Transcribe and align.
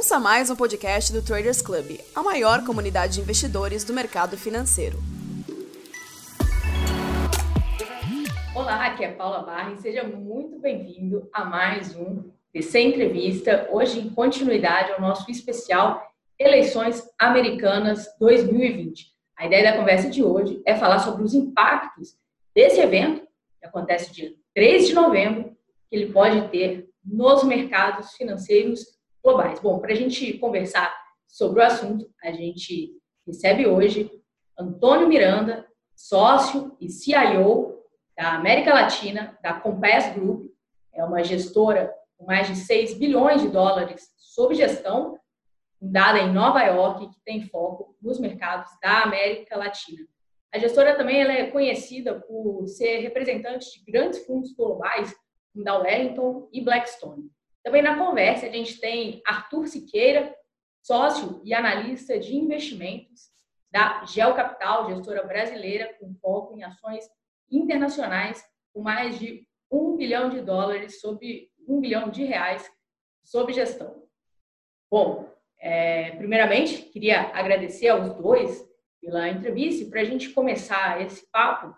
Ouça 0.00 0.18
mais 0.18 0.48
um 0.48 0.56
podcast 0.56 1.12
do 1.12 1.20
Traders 1.20 1.60
Club, 1.60 2.00
a 2.14 2.22
maior 2.22 2.64
comunidade 2.64 3.16
de 3.16 3.20
investidores 3.20 3.84
do 3.84 3.92
mercado 3.92 4.34
financeiro. 4.34 4.96
Olá, 8.54 8.86
aqui 8.86 9.04
é 9.04 9.12
Paula 9.12 9.42
Barra 9.42 9.72
e 9.72 9.76
seja 9.76 10.02
muito 10.02 10.58
bem-vindo 10.58 11.28
a 11.34 11.44
mais 11.44 11.94
um 11.94 12.30
DC 12.50 12.80
Entrevista, 12.80 13.68
hoje 13.70 14.00
em 14.00 14.08
continuidade 14.08 14.90
ao 14.92 15.02
nosso 15.02 15.30
especial 15.30 16.02
Eleições 16.38 17.06
Americanas 17.18 18.06
2020. 18.18 19.04
A 19.36 19.44
ideia 19.44 19.70
da 19.70 19.76
conversa 19.76 20.08
de 20.08 20.24
hoje 20.24 20.62
é 20.64 20.74
falar 20.76 21.00
sobre 21.00 21.24
os 21.24 21.34
impactos 21.34 22.16
desse 22.54 22.80
evento, 22.80 23.20
que 23.60 23.66
acontece 23.66 24.14
dia 24.14 24.32
3 24.54 24.86
de 24.86 24.94
novembro, 24.94 25.54
que 25.90 25.96
ele 25.96 26.10
pode 26.10 26.48
ter 26.48 26.88
nos 27.04 27.44
mercados 27.44 28.12
financeiros 28.12 28.98
globais. 29.22 29.60
Bom, 29.60 29.78
para 29.78 29.92
a 29.92 29.96
gente 29.96 30.38
conversar 30.38 30.94
sobre 31.26 31.60
o 31.60 31.64
assunto, 31.64 32.08
a 32.22 32.32
gente 32.32 32.92
recebe 33.26 33.66
hoje 33.66 34.10
Antônio 34.58 35.08
Miranda, 35.08 35.66
sócio 35.94 36.76
e 36.80 36.88
CIO 36.88 37.80
da 38.16 38.34
América 38.34 38.74
Latina, 38.74 39.38
da 39.42 39.54
Compass 39.54 40.14
Group, 40.14 40.50
é 40.92 41.04
uma 41.04 41.22
gestora 41.22 41.94
com 42.18 42.26
mais 42.26 42.46
de 42.46 42.56
6 42.56 42.94
bilhões 42.98 43.40
de 43.40 43.48
dólares 43.48 44.10
sob 44.18 44.54
gestão, 44.54 45.18
fundada 45.78 46.18
em 46.18 46.32
Nova 46.32 46.62
York, 46.62 47.08
que 47.08 47.20
tem 47.24 47.48
foco 47.48 47.96
nos 48.02 48.20
mercados 48.20 48.70
da 48.82 49.04
América 49.04 49.56
Latina. 49.56 50.06
A 50.52 50.58
gestora 50.58 50.96
também 50.96 51.22
ela 51.22 51.32
é 51.32 51.50
conhecida 51.50 52.20
por 52.20 52.66
ser 52.66 52.98
representante 52.98 53.72
de 53.72 53.90
grandes 53.90 54.26
fundos 54.26 54.52
globais, 54.52 55.14
como 55.52 55.64
da 55.64 55.78
Wellington 55.78 56.48
e 56.52 56.60
Blackstone. 56.60 57.30
Também 57.62 57.82
na 57.82 57.98
conversa 57.98 58.46
a 58.46 58.50
gente 58.50 58.78
tem 58.80 59.22
Arthur 59.26 59.66
Siqueira, 59.66 60.34
sócio 60.82 61.40
e 61.44 61.52
analista 61.52 62.18
de 62.18 62.34
investimentos 62.34 63.28
da 63.70 64.04
Gel 64.04 64.34
Capital, 64.34 64.88
gestora 64.88 65.22
brasileira 65.22 65.94
com 65.94 66.14
foco 66.14 66.56
em 66.56 66.64
ações 66.64 67.04
internacionais, 67.50 68.44
com 68.72 68.80
mais 68.80 69.18
de 69.18 69.46
um 69.70 69.96
bilhão 69.96 70.28
de 70.28 70.40
dólares 70.40 71.00
sob 71.00 71.48
um 71.68 71.80
bilhão 71.80 72.08
de 72.08 72.24
reais 72.24 72.68
sob 73.22 73.52
gestão. 73.52 74.02
Bom, 74.90 75.30
é, 75.58 76.12
primeiramente, 76.16 76.82
queria 76.82 77.30
agradecer 77.32 77.88
aos 77.88 78.14
dois 78.14 78.68
pela 79.00 79.28
entrevista 79.28 79.88
para 79.88 80.00
a 80.00 80.04
gente 80.04 80.30
começar 80.30 81.00
esse 81.00 81.30
papo, 81.30 81.74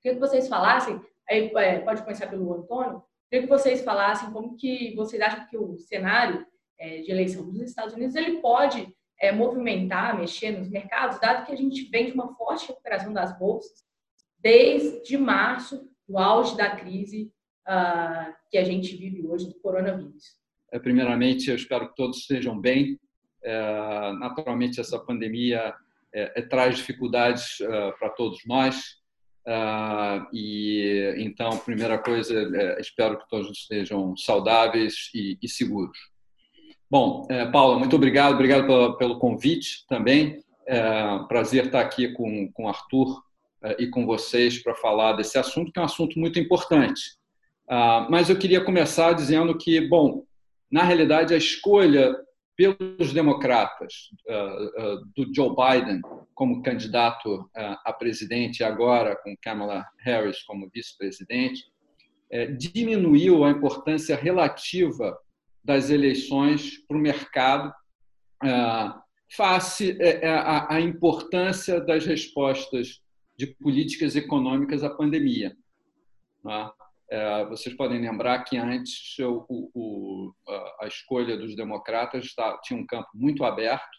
queria 0.00 0.18
que 0.18 0.26
vocês 0.26 0.48
falassem, 0.48 1.00
aí 1.28 1.52
é, 1.56 1.80
pode 1.80 2.02
começar 2.02 2.26
pelo 2.28 2.52
Antônio, 2.54 3.02
queria 3.30 3.46
que 3.46 3.52
vocês 3.52 3.82
falassem 3.82 4.32
como 4.32 4.56
que 4.56 4.94
vocês 4.96 5.22
acham 5.22 5.46
que 5.46 5.56
o 5.56 5.78
cenário 5.78 6.44
é, 6.78 7.02
de 7.02 7.10
eleição 7.10 7.48
dos 7.48 7.60
Estados 7.62 7.94
Unidos 7.94 8.16
ele 8.16 8.38
pode 8.40 8.94
é, 9.20 9.30
movimentar, 9.30 10.18
mexer 10.18 10.50
nos 10.50 10.68
mercados, 10.68 11.20
dado 11.20 11.46
que 11.46 11.52
a 11.52 11.56
gente 11.56 11.88
vem 11.90 12.06
de 12.06 12.12
uma 12.12 12.34
forte 12.34 12.66
recuperação 12.66 13.12
das 13.12 13.38
bolsas 13.38 13.84
desde 14.38 15.16
março, 15.16 15.88
do 16.08 16.18
auge 16.18 16.56
da 16.56 16.74
crise 16.74 17.32
uh, 17.68 18.34
que 18.50 18.58
a 18.58 18.64
gente 18.64 18.96
vive 18.96 19.26
hoje 19.26 19.46
do 19.46 19.54
coronavírus? 19.60 20.36
É, 20.72 20.78
primeiramente, 20.78 21.50
eu 21.50 21.56
espero 21.56 21.88
que 21.88 21.96
todos 21.96 22.18
estejam 22.18 22.58
bem. 22.58 22.98
É, 23.42 24.12
naturalmente, 24.18 24.80
essa 24.80 24.98
pandemia 24.98 25.74
é, 26.12 26.40
é, 26.40 26.42
traz 26.42 26.78
dificuldades 26.78 27.60
uh, 27.60 27.96
para 27.98 28.10
todos 28.10 28.40
nós. 28.46 28.99
Uh, 29.50 30.28
e 30.32 31.14
então, 31.18 31.58
primeira 31.58 31.98
coisa, 31.98 32.32
é, 32.54 32.80
espero 32.80 33.18
que 33.18 33.28
todos 33.28 33.50
estejam 33.50 34.16
saudáveis 34.16 35.10
e, 35.12 35.36
e 35.42 35.48
seguros. 35.48 35.98
Bom, 36.88 37.26
é, 37.28 37.44
muito 37.76 37.96
obrigado, 37.96 38.34
obrigado 38.34 38.66
pelo, 38.66 38.96
pelo 38.96 39.18
convite 39.18 39.84
também. 39.88 40.40
É 40.68 41.18
prazer 41.26 41.66
estar 41.66 41.80
aqui 41.80 42.12
com 42.12 42.50
com 42.52 42.68
Arthur 42.68 43.20
e 43.78 43.88
com 43.88 44.06
vocês 44.06 44.62
para 44.62 44.74
falar 44.74 45.14
desse 45.14 45.36
assunto, 45.36 45.72
que 45.72 45.80
é 45.80 45.82
um 45.82 45.86
assunto 45.86 46.18
muito 46.18 46.38
importante. 46.38 47.00
Ah, 47.72 48.08
mas 48.10 48.28
eu 48.28 48.36
queria 48.36 48.60
começar 48.60 49.12
dizendo 49.12 49.56
que, 49.56 49.80
bom, 49.80 50.24
na 50.70 50.82
realidade, 50.82 51.32
a 51.32 51.36
escolha 51.36 52.16
pelos 52.60 53.14
democratas 53.14 54.10
ah, 54.28 54.70
ah, 54.76 55.00
do 55.16 55.34
Joe 55.34 55.54
Biden 55.56 56.02
como 56.34 56.62
candidato 56.62 57.50
a 57.54 57.92
presidente, 57.92 58.64
agora 58.64 59.14
com 59.16 59.36
Kamala 59.42 59.86
Harris 59.98 60.42
como 60.42 60.70
vice-presidente, 60.72 61.64
é, 62.30 62.46
diminuiu 62.46 63.44
a 63.44 63.50
importância 63.50 64.16
relativa 64.16 65.18
das 65.62 65.90
eleições 65.90 66.78
para 66.86 66.96
o 66.96 67.00
mercado 67.00 67.74
face 69.36 69.98
é, 70.00 70.26
é, 70.26 70.30
à 70.68 70.80
importância 70.80 71.78
das 71.78 72.06
respostas 72.06 73.02
de 73.36 73.46
políticas 73.46 74.16
econômicas 74.16 74.82
à 74.82 74.88
pandemia. 74.88 75.54
É, 77.10 77.44
vocês 77.46 77.74
podem 77.74 78.00
lembrar 78.00 78.44
que 78.44 78.56
antes 78.56 79.18
o, 79.18 79.44
o, 79.74 80.32
a 80.80 80.86
escolha 80.86 81.36
dos 81.36 81.56
democratas 81.56 82.32
tinha 82.62 82.78
um 82.78 82.86
campo 82.86 83.08
muito 83.14 83.42
aberto, 83.42 83.98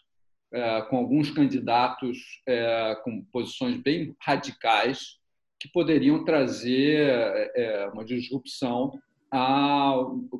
é, 0.50 0.80
com 0.82 0.96
alguns 0.96 1.30
candidatos 1.30 2.18
é, 2.46 2.96
com 3.04 3.22
posições 3.26 3.76
bem 3.82 4.16
radicais 4.20 5.18
que 5.60 5.68
poderiam 5.68 6.24
trazer 6.24 7.52
uma 7.92 8.04
disrupção 8.04 8.98
a 9.30 9.94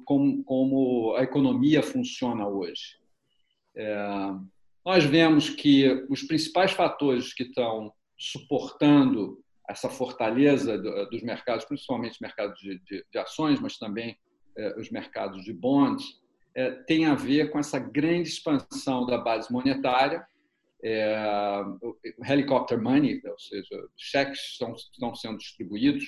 como, 0.04 0.42
como 0.42 1.14
a 1.16 1.22
economia 1.22 1.80
funciona 1.80 2.48
hoje. 2.48 2.98
Nós 4.84 5.04
vemos 5.04 5.48
que 5.48 6.04
os 6.10 6.24
principais 6.24 6.72
fatores 6.72 7.32
que 7.32 7.44
estão 7.44 7.92
suportando 8.18 9.41
essa 9.68 9.88
fortaleza 9.88 10.76
dos 10.78 11.22
mercados, 11.22 11.64
principalmente 11.64 12.20
mercados 12.20 12.58
de, 12.60 12.78
de, 12.80 13.04
de 13.10 13.18
ações, 13.18 13.60
mas 13.60 13.78
também 13.78 14.16
eh, 14.56 14.74
os 14.78 14.90
mercados 14.90 15.44
de 15.44 15.52
bonds, 15.52 16.04
eh, 16.54 16.72
tem 16.86 17.06
a 17.06 17.14
ver 17.14 17.50
com 17.50 17.58
essa 17.58 17.78
grande 17.78 18.28
expansão 18.28 19.06
da 19.06 19.18
base 19.18 19.52
monetária, 19.52 20.26
é, 20.84 21.62
helicopter 22.28 22.80
money, 22.80 23.22
ou 23.24 23.38
seja, 23.38 23.88
cheques 23.96 24.40
estão, 24.50 24.74
estão 24.74 25.14
sendo 25.14 25.38
distribuídos, 25.38 26.04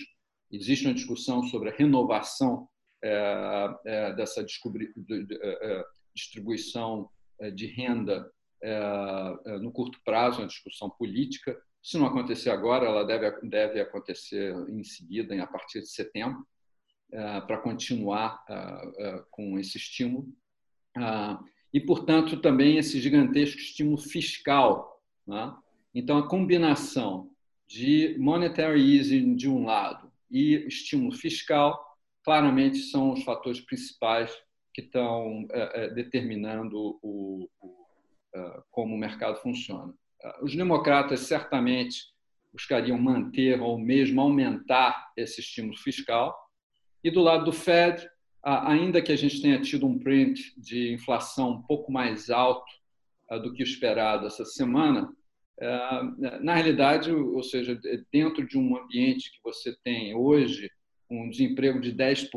existe 0.51 0.85
uma 0.87 0.95
discussão 0.95 1.45
sobre 1.45 1.71
a 1.71 1.73
renovação 1.73 2.69
é, 3.01 4.13
dessa 4.15 4.45
distribuição 6.13 7.09
de 7.55 7.67
renda 7.67 8.29
no 9.61 9.71
curto 9.71 10.01
prazo, 10.05 10.41
uma 10.41 10.49
discussão 10.49 10.91
política, 10.91 11.57
se 11.85 11.99
não 11.99 12.07
acontecer 12.07 12.49
agora, 12.49 12.87
ela 12.87 13.05
deve, 13.05 13.31
deve 13.43 13.79
acontecer 13.79 14.55
em 14.71 14.83
seguida, 14.83 15.41
a 15.43 15.47
partir 15.47 15.81
de 15.81 15.91
setembro, 15.91 16.43
eh, 17.13 17.41
para 17.43 17.59
continuar 17.59 18.43
eh, 18.49 18.93
eh, 19.01 19.25
com 19.31 19.59
esse 19.59 19.77
estímulo. 19.77 20.27
E, 21.75 21.81
portanto, 21.81 22.41
também 22.41 22.79
esse 22.79 22.99
gigantesco 22.99 23.61
estímulo 23.61 23.99
fiscal. 23.99 24.99
Né? 25.27 25.55
Então, 25.95 26.17
a 26.17 26.27
combinação 26.27 27.31
de 27.67 28.17
monetary 28.19 28.97
easing 28.97 29.37
de 29.37 29.51
um 29.51 29.67
lado 29.67 30.11
e 30.31 30.67
estímulo 30.67 31.13
fiscal, 31.13 31.99
claramente 32.25 32.79
são 32.79 33.13
os 33.13 33.23
fatores 33.25 33.61
principais 33.61 34.35
que 34.73 34.81
estão 34.81 35.47
determinando 35.95 36.99
o, 37.03 37.49
o, 37.61 37.79
como 38.71 38.95
o 38.95 38.99
mercado 38.99 39.37
funciona. 39.43 39.93
Os 40.43 40.55
democratas 40.55 41.21
certamente 41.21 42.13
buscariam 42.53 42.97
manter 42.99 43.61
ou 43.61 43.79
mesmo 43.79 44.21
aumentar 44.21 45.13
esse 45.17 45.41
estímulo 45.41 45.77
fiscal. 45.77 46.35
E 47.03 47.11
do 47.11 47.21
lado 47.21 47.45
do 47.45 47.53
Fed, 47.53 48.09
ainda 48.43 49.03
que 49.03 49.13
a 49.13 49.17
gente 49.17 49.43
tenha 49.43 49.61
tido 49.61 49.87
um 49.87 49.99
print 49.99 50.55
de 50.57 50.93
inflação 50.93 51.51
um 51.51 51.63
pouco 51.63 51.91
mais 51.91 52.31
alto 52.31 52.73
do 53.43 53.53
que 53.53 53.63
esperado 53.63 54.27
essa 54.27 54.45
semana, 54.45 55.13
na 56.41 56.55
realidade, 56.55 57.13
ou 57.13 57.43
seja, 57.43 57.79
dentro 58.13 58.47
de 58.47 58.59
um 58.59 58.77
ambiente 58.77 59.31
que 59.33 59.39
você 59.43 59.77
tem 59.83 60.15
hoje 60.15 60.71
um 61.11 61.29
desemprego 61.29 61.81
de 61.81 61.93
10%, 61.93 62.29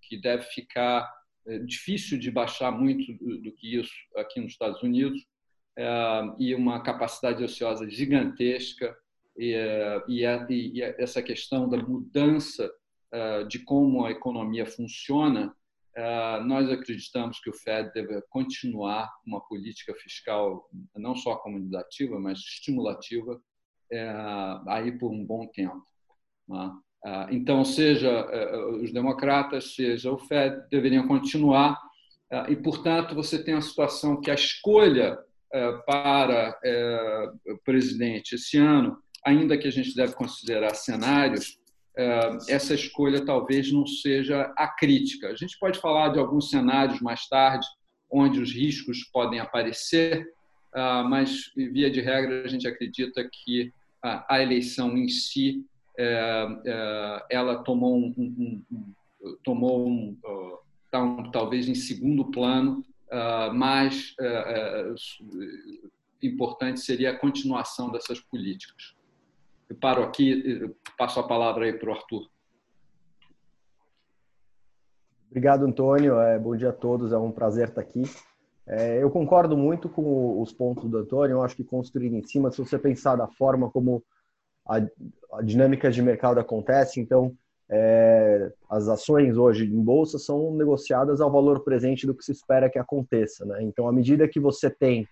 que 0.00 0.20
deve 0.20 0.42
ficar 0.44 1.08
é, 1.46 1.58
difícil 1.60 2.18
de 2.18 2.30
baixar 2.30 2.70
muito 2.70 3.12
do 3.40 3.52
que 3.52 3.76
isso 3.76 3.92
aqui 4.16 4.40
nos 4.40 4.52
Estados 4.52 4.82
Unidos, 4.82 5.20
é, 5.20 5.31
e 6.38 6.54
uma 6.54 6.82
capacidade 6.82 7.42
ociosa 7.42 7.88
gigantesca 7.88 8.94
e, 9.36 9.54
é, 9.54 10.46
e, 10.48 10.82
essa 10.98 11.22
questão 11.22 11.68
da 11.68 11.78
mudança 11.78 12.70
é, 13.12 13.44
de 13.44 13.58
como 13.60 14.04
a 14.04 14.10
economia 14.10 14.66
funciona, 14.66 15.54
nós 16.46 16.70
acreditamos 16.70 17.38
que 17.38 17.50
o 17.50 17.52
Fed 17.52 17.92
deve 17.92 18.22
continuar 18.30 19.10
uma 19.26 19.42
política 19.42 19.94
fiscal 19.94 20.66
não 20.96 21.14
só 21.14 21.36
comunicativa, 21.36 22.18
mas 22.18 22.38
estimulativa 22.38 23.38
aí 24.68 24.90
por 24.98 25.12
um 25.12 25.22
bom 25.22 25.46
tempo. 25.48 25.84
Né? 26.48 26.72
Então, 27.30 27.62
seja 27.62 28.26
os 28.80 28.90
democratas, 28.90 29.74
seja 29.74 30.10
o 30.10 30.16
Fed, 30.16 30.66
deveriam 30.70 31.06
continuar 31.06 31.78
e, 32.48 32.56
portanto, 32.56 33.14
você 33.14 33.44
tem 33.44 33.52
uma 33.52 33.60
situação 33.60 34.18
que 34.18 34.30
a 34.30 34.34
escolha 34.34 35.18
para 35.86 36.58
o 37.46 37.58
presidente 37.64 38.34
esse 38.34 38.56
ano, 38.56 38.96
ainda 39.24 39.58
que 39.58 39.68
a 39.68 39.72
gente 39.72 39.94
deve 39.94 40.14
considerar 40.14 40.74
cenários, 40.74 41.58
essa 42.48 42.74
escolha 42.74 43.24
talvez 43.24 43.70
não 43.70 43.86
seja 43.86 44.52
a 44.56 44.66
crítica. 44.66 45.28
A 45.28 45.36
gente 45.36 45.58
pode 45.58 45.78
falar 45.78 46.08
de 46.08 46.18
alguns 46.18 46.48
cenários 46.48 47.00
mais 47.00 47.28
tarde, 47.28 47.66
onde 48.10 48.40
os 48.40 48.52
riscos 48.52 49.04
podem 49.12 49.40
aparecer, 49.40 50.26
mas, 51.08 51.50
via 51.54 51.90
de 51.90 52.00
regra, 52.00 52.44
a 52.44 52.48
gente 52.48 52.66
acredita 52.66 53.28
que 53.30 53.72
a 54.02 54.42
eleição 54.42 54.96
em 54.96 55.08
si 55.08 55.64
ela 57.30 57.62
tomou 57.62 57.96
um, 57.96 58.14
um, 58.16 58.64
um 58.72 58.94
tomou 59.44 59.86
um, 59.86 60.16
tá 60.90 61.02
um, 61.02 61.30
talvez 61.30 61.68
em 61.68 61.74
segundo 61.74 62.30
plano, 62.30 62.84
mais 63.52 64.14
importante 66.22 66.80
seria 66.80 67.10
a 67.10 67.18
continuação 67.18 67.90
dessas 67.90 68.20
políticas. 68.20 68.94
Eu 69.68 69.76
paro 69.76 70.02
aqui, 70.02 70.74
passo 70.98 71.18
a 71.18 71.26
palavra 71.26 71.64
aí 71.64 71.72
para 71.72 71.90
o 71.90 71.92
Arthur. 71.92 72.28
Obrigado, 75.30 75.64
Antônio. 75.64 76.20
É, 76.20 76.38
bom 76.38 76.54
dia 76.54 76.68
a 76.68 76.74
todos. 76.74 77.10
É 77.10 77.16
um 77.16 77.32
prazer 77.32 77.68
estar 77.68 77.80
aqui. 77.80 78.02
É, 78.66 79.02
eu 79.02 79.10
concordo 79.10 79.56
muito 79.56 79.88
com 79.88 80.40
os 80.40 80.52
pontos 80.52 80.88
do 80.90 80.98
Antônio. 80.98 81.34
Eu 81.34 81.42
acho 81.42 81.56
que 81.56 81.64
construir 81.64 82.12
em 82.12 82.22
cima, 82.22 82.50
se 82.50 82.58
você 82.58 82.78
pensar 82.78 83.16
da 83.16 83.26
forma 83.26 83.70
como 83.70 84.04
a, 84.68 84.76
a 85.32 85.42
dinâmica 85.42 85.90
de 85.90 86.02
mercado 86.02 86.38
acontece, 86.38 87.00
então 87.00 87.34
é, 87.70 88.52
as 88.68 88.88
ações 88.88 89.36
hoje 89.36 89.64
em 89.64 89.82
bolsa 89.82 90.18
são 90.18 90.54
negociadas 90.54 91.20
ao 91.20 91.30
valor 91.30 91.60
presente 91.64 92.06
do 92.06 92.14
que 92.14 92.24
se 92.24 92.32
espera 92.32 92.68
que 92.68 92.78
aconteça. 92.78 93.44
Né? 93.44 93.62
Então, 93.62 93.88
à 93.88 93.92
medida 93.92 94.28
que 94.28 94.40
você 94.40 94.68
tem 94.68 95.06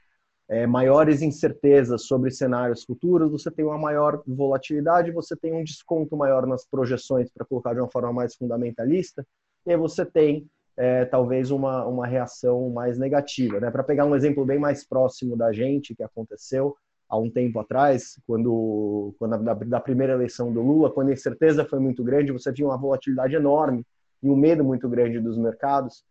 é, 0.48 0.66
maiores 0.66 1.22
incertezas 1.22 2.06
sobre 2.06 2.30
cenários 2.30 2.84
futuros, 2.84 3.30
você 3.30 3.50
tem 3.50 3.64
uma 3.64 3.78
maior 3.78 4.22
volatilidade, 4.26 5.12
você 5.12 5.36
tem 5.36 5.52
um 5.52 5.62
desconto 5.62 6.16
maior 6.16 6.46
nas 6.46 6.66
projeções, 6.66 7.30
para 7.30 7.46
colocar 7.46 7.72
de 7.72 7.80
uma 7.80 7.90
forma 7.90 8.12
mais 8.12 8.34
fundamentalista, 8.34 9.24
e 9.64 9.70
aí 9.70 9.76
você 9.76 10.04
tem 10.04 10.46
é, 10.76 11.04
talvez 11.04 11.50
uma, 11.50 11.86
uma 11.86 12.06
reação 12.06 12.68
mais 12.70 12.98
negativa. 12.98 13.60
Né? 13.60 13.70
Para 13.70 13.84
pegar 13.84 14.06
um 14.06 14.16
exemplo 14.16 14.44
bem 14.44 14.58
mais 14.58 14.84
próximo 14.84 15.36
da 15.36 15.52
gente, 15.52 15.94
que 15.94 16.02
aconteceu 16.02 16.76
há 17.10 17.18
um 17.18 17.28
tempo 17.28 17.58
atrás, 17.58 18.20
quando, 18.24 19.12
quando 19.18 19.42
da, 19.42 19.52
da 19.52 19.80
primeira 19.80 20.12
eleição 20.12 20.52
do 20.52 20.62
Lula, 20.62 20.90
quando 20.90 21.08
a 21.08 21.12
incerteza 21.12 21.64
foi 21.64 21.80
muito 21.80 22.04
grande, 22.04 22.30
você 22.30 22.52
tinha 22.52 22.68
uma 22.68 22.78
volatilidade 22.78 23.34
enorme 23.34 23.84
e 24.22 24.30
um 24.30 24.36
medo 24.36 24.62
muito 24.62 24.88
grande 24.88 25.18
dos 25.18 25.36
mercados, 25.36 26.04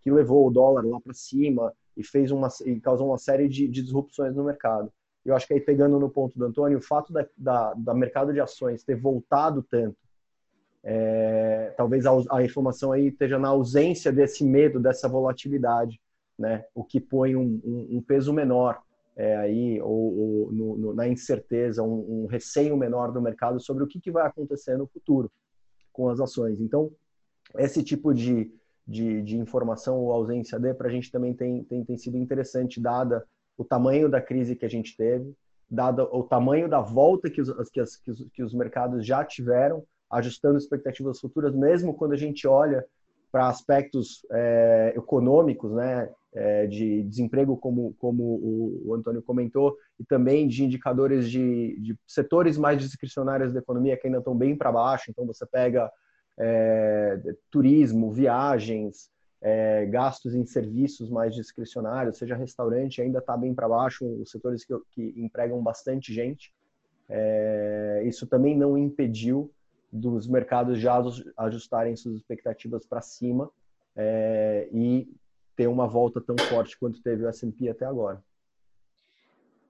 que 0.00 0.10
levou 0.10 0.46
o 0.46 0.50
dólar 0.50 0.84
lá 0.86 0.98
para 0.98 1.12
cima, 1.12 1.74
e 1.94 2.02
fez 2.02 2.30
uma 2.30 2.48
e 2.64 2.80
causou 2.80 3.08
uma 3.08 3.18
série 3.18 3.48
de, 3.48 3.68
de 3.68 3.82
disrupções 3.82 4.34
no 4.34 4.44
mercado. 4.44 4.90
Eu 5.24 5.34
acho 5.34 5.46
que 5.46 5.54
aí 5.54 5.60
pegando 5.60 5.98
no 5.98 6.08
ponto 6.08 6.38
do 6.38 6.44
Antônio, 6.44 6.78
o 6.78 6.82
fato 6.82 7.12
da, 7.12 7.26
da, 7.36 7.74
da 7.74 7.94
mercado 7.94 8.32
de 8.32 8.40
ações 8.40 8.84
ter 8.84 8.94
voltado 8.94 9.62
tanto, 9.62 9.96
é, 10.84 11.74
talvez 11.76 12.06
a, 12.06 12.12
a, 12.30 12.44
informação 12.44 12.92
aí 12.92 13.08
esteja 13.08 13.38
na 13.38 13.48
ausência 13.48 14.12
desse 14.12 14.44
medo, 14.44 14.78
dessa 14.78 15.08
volatilidade, 15.08 16.00
né? 16.38 16.64
O 16.74 16.84
que 16.84 17.00
põe 17.00 17.34
um, 17.34 17.60
um, 17.64 17.96
um 17.96 18.02
peso 18.02 18.32
menor 18.32 18.80
é, 19.16 19.36
aí 19.36 19.80
ou, 19.80 20.18
ou 20.18 20.52
no, 20.52 20.76
no, 20.76 20.94
na 20.94 21.08
incerteza, 21.08 21.82
um, 21.82 22.24
um, 22.24 22.26
receio 22.26 22.76
menor 22.76 23.12
do 23.12 23.22
mercado 23.22 23.58
sobre 23.60 23.82
o 23.82 23.86
que, 23.86 24.00
que 24.00 24.10
vai 24.10 24.26
acontecer 24.26 24.76
no 24.76 24.86
futuro 24.86 25.30
com 25.92 26.08
as 26.08 26.20
ações. 26.20 26.60
Então, 26.60 26.90
esse 27.56 27.82
tipo 27.82 28.12
de 28.12 28.52
de, 28.86 29.20
de 29.22 29.36
informação 29.36 29.98
ou 29.98 30.12
ausência 30.12 30.58
de, 30.58 30.72
para 30.72 30.86
a 30.86 30.90
gente 30.90 31.10
também 31.10 31.34
tem, 31.34 31.64
tem, 31.64 31.84
tem 31.84 31.98
sido 31.98 32.16
interessante, 32.16 32.80
dada 32.80 33.26
o 33.58 33.64
tamanho 33.64 34.08
da 34.08 34.20
crise 34.20 34.54
que 34.54 34.64
a 34.64 34.68
gente 34.68 34.96
teve, 34.96 35.34
dado 35.68 36.08
o 36.12 36.22
tamanho 36.22 36.68
da 36.68 36.80
volta 36.80 37.28
que 37.28 37.40
os, 37.40 37.50
que, 37.70 37.80
as, 37.80 37.96
que, 37.96 38.10
os, 38.10 38.26
que 38.32 38.42
os 38.42 38.54
mercados 38.54 39.04
já 39.04 39.24
tiveram, 39.24 39.82
ajustando 40.08 40.56
expectativas 40.56 41.18
futuras, 41.18 41.54
mesmo 41.54 41.94
quando 41.94 42.12
a 42.12 42.16
gente 42.16 42.46
olha 42.46 42.84
para 43.32 43.48
aspectos 43.48 44.24
é, 44.30 44.92
econômicos, 44.96 45.72
né, 45.72 46.08
é, 46.36 46.66
de 46.66 47.02
desemprego, 47.04 47.56
como, 47.56 47.94
como 47.98 48.22
o, 48.22 48.82
o, 48.88 48.94
Antônio 48.94 49.22
comentou, 49.22 49.74
e 49.98 50.04
também 50.04 50.46
de 50.46 50.62
indicadores 50.62 51.30
de, 51.30 51.80
de 51.80 51.98
setores 52.06 52.58
mais 52.58 52.78
discricionários 52.78 53.54
da 53.54 53.60
economia 53.60 53.96
que 53.96 54.06
ainda 54.06 54.18
estão 54.18 54.36
bem 54.36 54.54
para 54.54 54.70
baixo. 54.70 55.10
Então, 55.10 55.26
você 55.26 55.46
pega 55.46 55.90
é, 56.38 57.18
turismo, 57.50 58.12
viagens, 58.12 59.10
é, 59.40 59.86
gastos 59.86 60.34
em 60.34 60.44
serviços 60.44 61.08
mais 61.08 61.34
discricionários, 61.34 62.18
seja 62.18 62.36
restaurante, 62.36 63.00
ainda 63.00 63.18
está 63.18 63.34
bem 63.34 63.54
para 63.54 63.68
baixo, 63.68 64.04
os 64.20 64.30
setores 64.30 64.62
que, 64.62 64.74
que 64.90 65.14
empregam 65.16 65.62
bastante 65.62 66.12
gente. 66.12 66.52
É, 67.08 68.02
isso 68.04 68.26
também 68.26 68.54
não 68.54 68.76
impediu 68.76 69.50
dos 69.90 70.26
mercados 70.26 70.78
já 70.78 71.02
ajustarem 71.38 71.96
suas 71.96 72.16
expectativas 72.16 72.84
para 72.84 73.00
cima 73.00 73.50
é, 73.96 74.68
e 74.70 75.08
ter 75.56 75.66
uma 75.66 75.86
volta 75.86 76.20
tão 76.20 76.36
forte 76.38 76.78
quanto 76.78 77.02
teve 77.02 77.24
o 77.24 77.28
S&P 77.28 77.68
até 77.68 77.86
agora. 77.86 78.22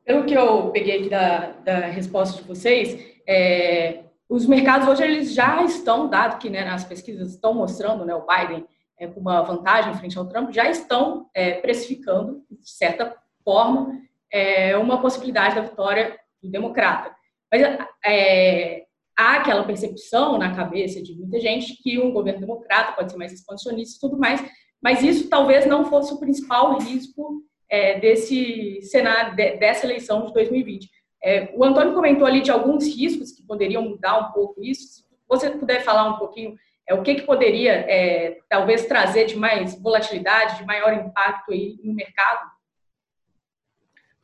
Pelo 0.05 0.25
que 0.25 0.35
eu 0.35 0.71
peguei 0.71 0.99
aqui 0.99 1.09
da, 1.09 1.53
da 1.53 1.79
resposta 1.87 2.41
de 2.41 2.47
vocês, 2.47 3.17
é, 3.27 4.05
os 4.29 4.47
mercados 4.47 4.89
hoje 4.89 5.03
eles 5.03 5.33
já 5.33 5.63
estão, 5.65 6.09
dado 6.09 6.39
que 6.39 6.51
né, 6.51 6.65
nas 6.65 6.85
pesquisas 6.85 7.31
estão 7.33 7.55
mostrando 7.55 8.05
né, 8.05 8.15
o 8.15 8.27
Biden 8.27 8.67
é, 8.99 9.07
com 9.07 9.21
uma 9.21 9.43
vantagem 9.43 9.95
frente 9.95 10.19
ao 10.19 10.29
Trump, 10.29 10.53
já 10.53 10.69
estão 10.69 11.29
é, 11.35 11.55
precificando, 11.55 12.43
de 12.51 12.71
certa 12.71 13.17
forma, 13.45 14.01
é, 14.31 14.77
uma 14.77 15.01
possibilidade 15.01 15.55
da 15.55 15.63
vitória 15.63 16.19
do 16.43 16.51
democrata. 16.51 17.15
Mas 17.51 17.63
é, 18.05 18.85
há 19.17 19.37
aquela 19.37 19.65
percepção 19.65 20.39
na 20.39 20.55
cabeça 20.55 21.03
de 21.03 21.15
muita 21.15 21.41
gente 21.41 21.81
que 21.83 21.99
um 21.99 22.13
governo 22.13 22.41
democrata 22.41 22.93
pode 22.93 23.13
ser 23.13 23.19
mais 23.19 23.33
expansionista 23.33 23.97
e 23.97 24.01
tudo 24.01 24.19
mais, 24.19 24.41
mas 24.83 25.03
isso 25.03 25.29
talvez 25.29 25.67
não 25.67 25.85
fosse 25.87 26.13
o 26.13 26.19
principal 26.19 26.79
risco 26.79 27.43
é, 27.69 27.99
desse 27.99 28.81
cenário, 28.83 29.35
dessa 29.37 29.87
eleição 29.87 30.27
de 30.27 30.33
2020. 30.33 30.91
É, 31.23 31.53
o 31.55 31.65
Antônio 31.65 31.95
comentou 31.95 32.27
ali 32.27 32.41
de 32.41 32.51
alguns 32.51 32.87
riscos 32.87 33.33
que 33.33 33.43
poderiam 33.43 33.83
mudar 33.83 34.19
um 34.19 34.33
pouco 34.33 34.63
isso. 34.63 34.83
Se 34.83 35.05
você 35.29 35.51
puder 35.51 35.83
falar 35.83 36.09
um 36.09 36.19
pouquinho 36.19 36.57
é, 36.89 36.95
o 36.95 37.03
que, 37.03 37.17
que 37.17 37.23
poderia 37.23 37.73
é, 37.73 38.39
talvez 38.49 38.87
trazer 38.87 39.27
de 39.27 39.37
mais 39.37 39.81
volatilidade, 39.81 40.59
de 40.59 40.65
maior 40.65 40.93
impacto 40.93 41.53
aí 41.53 41.79
no 41.83 41.93
mercado? 41.93 42.51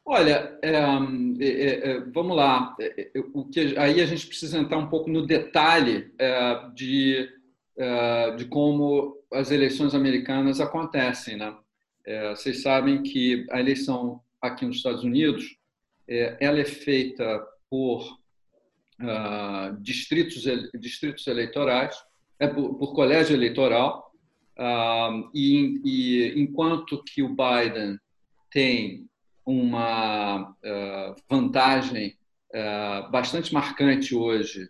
Olha, 0.04 0.58
é, 0.62 0.70
é, 1.40 1.90
é 1.90 2.00
vamos 2.12 2.36
lá. 2.36 2.76
É, 2.80 3.10
o 3.34 3.44
que, 3.46 3.76
aí 3.76 4.00
a 4.00 4.06
gente 4.06 4.26
precisa 4.26 4.58
entrar 4.58 4.78
um 4.78 4.88
pouco 4.88 5.10
no 5.10 5.26
detalhe 5.26 6.12
de, 6.74 7.28
de 8.36 8.44
como 8.46 9.16
as 9.32 9.50
eleições 9.50 9.94
americanas 9.94 10.60
acontecem. 10.60 11.36
Né? 11.36 11.54
vocês 12.30 12.62
sabem 12.62 13.02
que 13.02 13.46
a 13.50 13.60
eleição 13.60 14.20
aqui 14.40 14.66
nos 14.66 14.78
Estados 14.78 15.04
Unidos 15.04 15.56
é, 16.08 16.36
ela 16.40 16.58
é 16.58 16.64
feita 16.64 17.42
por 17.70 18.18
uh, 19.00 19.80
distritos, 19.80 20.42
distritos 20.78 21.26
eleitorais, 21.26 21.96
é 22.38 22.46
por, 22.46 22.74
por 22.74 22.94
colégio 22.94 23.34
eleitoral, 23.34 24.12
uh, 24.58 25.30
e, 25.32 25.80
e, 25.84 26.40
enquanto 26.40 27.02
que 27.04 27.22
o 27.22 27.28
Biden 27.28 27.98
tem 28.50 29.06
uma 29.46 30.50
uh, 30.50 31.16
vantagem 31.30 32.16
bastante 33.10 33.50
marcante 33.54 34.14
hoje 34.14 34.68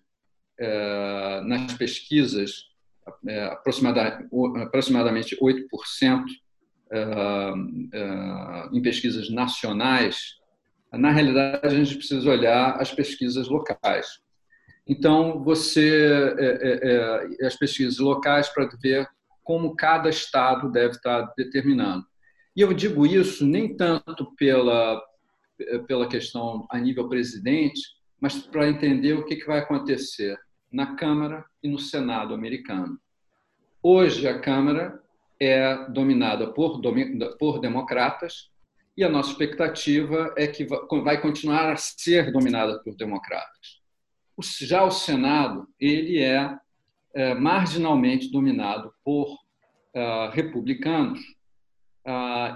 nas 1.43 1.75
pesquisas, 1.75 2.69
aproximadamente 4.63 5.37
8% 5.37 6.25
em 8.73 8.83
pesquisas 8.83 9.31
nacionais, 9.31 10.41
na 10.93 11.11
realidade, 11.11 11.67
a 11.67 11.71
gente 11.71 11.97
precisa 11.97 12.29
olhar 12.29 12.77
as 12.81 12.93
pesquisas 12.93 13.49
locais. 13.49 14.21
Então, 14.87 15.43
você 15.43 16.35
é, 16.39 16.45
é, 16.45 17.41
é, 17.43 17.47
as 17.47 17.57
pesquisas 17.57 17.99
locais 17.99 18.49
para 18.49 18.69
ver 18.81 19.09
como 19.43 19.75
cada 19.75 20.11
estado 20.11 20.71
deve 20.71 20.97
estar 20.97 21.33
determinando. 21.37 22.05
E 22.55 22.61
eu 22.61 22.73
digo 22.75 23.07
isso 23.07 23.47
nem 23.47 23.75
tanto 23.75 24.35
pela 24.37 25.03
pela 25.87 26.09
questão 26.09 26.67
a 26.71 26.79
nível 26.79 27.09
presidente, 27.09 27.81
mas 28.21 28.39
para 28.39 28.69
entender 28.69 29.15
o 29.15 29.25
que 29.25 29.45
vai 29.45 29.59
acontecer 29.59 30.39
na 30.73 30.97
Câmara 30.97 31.45
e 31.63 31.69
no 31.69 31.79
Senado 31.79 32.35
americano. 32.35 32.99
Hoje 33.83 34.27
a 34.27 34.41
Câmara 34.41 35.03
é 35.39 35.89
dominada 35.91 36.53
por, 36.53 36.81
por 37.39 37.61
democratas 37.61 38.51
e 38.97 39.05
a 39.05 39.09
nossa 39.09 39.31
expectativa 39.31 40.33
é 40.37 40.47
que 40.47 40.65
vai 40.65 41.21
continuar 41.21 41.73
a 41.73 41.77
ser 41.77 42.33
dominada 42.33 42.79
por 42.81 42.95
democratas. 42.95 43.81
Já 44.61 44.83
o 44.83 44.91
Senado 44.91 45.69
ele 45.79 46.21
é, 46.21 46.57
é 47.15 47.35
marginalmente 47.35 48.31
dominado 48.31 48.93
por 49.05 49.29
uh, 49.35 50.31
republicanos, 50.33 51.21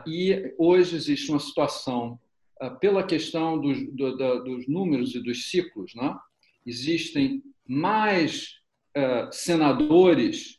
e 0.07 0.55
hoje 0.59 0.97
existe 0.97 1.31
uma 1.31 1.39
situação, 1.39 2.19
pela 2.81 3.05
questão 3.05 3.61
dos, 3.61 3.79
do, 3.93 4.17
dos 4.43 4.67
números 4.67 5.15
e 5.15 5.23
dos 5.23 5.51
ciclos, 5.51 5.95
né? 5.95 6.17
existem 6.65 7.43
mais 7.69 8.61
senadores 9.33 10.59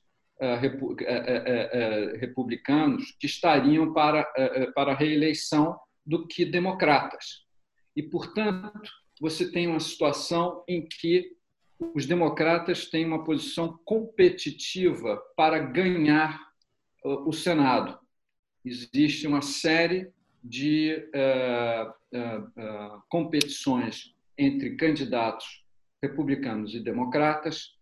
republicanos 2.20 3.16
que 3.20 3.26
estariam 3.26 3.94
para, 3.94 4.24
para 4.76 4.92
a 4.92 4.96
reeleição 4.96 5.80
do 6.06 6.28
que 6.28 6.46
democratas. 6.46 7.46
E, 7.96 8.04
portanto, 8.04 8.92
você 9.20 9.52
tem 9.52 9.68
uma 9.68 9.80
situação 9.80 10.64
em 10.68 10.88
que 10.88 11.36
os 11.80 12.06
democratas 12.06 12.86
têm 12.90 13.06
uma 13.06 13.24
posição 13.24 13.80
competitiva 13.84 15.18
para 15.36 15.60
ganhar 15.60 16.40
o 17.04 17.32
Senado. 17.32 17.98
Existe 18.66 19.28
uma 19.28 19.42
série 19.42 20.12
de 20.44 21.10
uh, 21.14 22.18
uh, 22.18 22.98
uh, 22.98 23.04
competições 23.10 24.16
entre 24.38 24.76
candidatos 24.76 25.64
republicanos 26.01 26.74
e 26.74 26.80
democratas 26.80 27.75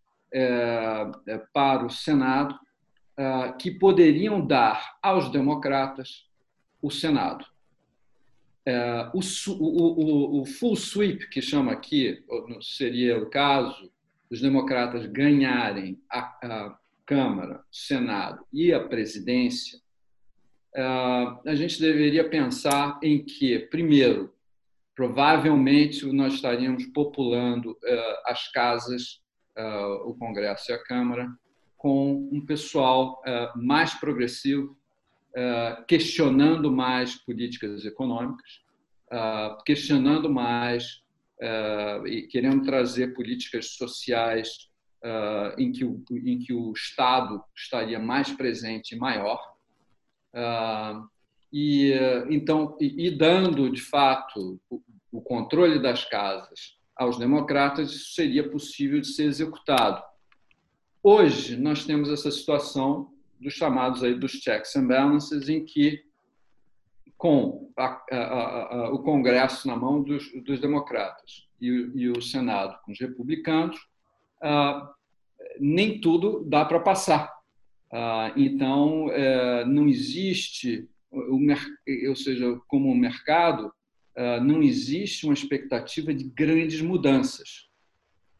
para 1.53 1.85
o 1.85 1.89
Senado 1.89 2.57
que 3.59 3.71
poderiam 3.71 4.45
dar 4.45 4.97
aos 5.01 5.31
democratas 5.31 6.27
o 6.81 6.91
Senado. 6.91 7.45
O, 9.13 9.19
o, 9.53 10.41
o, 10.41 10.45
full 10.45 10.75
sweep, 10.75 11.29
que 11.29 11.41
chama 11.41 11.71
aqui, 11.71 12.23
seria 12.61 13.17
o 13.17 13.29
caso 13.29 13.91
dos 14.29 14.41
democratas 14.41 15.05
ganharem 15.05 16.01
a, 16.09 16.19
a 16.19 16.77
Câmara, 17.05 17.63
o 17.71 17.75
Senado 17.75 18.45
e 18.51 18.73
a 18.73 18.83
presidência, 18.83 19.79
a 20.75 21.55
gente 21.55 21.79
deveria 21.79 22.27
pensar 22.27 22.99
em 23.01 23.23
que, 23.23 23.59
primeiro, 23.59 24.34
provavelmente 24.95 26.05
nós 26.11 26.35
estaríamos 26.35 26.85
populando 26.87 27.77
é, 27.83 28.21
as 28.25 28.51
casas, 28.51 29.23
o 30.03 30.13
Congresso 30.15 30.69
e 30.69 30.73
a 30.73 30.83
Câmara, 30.83 31.29
com 31.77 32.29
um 32.29 32.45
pessoal 32.45 33.21
mais 33.55 33.93
progressivo, 33.93 34.77
questionando 35.87 36.69
mais 36.69 37.15
políticas 37.15 37.85
econômicas, 37.85 38.61
questionando 39.65 40.29
mais 40.29 41.01
e 42.05 42.23
querendo 42.23 42.65
trazer 42.65 43.13
políticas 43.13 43.77
sociais 43.77 44.69
em 45.57 45.71
que, 45.71 45.85
o, 45.85 46.03
em 46.11 46.37
que 46.39 46.51
o 46.51 46.73
Estado 46.73 47.41
estaria 47.55 47.97
mais 47.97 48.33
presente 48.33 48.93
e 48.93 48.97
maior. 48.97 49.39
E, 51.57 51.93
então, 52.29 52.77
e, 52.81 53.09
dando, 53.09 53.69
de 53.69 53.79
fato, 53.79 54.59
o 55.09 55.21
controle 55.21 55.81
das 55.81 56.03
casas 56.03 56.75
aos 56.93 57.17
democratas, 57.17 57.93
isso 57.93 58.13
seria 58.13 58.49
possível 58.49 58.99
de 58.99 59.07
ser 59.07 59.23
executado. 59.23 60.03
Hoje, 61.01 61.55
nós 61.55 61.85
temos 61.85 62.09
essa 62.09 62.29
situação 62.29 63.09
dos 63.39 63.53
chamados 63.53 64.03
aí 64.03 64.13
dos 64.13 64.33
checks 64.33 64.75
and 64.75 64.85
balances, 64.87 65.47
em 65.47 65.63
que, 65.63 66.03
com 67.17 67.71
a, 67.77 68.03
a, 68.11 68.17
a, 68.17 68.93
o 68.93 68.99
Congresso 68.99 69.65
na 69.65 69.77
mão 69.77 70.03
dos, 70.03 70.29
dos 70.43 70.59
democratas 70.59 71.47
e, 71.61 71.67
e, 71.67 72.09
o 72.09 72.21
Senado 72.21 72.77
com 72.83 72.91
os 72.91 72.99
republicanos, 72.99 73.77
ah, 74.41 74.91
nem 75.57 76.01
tudo 76.01 76.43
dá 76.43 76.65
para 76.65 76.81
passar. 76.81 77.33
Ah, 77.89 78.33
então, 78.35 79.09
eh, 79.11 79.63
não 79.63 79.87
existe, 79.87 80.89
o, 81.11 81.39
ou 82.09 82.15
seja, 82.15 82.59
como 82.67 82.91
o 82.91 82.95
mercado, 82.95 83.71
ah, 84.15 84.39
não 84.39 84.63
existe 84.63 85.25
uma 85.25 85.33
expectativa 85.33 86.13
de 86.13 86.23
grandes 86.23 86.81
mudanças. 86.81 87.69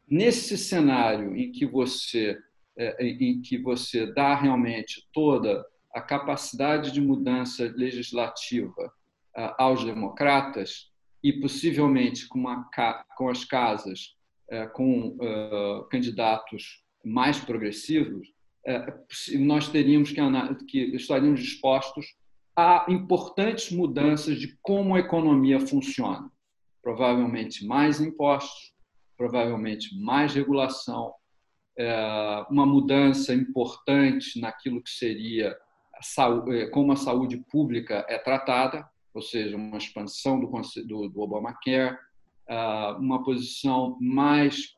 Nesse 0.07 0.57
cenário 0.57 1.35
em 1.35 1.51
que 1.51 1.65
você 1.65 2.37
é, 2.77 3.05
em 3.05 3.41
que 3.41 3.57
você 3.57 4.11
dá 4.13 4.35
realmente 4.35 5.07
toda 5.13 5.65
a 5.93 6.01
capacidade 6.01 6.91
de 6.91 6.99
mudança 6.99 7.73
legislativa 7.75 8.93
aos 9.57 9.85
democratas 9.85 10.91
e 11.23 11.31
possivelmente 11.39 12.27
com, 12.27 12.39
uma, 12.39 12.69
com 13.17 13.29
as 13.29 13.45
casas 13.45 14.15
é, 14.49 14.67
com 14.67 15.17
candidatos 15.89 16.83
mais 17.03 17.39
progressivos, 17.39 18.27
é, 18.65 18.93
nós 19.39 19.69
teríamos 19.69 20.11
que, 20.11 20.21
que 20.67 20.95
estaríamos 20.95 21.39
dispostos 21.39 22.15
a 22.55 22.85
importantes 22.87 23.71
mudanças 23.71 24.39
de 24.39 24.57
como 24.61 24.95
a 24.95 24.99
economia 24.99 25.59
funciona. 25.59 26.31
Provavelmente 26.81 27.65
mais 27.65 27.99
impostos, 27.99 28.73
provavelmente 29.17 29.97
mais 29.99 30.33
regulação, 30.33 31.13
é, 31.77 32.45
uma 32.49 32.65
mudança 32.65 33.33
importante 33.33 34.39
naquilo 34.39 34.81
que 34.81 34.89
seria 34.89 35.55
a 35.93 36.53
é, 36.53 36.67
como 36.67 36.91
a 36.91 36.95
saúde 36.95 37.37
pública 37.51 38.05
é 38.07 38.17
tratada, 38.17 38.87
ou 39.13 39.21
seja, 39.21 39.55
uma 39.55 39.77
expansão 39.77 40.39
do, 40.39 40.49
do, 40.85 41.09
do 41.09 41.21
Obamacare, 41.21 41.97
é, 42.47 42.55
uma 42.97 43.23
posição 43.23 43.97
mais 43.99 44.75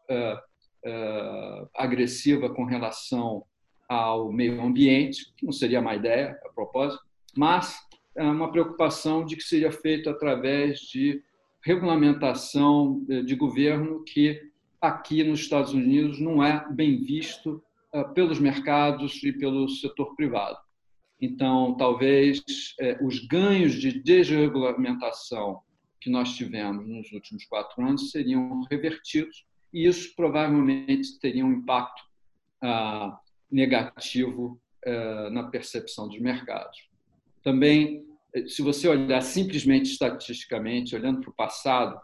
agressiva 1.75 2.49
com 2.53 2.63
relação 2.63 3.43
ao 3.89 4.31
meio 4.31 4.61
ambiente, 4.61 5.33
que 5.35 5.45
não 5.45 5.51
seria 5.51 5.81
má 5.81 5.95
ideia, 5.95 6.39
a 6.45 6.49
propósito, 6.53 7.03
mas 7.37 7.77
é 8.15 8.23
uma 8.23 8.51
preocupação 8.51 9.23
de 9.23 9.35
que 9.35 9.43
seria 9.43 9.71
feito 9.71 10.09
através 10.09 10.79
de 10.79 11.21
regulamentação 11.61 13.05
de 13.05 13.35
governo 13.35 14.03
que 14.03 14.41
aqui 14.81 15.23
nos 15.23 15.41
Estados 15.41 15.73
Unidos 15.73 16.19
não 16.19 16.43
é 16.43 16.65
bem 16.69 16.97
visto 17.03 17.63
eh, 17.93 18.03
pelos 18.13 18.39
mercados 18.39 19.23
e 19.23 19.31
pelo 19.31 19.67
setor 19.67 20.15
privado. 20.15 20.57
Então, 21.19 21.75
talvez 21.75 22.43
eh, 22.79 22.97
os 23.01 23.25
ganhos 23.27 23.73
de 23.73 23.91
desregulamentação 24.01 25.61
que 25.99 26.09
nós 26.09 26.35
tivemos 26.35 26.87
nos 26.87 27.11
últimos 27.11 27.45
quatro 27.45 27.83
anos 27.85 28.11
seriam 28.11 28.61
revertidos 28.69 29.45
e 29.73 29.87
isso 29.87 30.15
provavelmente 30.15 31.19
teria 31.19 31.45
um 31.45 31.51
impacto 31.51 32.03
ah, 32.61 33.19
negativo 33.51 34.59
eh, 34.85 35.29
na 35.31 35.43
percepção 35.43 36.07
dos 36.07 36.19
mercados. 36.19 36.86
Também, 37.47 38.05
se 38.45 38.61
você 38.61 38.89
olhar 38.89 39.21
simplesmente 39.21 39.89
estatisticamente, 39.89 40.93
olhando 40.93 41.21
para 41.21 41.29
o 41.29 41.33
passado, 41.33 41.97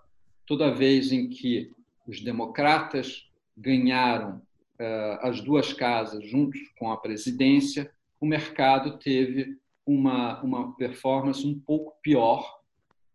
toda 0.48 0.74
vez 0.74 1.12
em 1.12 1.28
que 1.28 1.70
os 2.08 2.22
democratas 2.22 3.30
ganharam 3.58 4.38
uh, 4.38 5.20
as 5.20 5.42
duas 5.42 5.74
casas 5.74 6.26
juntos 6.30 6.62
com 6.80 6.90
a 6.90 6.96
presidência, 6.96 7.92
o 8.22 8.26
mercado 8.26 8.98
teve 9.00 9.58
uma, 9.86 10.42
uma 10.42 10.74
performance 10.78 11.46
um 11.46 11.60
pouco 11.60 11.94
pior 12.02 12.62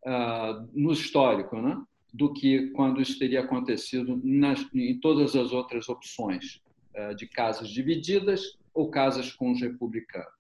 uh, 0.05 0.69
no 0.75 0.93
histórico, 0.93 1.63
né? 1.63 1.83
do 2.13 2.31
que 2.35 2.69
quando 2.73 3.01
isso 3.01 3.19
teria 3.19 3.41
acontecido 3.41 4.21
nas, 4.23 4.69
em 4.75 5.01
todas 5.01 5.35
as 5.35 5.51
outras 5.51 5.89
opções 5.89 6.61
uh, 6.95 7.15
de 7.15 7.27
casas 7.27 7.71
divididas 7.71 8.59
ou 8.75 8.91
casas 8.91 9.33
com 9.33 9.51
os 9.51 9.63
republicanos. 9.63 10.38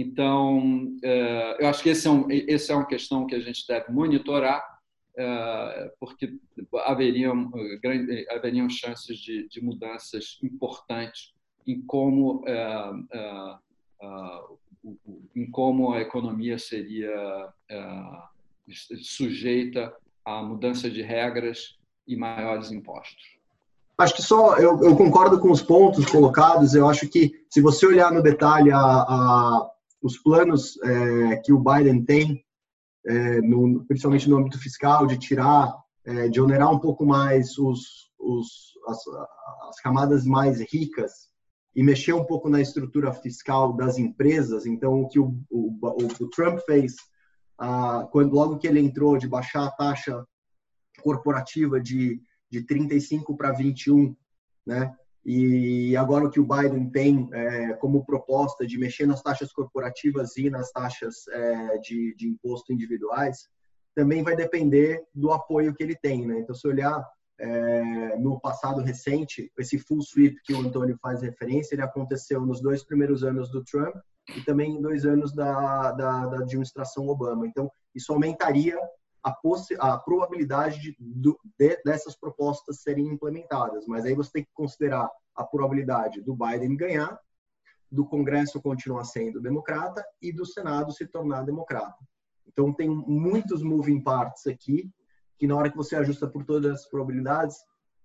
Então, 0.00 0.96
eu 1.58 1.66
acho 1.66 1.82
que 1.82 1.90
é, 1.90 2.10
um, 2.10 2.26
esse 2.30 2.70
é 2.70 2.74
uma 2.74 2.86
questão 2.86 3.26
que 3.26 3.34
a 3.34 3.40
gente 3.40 3.66
deve 3.66 3.90
monitorar 3.90 4.62
é, 5.16 5.92
porque 5.98 6.38
haveriam, 6.84 7.50
haveriam 8.30 8.70
chances 8.70 9.18
de, 9.18 9.48
de 9.48 9.60
mudanças 9.60 10.38
importantes 10.40 11.34
em 11.66 11.82
como, 11.82 12.44
em 15.34 15.50
como 15.50 15.92
a 15.92 16.00
economia 16.00 16.56
seria 16.58 17.52
sujeita 19.02 19.92
à 20.24 20.40
mudança 20.42 20.88
de 20.88 21.02
regras 21.02 21.76
e 22.06 22.16
maiores 22.16 22.70
impostos. 22.70 23.38
Acho 23.98 24.14
que 24.14 24.22
só 24.22 24.56
eu, 24.58 24.80
eu, 24.84 24.96
concordo 24.96 25.40
com 25.40 25.50
os 25.50 25.60
pontos 25.60 26.06
colocados. 26.06 26.72
Eu 26.76 26.88
acho 26.88 27.08
que 27.08 27.44
se 27.50 27.60
você 27.60 27.84
olhar 27.84 28.12
no 28.12 28.22
detalhe 28.22 28.70
a, 28.70 28.78
a 28.78 29.70
os 30.02 30.18
planos 30.18 30.78
é, 30.82 31.36
que 31.36 31.52
o 31.52 31.58
Biden 31.58 32.04
tem 32.04 32.44
é, 33.08 33.40
no, 33.40 33.84
principalmente 33.86 34.28
no 34.28 34.36
âmbito 34.36 34.58
fiscal, 34.58 35.06
de 35.06 35.18
tirar, 35.18 35.74
é, 36.04 36.28
de 36.28 36.40
onerar 36.40 36.70
um 36.70 36.78
pouco 36.78 37.06
mais 37.06 37.56
os, 37.58 38.10
os, 38.18 38.74
as, 38.86 38.98
as, 39.68 39.80
camadas 39.80 40.24
mais 40.24 40.60
ricas 40.60 41.28
e 41.74 41.82
mexer 41.82 42.12
um 42.12 42.24
pouco 42.24 42.48
na 42.48 42.60
estrutura 42.60 43.12
fiscal 43.12 43.72
das 43.72 43.98
empresas. 43.98 44.66
Então, 44.66 45.02
o 45.02 45.08
que 45.08 45.18
o, 45.18 45.38
o, 45.50 45.78
o 45.80 46.28
Trump 46.30 46.58
fez, 46.66 46.96
ah, 47.58 48.06
quando 48.10 48.34
logo 48.34 48.58
que 48.58 48.66
ele 48.66 48.80
entrou, 48.80 49.16
de 49.16 49.28
baixar 49.28 49.64
a 49.64 49.70
taxa 49.70 50.24
corporativa 51.02 51.80
de, 51.80 52.20
de 52.50 52.62
35 52.62 53.36
para 53.36 53.52
21, 53.52 54.14
né? 54.66 54.92
E 55.24 55.96
agora 55.96 56.24
o 56.24 56.30
que 56.30 56.40
o 56.40 56.46
Biden 56.46 56.90
tem 56.90 57.28
é, 57.32 57.74
como 57.74 58.04
proposta 58.04 58.66
de 58.66 58.78
mexer 58.78 59.06
nas 59.06 59.22
taxas 59.22 59.52
corporativas 59.52 60.36
e 60.36 60.48
nas 60.48 60.70
taxas 60.70 61.28
é, 61.28 61.78
de, 61.78 62.14
de, 62.16 62.28
imposto 62.28 62.72
individuais, 62.72 63.48
também 63.94 64.22
vai 64.22 64.36
depender 64.36 65.04
do 65.14 65.32
apoio 65.32 65.74
que 65.74 65.82
ele 65.82 65.96
tem. 65.96 66.26
Né? 66.26 66.38
Então, 66.38 66.54
se 66.54 66.66
olhar 66.66 67.04
é, 67.38 68.16
no 68.16 68.40
passado 68.40 68.80
recente, 68.80 69.50
esse 69.58 69.78
full 69.78 70.00
sweep 70.00 70.36
que 70.44 70.54
o 70.54 70.60
Antônio 70.60 70.96
faz 71.02 71.22
referência, 71.22 71.74
ele 71.74 71.82
aconteceu 71.82 72.40
nos 72.40 72.60
dois 72.60 72.84
primeiros 72.84 73.22
anos 73.22 73.50
do 73.50 73.62
Trump 73.64 73.94
e 74.36 74.40
também 74.42 74.76
em 74.76 74.80
dois 74.80 75.04
anos 75.04 75.34
da, 75.34 75.92
da, 75.92 76.26
da 76.26 76.38
administração 76.38 77.08
Obama. 77.08 77.46
Então, 77.46 77.70
isso 77.94 78.12
aumentaria 78.12 78.78
a, 79.22 79.36
a 79.80 79.98
probabilidade 79.98 80.80
de, 80.80 80.96
de, 80.98 81.82
dessas 81.84 82.16
propostas 82.16 82.82
serem 82.82 83.06
implementadas. 83.06 83.86
Mas 83.86 84.04
aí 84.04 84.14
você 84.14 84.30
tem 84.32 84.44
que 84.44 84.52
considerar 84.54 85.08
a 85.34 85.44
probabilidade 85.44 86.20
do 86.22 86.36
Biden 86.36 86.76
ganhar, 86.76 87.18
do 87.90 88.04
Congresso 88.04 88.60
continuar 88.60 89.04
sendo 89.04 89.40
democrata 89.40 90.04
e 90.20 90.32
do 90.32 90.44
Senado 90.44 90.92
se 90.92 91.06
tornar 91.06 91.42
democrata. 91.42 91.96
Então, 92.46 92.72
tem 92.72 92.88
muitos 92.88 93.62
moving 93.62 94.02
parts 94.02 94.46
aqui 94.46 94.90
que 95.38 95.46
na 95.46 95.56
hora 95.56 95.70
que 95.70 95.76
você 95.76 95.94
ajusta 95.94 96.26
por 96.26 96.44
todas 96.44 96.72
as 96.72 96.88
probabilidades, 96.88 97.56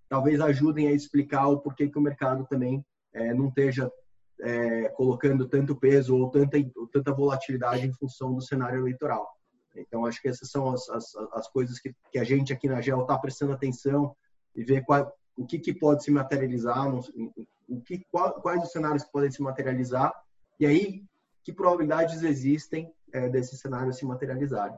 talvez 0.08 0.40
ajudem 0.40 0.86
a 0.86 0.92
explicar 0.92 1.48
o 1.48 1.58
porquê 1.58 1.88
que 1.88 1.98
o 1.98 2.02
mercado 2.02 2.46
também 2.46 2.84
é, 3.12 3.34
não 3.34 3.48
esteja 3.48 3.90
é, 4.40 4.88
colocando 4.90 5.48
tanto 5.48 5.74
peso 5.74 6.16
ou 6.16 6.30
tanta, 6.30 6.56
tanta 6.92 7.12
volatilidade 7.12 7.86
em 7.86 7.92
função 7.92 8.34
do 8.34 8.40
cenário 8.40 8.78
eleitoral. 8.78 9.28
Então, 9.76 10.06
acho 10.06 10.20
que 10.20 10.28
essas 10.28 10.50
são 10.50 10.70
as, 10.70 10.88
as, 10.88 11.14
as 11.32 11.48
coisas 11.48 11.78
que, 11.78 11.94
que 12.12 12.18
a 12.18 12.24
gente 12.24 12.52
aqui 12.52 12.68
na 12.68 12.80
GEL 12.80 13.02
está 13.02 13.18
prestando 13.18 13.52
atenção 13.52 14.14
e 14.54 14.62
ver 14.62 14.84
qual, 14.84 15.12
o 15.36 15.44
que, 15.44 15.58
que 15.58 15.72
pode 15.72 16.04
se 16.04 16.10
materializar, 16.10 16.94
o 17.68 17.80
que, 17.80 18.04
qual, 18.10 18.40
quais 18.40 18.62
os 18.62 18.70
cenários 18.70 19.04
que 19.04 19.12
podem 19.12 19.30
se 19.30 19.42
materializar 19.42 20.12
e 20.60 20.66
aí 20.66 21.04
que 21.42 21.52
probabilidades 21.52 22.22
existem 22.22 22.90
é, 23.12 23.28
desses 23.28 23.60
cenários 23.60 23.96
se 23.96 24.06
materializarem. 24.06 24.76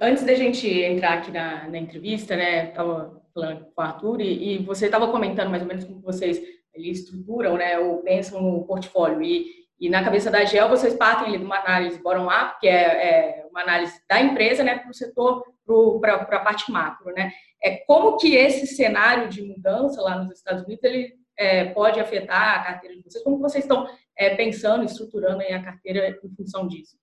Antes 0.00 0.24
da 0.24 0.34
gente 0.34 0.66
entrar 0.66 1.18
aqui 1.18 1.30
na, 1.30 1.68
na 1.68 1.78
entrevista, 1.78 2.34
né, 2.36 2.68
estava 2.68 3.22
falando 3.34 3.66
com 3.66 3.82
o 3.82 3.84
Arthur 3.84 4.20
e, 4.20 4.54
e 4.54 4.64
você 4.64 4.86
estava 4.86 5.10
comentando 5.10 5.50
mais 5.50 5.62
ou 5.62 5.68
menos 5.68 5.84
como 5.84 6.00
vocês 6.00 6.40
estruturam, 6.74 7.56
né, 7.56 7.78
ou 7.78 7.98
pensam 7.98 8.40
no 8.40 8.64
portfólio 8.64 9.22
e, 9.22 9.63
e 9.78 9.88
na 9.90 10.04
cabeça 10.04 10.30
da 10.30 10.44
GEL 10.44 10.68
vocês 10.68 10.94
partem 10.94 11.36
de 11.36 11.44
uma 11.44 11.58
análise 11.58 12.00
bottom-up, 12.00 12.58
que 12.60 12.68
é, 12.68 13.40
é, 13.40 13.46
uma 13.50 13.62
análise 13.62 14.00
da 14.08 14.20
empresa, 14.20 14.62
né, 14.62 14.78
para 14.78 14.90
o 14.90 14.94
setor, 14.94 15.44
para 16.00 16.14
a 16.14 16.40
parte 16.40 16.70
macro, 16.70 17.12
né. 17.12 17.32
É 17.62 17.78
como 17.86 18.16
que 18.16 18.34
esse 18.34 18.66
cenário 18.66 19.28
de 19.28 19.42
mudança 19.42 20.00
lá 20.02 20.16
nos 20.16 20.38
Estados 20.38 20.64
Unidos 20.64 20.84
ele 20.84 21.14
é, 21.36 21.66
pode 21.66 21.98
afetar 21.98 22.60
a 22.60 22.64
carteira 22.64 22.96
de 22.96 23.02
vocês? 23.02 23.24
Como 23.24 23.38
vocês 23.38 23.64
estão 23.64 23.88
é, 24.16 24.34
pensando, 24.36 24.84
estruturando 24.84 25.42
a 25.42 25.62
carteira 25.62 26.18
em 26.22 26.34
função 26.34 26.68
disso? 26.68 26.96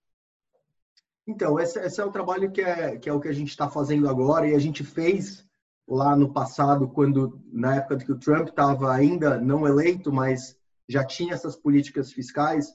Então, 1.27 1.59
esse, 1.59 1.79
esse, 1.79 1.99
é 2.01 2.05
o 2.05 2.11
trabalho 2.11 2.51
que 2.51 2.61
é, 2.61 2.97
que 2.97 3.09
é 3.09 3.13
o 3.13 3.19
que 3.19 3.27
a 3.27 3.33
gente 3.33 3.49
está 3.49 3.69
fazendo 3.69 4.09
agora 4.09 4.47
e 4.47 4.55
a 4.55 4.59
gente 4.59 4.83
fez 4.83 5.45
lá 5.87 6.15
no 6.15 6.31
passado, 6.31 6.87
quando 6.87 7.41
na 7.51 7.75
época 7.75 7.97
que 7.97 8.11
o 8.11 8.19
Trump 8.19 8.47
estava 8.47 8.91
ainda 8.93 9.39
não 9.39 9.67
eleito, 9.67 10.11
mas 10.11 10.57
já 10.91 11.03
tinha 11.05 11.33
essas 11.33 11.55
políticas 11.55 12.12
fiscais, 12.12 12.67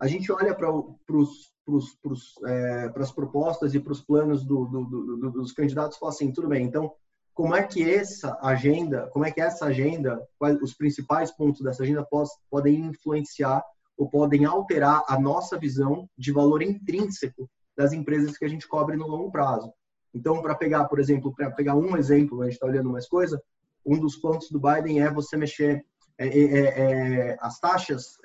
a 0.00 0.06
gente 0.06 0.30
olha 0.32 0.54
para 0.54 0.68
é, 2.46 2.92
as 2.96 3.12
propostas 3.12 3.74
e 3.74 3.80
para 3.80 3.92
os 3.92 4.00
planos 4.00 4.44
do, 4.44 4.64
do, 4.64 4.84
do, 4.84 5.30
dos 5.30 5.52
candidatos 5.52 5.96
e 5.96 6.00
fala 6.00 6.12
assim, 6.12 6.32
tudo 6.32 6.48
bem, 6.48 6.64
então 6.64 6.92
como 7.34 7.54
é 7.54 7.62
que 7.62 7.88
essa 7.88 8.36
agenda, 8.42 9.08
como 9.12 9.24
é 9.24 9.30
que 9.30 9.40
essa 9.40 9.66
agenda, 9.66 10.20
quais 10.38 10.60
os 10.60 10.74
principais 10.74 11.30
pontos 11.30 11.62
dessa 11.62 11.84
agenda 11.84 12.04
podem 12.50 12.86
influenciar 12.86 13.62
ou 13.96 14.08
podem 14.08 14.44
alterar 14.44 15.04
a 15.06 15.20
nossa 15.20 15.56
visão 15.56 16.08
de 16.16 16.32
valor 16.32 16.62
intrínseco 16.62 17.48
das 17.76 17.92
empresas 17.92 18.36
que 18.36 18.44
a 18.44 18.48
gente 18.48 18.66
cobre 18.66 18.96
no 18.96 19.06
longo 19.06 19.30
prazo. 19.30 19.72
Então, 20.12 20.42
para 20.42 20.54
pegar, 20.54 20.86
por 20.86 20.98
exemplo, 20.98 21.32
para 21.32 21.50
pegar 21.52 21.76
um 21.76 21.96
exemplo, 21.96 22.42
a 22.42 22.46
gente 22.46 22.54
está 22.54 22.66
olhando 22.66 22.90
mais 22.90 23.06
coisa, 23.06 23.40
um 23.86 23.98
dos 24.00 24.16
pontos 24.16 24.50
do 24.50 24.60
Biden 24.60 25.00
é 25.00 25.08
você 25.08 25.36
mexer 25.36 25.84
é, 26.18 26.26
é, 26.26 26.42
é, 26.42 27.30
é 27.30 27.36
as 27.40 27.58
taxas 27.60 28.18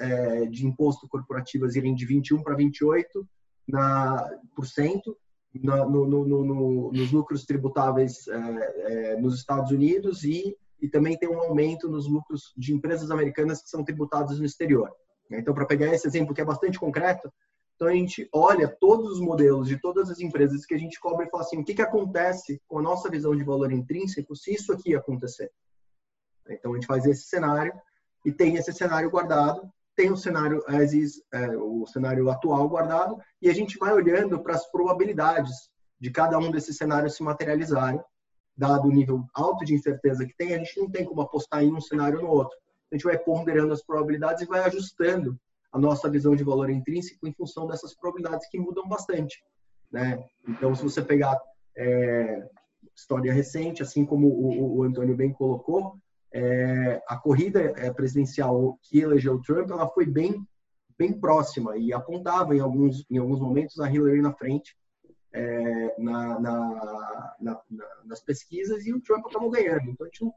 de 0.49 0.65
imposto 0.65 1.07
corporativas 1.07 1.75
irem 1.75 1.93
de 1.93 2.05
21 2.05 2.41
para 2.41 2.55
28 2.55 3.27
na, 3.67 4.29
por 4.55 4.65
cento 4.65 5.15
na, 5.61 5.85
no, 5.85 6.07
no, 6.07 6.25
no, 6.25 6.91
nos 6.91 7.11
lucros 7.11 7.45
tributáveis 7.45 8.25
nos 9.21 9.35
Estados 9.37 9.71
Unidos 9.71 10.23
e, 10.23 10.57
e 10.81 10.89
também 10.89 11.17
tem 11.17 11.29
um 11.29 11.39
aumento 11.39 11.87
nos 11.87 12.07
lucros 12.07 12.51
de 12.57 12.73
empresas 12.73 13.11
americanas 13.11 13.61
que 13.61 13.69
são 13.69 13.83
tributadas 13.83 14.39
no 14.39 14.45
exterior. 14.45 14.91
Então, 15.31 15.53
para 15.53 15.65
pegar 15.65 15.93
esse 15.93 16.07
exemplo 16.07 16.33
que 16.33 16.41
é 16.41 16.45
bastante 16.45 16.79
concreto, 16.79 17.31
então 17.75 17.87
a 17.87 17.93
gente 17.93 18.29
olha 18.31 18.67
todos 18.67 19.13
os 19.13 19.19
modelos 19.19 19.67
de 19.67 19.79
todas 19.79 20.09
as 20.09 20.19
empresas 20.19 20.65
que 20.65 20.73
a 20.73 20.77
gente 20.77 20.99
cobre 20.99 21.25
e 21.25 21.29
fala 21.29 21.43
assim, 21.43 21.57
o 21.57 21.63
que, 21.63 21.73
que 21.73 21.81
acontece 21.81 22.61
com 22.67 22.79
a 22.79 22.81
nossa 22.81 23.09
visão 23.09 23.35
de 23.35 23.43
valor 23.43 23.71
intrínseco 23.71 24.35
se 24.35 24.53
isso 24.53 24.71
aqui 24.71 24.95
acontecer? 24.95 25.51
Então 26.49 26.71
a 26.71 26.75
gente 26.75 26.87
faz 26.87 27.05
esse 27.05 27.23
cenário 27.23 27.73
e 28.25 28.31
tem 28.31 28.55
esse 28.55 28.71
cenário 28.73 29.09
guardado, 29.09 29.69
tem 29.95 30.11
o 30.11 30.17
cenário 30.17 30.63
as 30.67 30.93
is, 30.93 31.21
é, 31.33 31.55
o 31.57 31.85
cenário 31.85 32.29
atual 32.29 32.67
guardado 32.67 33.17
e 33.41 33.49
a 33.49 33.53
gente 33.53 33.77
vai 33.77 33.93
olhando 33.93 34.41
para 34.41 34.55
as 34.55 34.69
probabilidades 34.71 35.69
de 35.99 36.11
cada 36.11 36.37
um 36.37 36.51
desses 36.51 36.75
cenários 36.77 37.15
se 37.15 37.23
materializarem, 37.23 38.01
dado 38.57 38.87
o 38.87 38.91
nível 38.91 39.23
alto 39.33 39.63
de 39.63 39.73
incerteza 39.73 40.25
que 40.25 40.35
tem, 40.35 40.53
a 40.53 40.57
gente 40.57 40.79
não 40.79 40.89
tem 40.89 41.05
como 41.05 41.21
apostar 41.21 41.63
em 41.63 41.73
um 41.73 41.81
cenário 41.81 42.19
ou 42.19 42.25
no 42.25 42.31
outro. 42.31 42.57
A 42.91 42.95
gente 42.95 43.05
vai 43.05 43.17
ponderando 43.17 43.73
as 43.73 43.83
probabilidades 43.83 44.41
e 44.41 44.45
vai 44.45 44.59
ajustando 44.63 45.39
a 45.71 45.79
nossa 45.79 46.09
visão 46.09 46.35
de 46.35 46.43
valor 46.43 46.69
intrínseco 46.69 47.27
em 47.27 47.33
função 47.33 47.65
dessas 47.65 47.95
probabilidades 47.95 48.47
que 48.47 48.59
mudam 48.59 48.87
bastante. 48.87 49.43
Né? 49.91 50.23
Então, 50.47 50.75
se 50.75 50.83
você 50.83 51.01
pegar 51.01 51.39
é, 51.75 52.47
história 52.95 53.33
recente, 53.33 53.81
assim 53.81 54.05
como 54.05 54.27
o, 54.27 54.77
o 54.77 54.83
Antônio 54.83 55.15
bem 55.15 55.33
colocou, 55.33 55.97
é, 56.33 57.01
a 57.07 57.15
corrida 57.17 57.59
é, 57.77 57.91
presidencial 57.91 58.79
que 58.81 58.99
elegeu 58.99 59.41
Trump, 59.41 59.69
ela 59.69 59.87
foi 59.87 60.05
bem 60.05 60.45
bem 60.97 61.11
próxima 61.11 61.75
e 61.75 61.91
apontava 61.91 62.55
em 62.55 62.59
alguns 62.59 63.03
em 63.09 63.17
alguns 63.17 63.39
momentos 63.39 63.79
a 63.79 63.91
Hillary 63.91 64.21
na 64.21 64.31
frente 64.31 64.75
é, 65.33 65.95
na, 65.97 66.39
na, 66.39 67.35
na, 67.41 67.61
nas 68.05 68.19
pesquisas 68.21 68.85
e 68.85 68.93
o 68.93 69.01
Trump 69.01 69.25
acabou 69.25 69.49
ganhando. 69.49 69.89
Então 69.89 70.05
a 70.05 70.09
gente 70.09 70.23
não, 70.23 70.33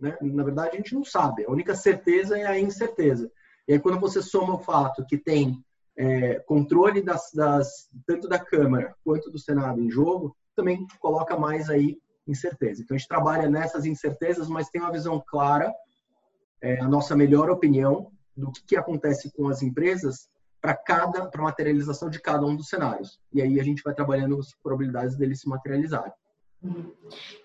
né, 0.00 0.16
na 0.20 0.42
verdade 0.42 0.70
a 0.74 0.76
gente 0.76 0.94
não 0.94 1.04
sabe. 1.04 1.44
A 1.44 1.50
única 1.50 1.74
certeza 1.74 2.36
é 2.36 2.46
a 2.46 2.58
incerteza. 2.58 3.30
E 3.68 3.72
aí, 3.72 3.78
quando 3.78 4.00
você 4.00 4.20
soma 4.20 4.54
o 4.54 4.58
fato 4.58 5.06
que 5.06 5.16
tem 5.16 5.64
é, 5.96 6.40
controle 6.40 7.00
das, 7.02 7.30
das, 7.32 7.88
tanto 8.06 8.28
da 8.28 8.38
Câmara 8.38 8.94
quanto 9.04 9.30
do 9.30 9.38
Senado 9.38 9.80
em 9.80 9.90
jogo, 9.90 10.36
também 10.56 10.86
coloca 10.98 11.38
mais 11.38 11.70
aí 11.70 11.98
incerteza. 12.30 12.82
Então, 12.82 12.94
a 12.94 12.98
gente 12.98 13.08
trabalha 13.08 13.48
nessas 13.48 13.84
incertezas, 13.84 14.48
mas 14.48 14.68
tem 14.70 14.80
uma 14.80 14.92
visão 14.92 15.22
clara, 15.26 15.72
é, 16.62 16.80
a 16.80 16.88
nossa 16.88 17.16
melhor 17.16 17.50
opinião 17.50 18.10
do 18.36 18.50
que, 18.50 18.62
que 18.64 18.76
acontece 18.76 19.32
com 19.32 19.48
as 19.48 19.62
empresas 19.62 20.28
para 20.60 20.74
cada 20.74 21.26
para 21.26 21.42
materialização 21.42 22.10
de 22.10 22.20
cada 22.20 22.44
um 22.44 22.54
dos 22.54 22.68
cenários. 22.68 23.18
E 23.32 23.40
aí 23.40 23.58
a 23.58 23.64
gente 23.64 23.82
vai 23.82 23.94
trabalhando 23.94 24.38
as 24.38 24.54
probabilidades 24.62 25.16
deles 25.16 25.40
se 25.40 25.48
materializarem. 25.48 26.12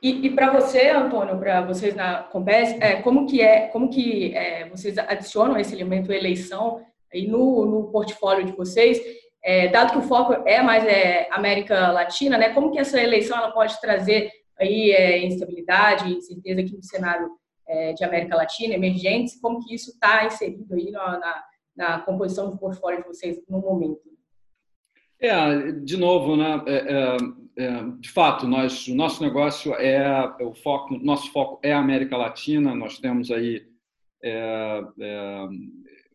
E, 0.01 0.27
e 0.27 0.29
para 0.35 0.51
você, 0.51 0.89
Antônio, 0.89 1.37
para 1.37 1.61
vocês 1.61 1.95
na 1.95 2.23
Compes, 2.23 2.71
é, 2.81 3.01
como 3.01 3.25
que 3.25 3.41
é, 3.41 3.67
como 3.67 3.89
que 3.89 4.35
é, 4.35 4.67
vocês 4.67 4.97
adicionam 4.97 5.57
esse 5.57 5.73
elemento 5.73 6.11
eleição 6.11 6.81
aí 7.13 7.25
no, 7.25 7.65
no 7.65 7.91
portfólio 7.91 8.45
de 8.45 8.51
vocês? 8.51 8.99
É, 9.41 9.69
dado 9.69 9.93
que 9.93 9.99
o 9.99 10.01
foco 10.01 10.33
é 10.45 10.61
mais 10.61 10.83
é, 10.83 11.29
América 11.31 11.91
Latina, 11.91 12.37
né? 12.37 12.49
Como 12.49 12.71
que 12.71 12.79
essa 12.79 12.99
eleição 12.99 13.37
ela 13.37 13.51
pode 13.51 13.79
trazer 13.79 14.29
aí 14.59 14.91
é, 14.91 15.25
instabilidade, 15.25 16.13
incerteza 16.13 16.61
aqui 16.61 16.75
no 16.75 16.83
cenário 16.83 17.29
é, 17.67 17.93
de 17.93 18.03
América 18.03 18.35
Latina, 18.35 18.75
emergentes? 18.75 19.39
Como 19.39 19.59
que 19.65 19.73
isso 19.73 19.91
está 19.91 20.25
inserido 20.25 20.73
aí 20.73 20.91
na, 20.91 21.19
na, 21.19 21.43
na 21.75 21.99
composição 21.99 22.49
do 22.49 22.57
portfólio 22.57 23.01
de 23.01 23.07
vocês 23.07 23.41
no 23.49 23.59
momento? 23.59 24.15
É, 25.19 25.71
de 25.71 25.97
novo, 25.97 26.35
né? 26.35 26.63
É, 26.67 26.75
é, 26.75 27.17
é, 27.57 27.83
de 27.99 28.09
fato, 28.11 28.47
nós, 28.47 28.87
o 28.87 28.95
nosso 28.95 29.23
negócio 29.23 29.73
é 29.75 30.25
o 30.43 30.53
foco, 30.53 30.97
nosso 30.97 31.31
foco 31.31 31.59
é 31.63 31.73
a 31.73 31.79
América 31.79 32.17
Latina. 32.17 32.75
Nós 32.75 32.99
temos 32.99 33.31
aí, 33.31 33.65
é, 34.21 34.81
é, 34.99 35.47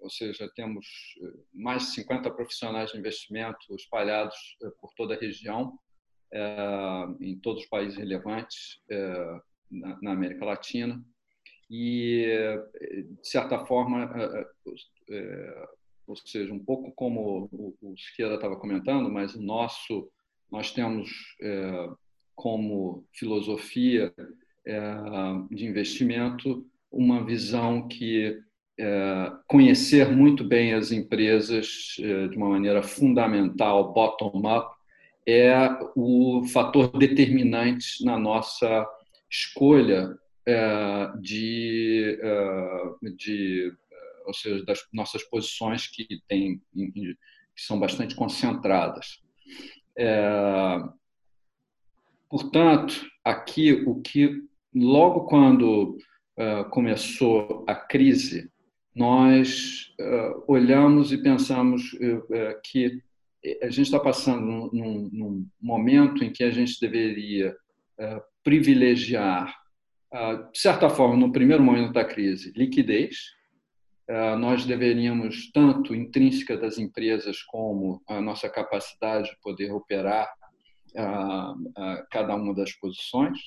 ou 0.01 0.11
seja, 0.11 0.51
temos 0.55 0.87
mais 1.53 1.83
de 1.85 1.95
50 1.95 2.31
profissionais 2.31 2.91
de 2.91 2.99
investimento 2.99 3.75
espalhados 3.75 4.37
é, 4.63 4.69
por 4.81 4.93
toda 4.95 5.15
a 5.15 5.19
região, 5.19 5.79
em 7.21 7.39
todos 7.39 7.63
os 7.63 7.69
países 7.69 7.97
relevantes 7.97 8.81
na, 9.71 9.99
na, 10.03 10.13
América 10.13 10.45
Latina. 10.45 11.03
E, 11.71 12.27
de 13.21 13.29
certa 13.29 13.65
forma, 13.65 14.11
ou 16.07 16.17
seja, 16.17 16.53
um 16.53 16.59
pouco 16.59 16.93
como 16.93 17.49
o, 17.53 17.95
Siqueira 17.97 18.35
estava 18.35 18.57
comentando, 18.57 19.09
mas 19.11 19.35
o 19.35 19.43
nosso, 19.43 20.11
nós 20.51 20.73
temos 20.73 21.11
como 22.35 23.05
filosofia 23.13 24.13
de 25.51 25.67
investimento 25.67 26.67
uma 26.91 27.25
visão 27.25 27.87
que 27.87 28.37
é, 28.79 29.33
conhecer 29.47 30.11
muito 30.11 30.43
bem 30.43 30.73
as 30.73 30.91
empresas 30.91 31.97
é, 32.01 32.29
de 32.29 32.37
uma 32.37 32.49
maneira 32.49 32.83
fundamental, 32.83 33.93
bottom-up, 33.93 34.75
é 35.31 35.79
o 35.97 36.45
fator 36.53 36.97
determinante 36.99 38.05
na 38.05 38.19
nossa 38.19 38.87
escolha 39.31 40.19
é, 40.47 41.13
de, 41.21 42.19
é, 42.21 43.11
de 43.17 43.73
ou 44.27 44.35
seja, 44.35 44.65
das 44.65 44.81
nossas 44.93 45.23
posições 45.25 45.87
que, 45.87 46.07
tem, 46.29 46.61
que 46.75 47.17
são 47.57 47.79
bastante 47.79 48.15
concentradas. 48.15 49.23
É, 49.97 50.79
portanto, 52.29 52.95
aqui 53.25 53.73
o 53.73 54.01
que 54.01 54.43
logo 54.75 55.27
quando 55.27 55.99
é, 56.37 56.65
começou 56.65 57.65
a 57.67 57.75
crise, 57.75 58.51
nós 58.95 59.95
é, 59.99 60.35
olhamos 60.47 61.13
e 61.13 61.23
pensamos 61.23 61.91
que 62.65 63.03
a 63.63 63.67
gente 63.67 63.83
está 63.83 63.99
passando 63.99 64.71
num, 64.73 65.09
num, 65.13 65.47
momento 65.61 66.23
em 66.25 66.33
que 66.33 66.45
a 66.45 66.51
gente 66.51 66.79
deveria 66.81 67.57
privilegiar, 68.43 69.55
de 70.53 70.59
certa 70.59 70.89
forma, 70.89 71.17
no 71.17 71.33
primeiro 71.33 71.63
momento 71.63 71.93
da 71.93 72.05
crise, 72.05 72.53
liquidez, 72.57 73.17
nós 74.39 74.65
deveríamos, 74.65 75.51
tanto 75.53 75.95
intrínseca 75.95 76.57
das 76.57 76.79
empresas 76.79 77.43
como 77.43 78.03
a 78.09 78.21
nossa 78.21 78.49
capacidade 78.49 79.31
de 79.31 79.41
poder 79.41 79.71
operar 79.73 80.29
cada 82.11 82.35
uma 82.35 82.55
das 82.55 82.73
posições, 82.73 83.39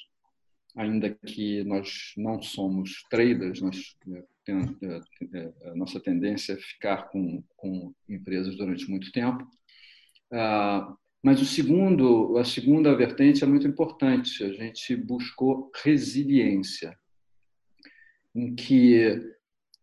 ainda 0.76 1.10
que 1.10 1.64
nós 1.64 2.14
não 2.18 2.42
somos 2.42 3.04
traders, 3.10 3.62
nós, 3.62 3.96
eh, 4.48 5.54
a 5.66 5.76
nossa 5.76 6.00
tendência 6.00 6.54
é 6.54 6.58
ficar 6.58 7.10
com, 7.10 7.44
com 7.56 7.94
empresas 8.10 8.56
durante 8.58 8.90
muito 8.90 9.12
tempo. 9.12 9.48
Mas 11.24 11.42
o 11.42 11.46
segundo, 11.46 12.38
a 12.38 12.44
segunda 12.44 12.96
vertente 12.96 13.44
é 13.44 13.48
muito 13.48 13.68
importante. 13.68 14.44
A 14.44 14.52
gente 14.52 14.96
buscou 14.96 15.72
resiliência, 15.84 16.98
em 18.36 18.54
que 18.54 19.34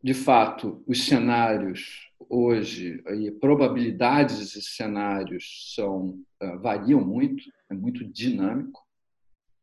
de 0.03 0.15
fato, 0.15 0.83
os 0.87 1.05
cenários 1.05 2.09
hoje, 2.29 3.03
e 3.19 3.31
probabilidades 3.31 4.39
desses 4.39 4.75
cenários 4.75 5.75
são, 5.75 6.23
uh, 6.43 6.59
variam 6.61 7.05
muito, 7.05 7.45
é 7.69 7.75
muito 7.75 8.05
dinâmico. 8.05 8.81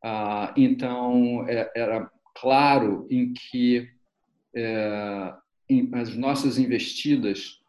Uh, 0.04 0.54
então, 0.56 1.48
é, 1.48 1.72
era 1.76 2.12
claro 2.36 3.08
em 3.10 3.34
que 3.34 3.90
em, 5.70 5.90
as 5.94 6.16
nossas 6.16 6.58
investidas 6.58 7.60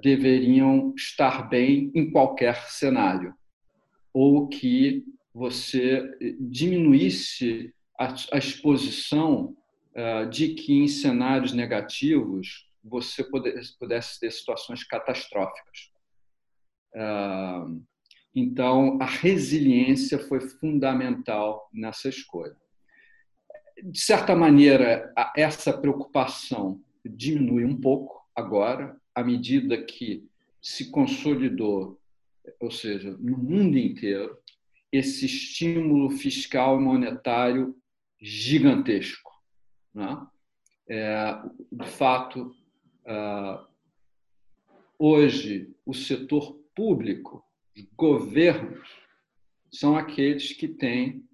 deveriam 0.00 0.92
estar 0.94 1.48
bem 1.48 1.90
em 1.94 2.10
qualquer 2.10 2.56
cenário, 2.68 3.34
ou 4.12 4.48
que 4.48 5.04
você 5.34 6.02
diminuísse 6.38 7.72
a, 7.98 8.38
exposição 8.38 9.56
eh, 9.94 10.26
de 10.26 10.54
que 10.54 10.74
em 10.74 10.88
cenários 10.88 11.52
negativos 11.52 12.68
você 12.82 13.24
pudesse 13.78 14.18
ter 14.18 14.30
situações 14.30 14.84
catastróficas. 14.84 15.90
Eh, 16.94 17.64
então, 18.34 18.98
a 19.00 19.04
resiliência 19.04 20.18
foi 20.18 20.40
fundamental 20.40 21.68
nessa 21.72 22.08
escolha. 22.08 22.56
De 23.82 24.00
certa 24.00 24.34
maneira, 24.34 25.12
essa 25.36 25.76
preocupação 25.76 26.80
diminui 27.04 27.64
um 27.64 27.78
pouco 27.78 28.22
agora, 28.34 28.96
à 29.14 29.22
medida 29.22 29.82
que 29.82 30.28
se 30.60 30.90
consolidou, 30.90 32.00
ou 32.60 32.70
seja, 32.70 33.16
no 33.18 33.36
mundo 33.36 33.76
inteiro, 33.76 34.38
esse 34.90 35.26
estímulo 35.26 36.10
fiscal 36.10 36.78
e 36.78 36.84
monetário 36.84 37.76
gigantesco. 38.20 39.32
Né? 39.94 40.26
É, 40.88 41.34
de 41.70 41.88
fato, 41.88 42.54
uh, 43.06 43.66
hoje, 44.98 45.74
o 45.84 45.94
setor 45.94 46.54
público, 46.74 47.44
os 47.76 47.82
governos, 47.96 48.88
são 49.70 49.96
aqueles 49.96 50.52
que 50.52 50.68
têm 50.68 51.26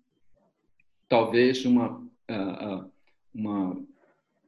talvez 1.09 1.65
uma, 1.65 1.99
uh, 1.99 2.91
uma 3.35 3.85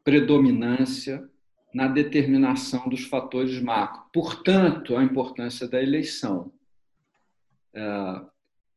predominância 0.05 1.29
na 1.73 1.87
determinação 1.87 2.89
dos 2.89 3.05
fatores 3.05 3.61
macro. 3.61 4.03
Portanto, 4.13 4.97
a 4.97 5.05
importância 5.05 5.69
da 5.69 5.83
eleição. 5.83 6.53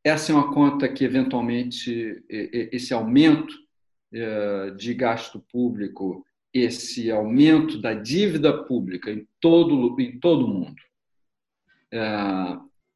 Essa 0.02 0.32
é 0.32 0.34
uma 0.34 0.52
conta 0.52 0.88
que, 0.88 1.04
eventualmente, 1.04 2.22
esse 2.28 2.94
aumento 2.94 3.54
eh, 4.12 4.70
de 4.76 4.94
gasto 4.94 5.40
público, 5.50 6.24
esse 6.52 7.10
aumento 7.10 7.80
da 7.80 7.94
dívida 7.94 8.62
pública 8.64 9.10
em 9.10 9.26
todo 9.40 10.00
em 10.00 10.20
todo 10.20 10.46
mundo, 10.46 10.80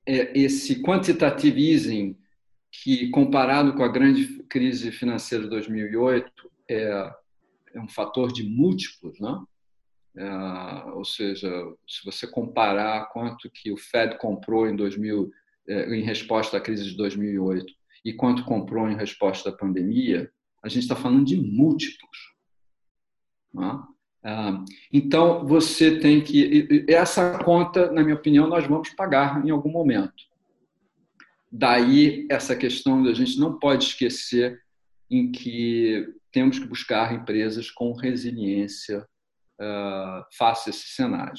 é, 0.06 0.38
esse 0.38 0.80
quantitative 0.80 1.72
easing 1.72 2.16
que 2.70 3.10
comparado 3.10 3.74
com 3.74 3.82
a 3.82 3.88
grande 3.88 4.44
crise 4.44 4.92
financeira 4.92 5.42
de 5.42 5.50
2008 5.50 6.30
é, 6.68 7.12
é 7.74 7.80
um 7.80 7.88
fator 7.88 8.32
de 8.32 8.44
múltiplos, 8.44 9.18
né? 9.18 9.42
É, 10.18 10.90
ou 10.94 11.04
seja, 11.04 11.48
se 11.86 12.04
você 12.04 12.26
comparar 12.26 13.08
quanto 13.12 13.48
que 13.48 13.70
o 13.70 13.76
Fed 13.76 14.18
comprou 14.18 14.68
em 14.68 14.74
2000 14.74 15.30
em 15.68 16.02
resposta 16.02 16.56
à 16.56 16.60
crise 16.60 16.84
de 16.84 16.96
2008 16.96 17.72
e 18.04 18.12
quanto 18.12 18.44
comprou 18.44 18.88
em 18.88 18.96
resposta 18.96 19.50
à 19.50 19.52
pandemia, 19.52 20.28
a 20.62 20.68
gente 20.68 20.82
está 20.82 20.96
falando 20.96 21.26
de 21.26 21.36
múltiplos. 21.36 22.34
Né? 23.54 23.78
Então, 24.92 25.46
você 25.46 26.00
tem 26.00 26.20
que. 26.20 26.84
Essa 26.88 27.38
conta, 27.44 27.92
na 27.92 28.02
minha 28.02 28.16
opinião, 28.16 28.48
nós 28.48 28.66
vamos 28.66 28.90
pagar 28.90 29.44
em 29.46 29.50
algum 29.50 29.70
momento. 29.70 30.26
Daí 31.50 32.26
essa 32.30 32.56
questão 32.56 33.02
da 33.02 33.14
gente 33.14 33.38
não 33.38 33.58
pode 33.58 33.84
esquecer 33.84 34.60
em 35.10 35.30
que 35.30 36.12
temos 36.32 36.58
que 36.58 36.66
buscar 36.66 37.14
empresas 37.14 37.70
com 37.70 37.92
resiliência 37.92 39.06
uh, 39.60 40.24
face 40.36 40.68
a 40.68 40.70
esse 40.70 40.88
cenário. 40.88 41.34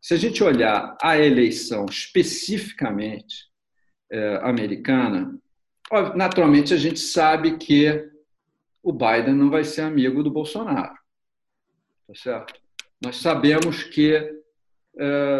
Se 0.00 0.14
a 0.14 0.16
gente 0.16 0.42
olhar 0.44 0.96
a 1.02 1.18
eleição 1.18 1.86
especificamente 1.86 3.46
uh, 4.12 4.46
americana, 4.46 5.38
naturalmente 6.14 6.74
a 6.74 6.76
gente 6.76 7.00
sabe 7.00 7.56
que 7.56 8.10
o 8.82 8.92
Biden 8.92 9.34
não 9.34 9.50
vai 9.50 9.64
ser 9.64 9.82
amigo 9.82 10.22
do 10.22 10.30
Bolsonaro. 10.30 10.94
Tá 12.06 12.14
certo? 12.14 12.54
Nós 13.00 13.16
sabemos 13.16 13.82
que 13.82 14.42
é, 14.96 15.38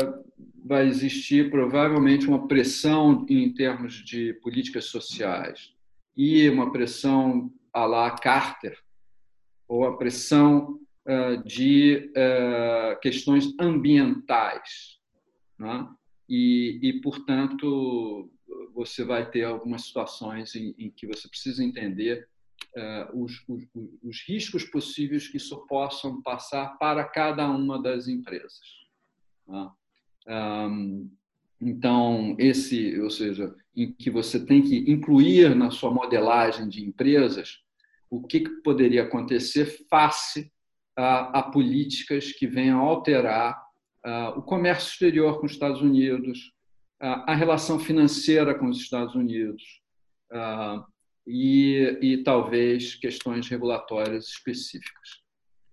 vai 0.64 0.86
existir 0.86 1.50
provavelmente 1.50 2.26
uma 2.26 2.48
pressão 2.48 3.24
em 3.28 3.52
termos 3.52 3.94
de 4.04 4.34
políticas 4.34 4.86
sociais 4.86 5.72
e 6.16 6.48
uma 6.48 6.72
pressão 6.72 7.52
à 7.72 7.84
la 7.84 8.10
Carter, 8.10 8.78
ou 9.68 9.84
a 9.84 9.96
pressão 9.96 10.80
de 11.44 12.10
é, 12.16 12.98
questões 13.02 13.52
ambientais. 13.60 14.98
Né? 15.58 15.88
E, 16.28 16.78
e, 16.82 17.00
portanto, 17.00 18.30
você 18.74 19.04
vai 19.04 19.30
ter 19.30 19.44
algumas 19.44 19.84
situações 19.86 20.54
em, 20.54 20.74
em 20.78 20.90
que 20.90 21.06
você 21.06 21.28
precisa 21.28 21.62
entender 21.62 22.26
uh, 22.76 23.22
os, 23.22 23.44
os, 23.48 23.62
os, 24.02 24.22
riscos 24.26 24.64
possíveis 24.64 25.28
que 25.28 25.36
isso 25.36 25.66
possam 25.66 26.22
passar 26.22 26.76
para 26.78 27.04
cada 27.04 27.48
uma 27.48 27.80
das 27.80 28.08
empresas. 28.08 28.60
Tá? 29.46 29.72
Um, 30.26 31.10
então, 31.60 32.36
esse, 32.38 32.98
ou 33.00 33.10
seja, 33.10 33.54
em 33.76 33.92
que 33.92 34.10
você 34.10 34.44
tem 34.44 34.62
que 34.62 34.90
incluir 34.90 35.54
na 35.54 35.70
sua 35.70 35.92
modelagem 35.92 36.68
de 36.68 36.84
empresas 36.84 37.62
o 38.10 38.22
que, 38.22 38.40
que 38.40 38.50
poderia 38.62 39.02
acontecer 39.02 39.66
face 39.88 40.52
a, 40.96 41.42
políticas 41.42 42.32
que 42.32 42.46
venham 42.46 42.80
alterar 42.80 43.62
o 44.36 44.42
comércio 44.42 44.90
exterior 44.90 45.40
com 45.40 45.46
os 45.46 45.52
Estados 45.52 45.80
Unidos, 45.80 46.52
a 47.00 47.34
relação 47.34 47.78
financeira 47.78 48.54
com 48.54 48.66
os 48.68 48.78
Estados 48.78 49.14
Unidos, 49.14 49.62
e, 51.26 51.98
e 52.02 52.22
talvez 52.22 52.94
questões 52.94 53.48
regulatórias 53.48 54.26
específicas. 54.28 55.22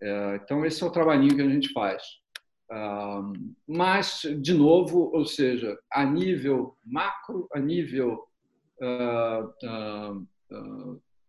É, 0.01 0.39
então, 0.41 0.65
esse 0.65 0.81
é 0.81 0.85
o 0.85 0.91
trabalhinho 0.91 1.35
que 1.35 1.41
a 1.41 1.49
gente 1.49 1.71
faz. 1.73 2.01
mas, 3.67 4.21
de 4.41 4.53
novo, 4.53 5.11
ou 5.13 5.25
seja, 5.25 5.77
a 5.91 6.05
nível 6.05 6.77
macro, 6.85 7.47
a 7.53 7.59
nível 7.59 8.27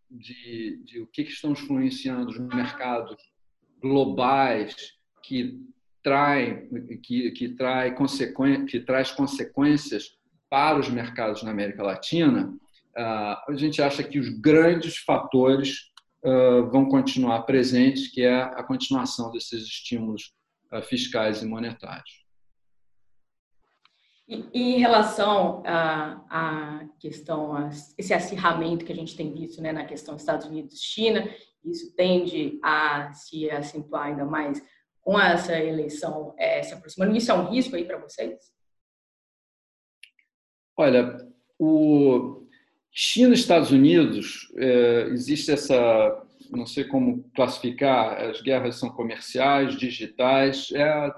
de, 0.09 0.81
de, 0.85 1.01
o 1.01 1.07
que, 1.07 1.23
que 1.23 1.31
estão 1.31 1.51
influenciando 1.51 2.29
os 2.29 2.39
mercados 2.39 3.17
globais 3.83 4.93
que 5.21 5.59
trai 6.01 6.67
que, 7.03 7.31
que, 7.31 7.49
trai 7.49 7.95
que 8.67 8.79
traz 8.79 9.11
consequências 9.11 10.17
para 10.49 10.79
os 10.79 10.89
mercados 10.89 11.43
na 11.43 11.51
América 11.51 11.83
Latina, 11.83 12.53
ah, 12.95 13.43
a 13.47 13.53
gente 13.55 13.81
acha 13.81 14.03
que 14.03 14.19
os 14.19 14.29
grandes 14.29 14.97
fatores 14.97 15.91
ah, 16.23 16.61
vão 16.71 16.87
continuar 16.87 17.41
presentes, 17.43 18.07
que 18.07 18.21
é 18.21 18.41
a 18.41 18.63
continuação 18.63 19.31
desses 19.31 19.63
estímulos 19.63 20.33
ah, 20.71 20.81
fiscais 20.81 21.41
e 21.41 21.45
monetários. 21.45 22.23
E, 24.27 24.45
em 24.53 24.79
relação 24.79 25.63
à 25.65 26.85
questão, 26.99 27.55
a 27.55 27.69
esse 27.97 28.13
acirramento 28.13 28.85
que 28.85 28.91
a 28.91 28.95
gente 28.95 29.17
tem 29.17 29.33
visto 29.33 29.61
né, 29.61 29.71
na 29.71 29.85
questão 29.85 30.15
Estados 30.15 30.45
Unidos-China, 30.45 31.27
isso 31.65 31.95
tende 31.95 32.59
a 32.63 33.13
se 33.13 33.49
acentuar 33.49 34.07
ainda 34.07 34.25
mais 34.25 34.63
com 35.01 35.19
essa 35.19 35.57
eleição 35.59 36.33
é, 36.37 36.63
se 36.63 36.73
aproximando. 36.73 37.15
Isso 37.15 37.31
é 37.31 37.33
um 37.33 37.49
risco 37.49 37.75
aí 37.75 37.85
para 37.85 37.97
vocês? 37.97 38.53
Olha, 40.75 41.17
o 41.59 42.47
China 42.91 43.31
e 43.31 43.33
Estados 43.33 43.71
Unidos, 43.71 44.51
é, 44.57 45.07
existe 45.09 45.51
essa, 45.51 46.25
não 46.49 46.65
sei 46.65 46.85
como 46.85 47.29
classificar, 47.35 48.19
as 48.21 48.41
guerras 48.41 48.79
são 48.79 48.89
comerciais, 48.89 49.77
digitais, 49.77 50.71
é 50.71 51.13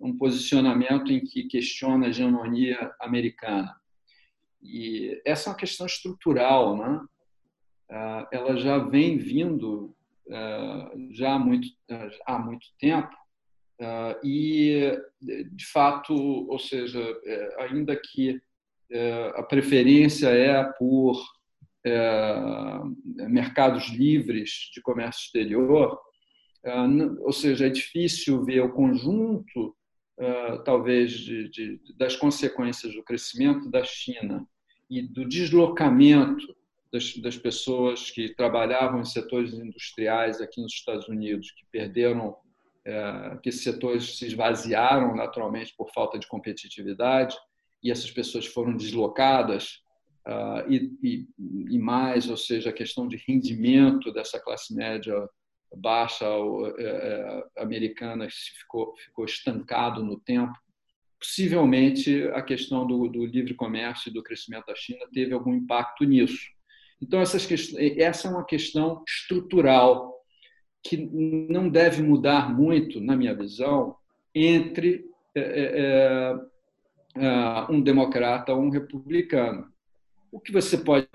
um 0.00 0.16
posicionamento 0.16 1.12
em 1.12 1.20
que 1.20 1.44
questiona 1.44 2.06
a 2.06 2.08
hegemonia 2.08 2.92
americana. 3.00 3.74
E 4.62 5.20
essa 5.24 5.48
é 5.48 5.52
uma 5.52 5.58
questão 5.58 5.86
estrutural, 5.86 6.76
né? 6.76 7.00
Ah, 7.90 8.28
ela 8.32 8.56
já 8.56 8.78
vem 8.78 9.18
vindo 9.18 9.94
ah, 10.30 10.92
já 11.10 11.34
há 11.34 11.38
muito, 11.38 11.68
há 12.26 12.38
muito 12.38 12.66
tempo 12.78 13.14
e, 14.22 14.92
de 15.20 15.66
fato, 15.66 16.14
ou 16.14 16.58
seja, 16.58 17.00
é, 17.24 17.64
ainda 17.64 17.96
que 17.96 18.40
é, 18.90 19.32
a 19.36 19.42
preferência 19.42 20.28
é 20.28 20.62
por 20.78 21.20
é, 21.84 22.80
mercados 23.28 23.88
livres 23.90 24.70
de 24.72 24.80
comércio 24.80 25.24
exterior, 25.24 25.98
ou 27.20 27.32
seja, 27.32 27.66
é 27.66 27.68
difícil 27.68 28.42
ver 28.42 28.60
o 28.60 28.72
conjunto, 28.72 29.76
talvez, 30.64 31.10
de, 31.10 31.50
de, 31.50 31.80
das 31.94 32.16
consequências 32.16 32.94
do 32.94 33.02
crescimento 33.02 33.70
da 33.70 33.84
China 33.84 34.48
e 34.88 35.02
do 35.02 35.28
deslocamento 35.28 36.56
das, 36.94 37.16
das 37.16 37.36
pessoas 37.36 38.08
que 38.08 38.32
trabalhavam 38.36 39.00
em 39.00 39.04
setores 39.04 39.52
industriais 39.52 40.40
aqui 40.40 40.62
nos 40.62 40.72
Estados 40.72 41.08
Unidos, 41.08 41.50
que 41.50 41.66
perderam 41.72 42.36
é, 42.84 43.36
que 43.42 43.48
esses 43.48 43.64
setores 43.64 44.16
se 44.16 44.26
esvaziaram 44.26 45.16
naturalmente 45.16 45.74
por 45.76 45.90
falta 45.92 46.20
de 46.20 46.28
competitividade 46.28 47.36
e 47.82 47.90
essas 47.90 48.12
pessoas 48.12 48.46
foram 48.46 48.76
deslocadas 48.76 49.82
uh, 50.24 50.70
e, 50.70 50.96
e, 51.02 51.28
e, 51.74 51.78
mais, 51.78 52.30
ou 52.30 52.36
seja, 52.36 52.70
a 52.70 52.72
questão 52.72 53.08
de 53.08 53.16
rendimento 53.26 54.12
dessa 54.12 54.38
classe 54.38 54.72
média 54.72 55.14
baixa 55.76 56.24
é, 56.78 56.84
é, 56.84 57.62
americana 57.62 58.28
ficou, 58.30 58.94
ficou 58.96 59.24
estancado 59.24 60.04
no 60.04 60.20
tempo. 60.20 60.54
Possivelmente 61.18 62.22
a 62.28 62.40
questão 62.40 62.86
do, 62.86 63.08
do 63.08 63.26
livre 63.26 63.54
comércio 63.54 64.10
e 64.10 64.12
do 64.12 64.22
crescimento 64.22 64.66
da 64.66 64.76
China 64.76 65.04
teve 65.12 65.34
algum 65.34 65.54
impacto 65.54 66.04
nisso. 66.04 66.54
Então, 67.00 67.20
essas, 67.20 67.46
essa 67.98 68.28
é 68.28 68.30
uma 68.30 68.44
questão 68.44 69.02
estrutural 69.06 70.14
que 70.82 70.96
não 70.96 71.68
deve 71.68 72.02
mudar 72.02 72.54
muito, 72.54 73.00
na 73.00 73.16
minha 73.16 73.34
visão, 73.34 73.96
entre 74.34 75.04
é, 75.34 75.40
é, 75.40 76.34
é, 77.16 77.66
um 77.70 77.80
democrata 77.80 78.52
ou 78.52 78.60
um 78.60 78.70
republicano. 78.70 79.72
O 80.30 80.40
que 80.40 80.52
você 80.52 80.76
pode 80.76 81.06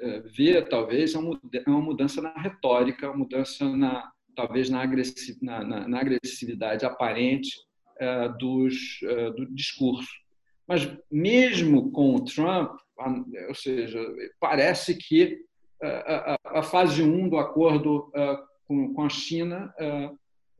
é, 0.00 0.20
ver, 0.20 0.68
talvez, 0.68 1.14
é 1.14 1.18
uma 1.18 1.80
mudança 1.80 2.20
na 2.20 2.34
retórica, 2.34 3.08
uma 3.08 3.18
mudança, 3.18 3.64
na, 3.76 4.10
talvez, 4.34 4.68
na, 4.68 4.82
agressividade 4.82 6.84
aparente 6.84 7.50
é, 7.98 8.28
dos, 8.30 9.00
é, 9.04 9.30
do 9.30 9.46
discurso. 9.46 10.23
Mas, 10.66 10.90
mesmo 11.10 11.90
com 11.90 12.14
o 12.14 12.24
Trump, 12.24 12.72
ou 13.48 13.54
seja, 13.54 13.98
parece 14.40 14.96
que 14.96 15.44
a, 15.82 16.36
a, 16.44 16.62
fase 16.62 17.02
1 17.02 17.06
um 17.06 17.28
do 17.28 17.36
acordo 17.36 18.10
com, 18.66 18.94
com 18.94 19.02
a 19.02 19.08
China, 19.08 19.74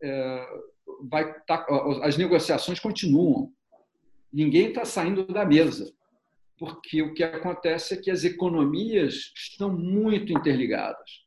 é, 0.03 0.47
vai 1.09 1.33
tá, 1.47 1.67
as 2.03 2.17
negociações 2.17 2.79
continuam. 2.79 3.53
Ninguém 4.33 4.69
está 4.69 4.85
saindo 4.85 5.25
da 5.27 5.45
mesa, 5.45 5.93
porque 6.59 7.03
o 7.03 7.14
que 7.14 7.23
acontece 7.23 7.95
é 7.95 7.97
que 7.97 8.11
as 8.11 8.25
economias 8.25 9.33
estão 9.35 9.73
muito 9.73 10.33
interligadas. 10.33 11.25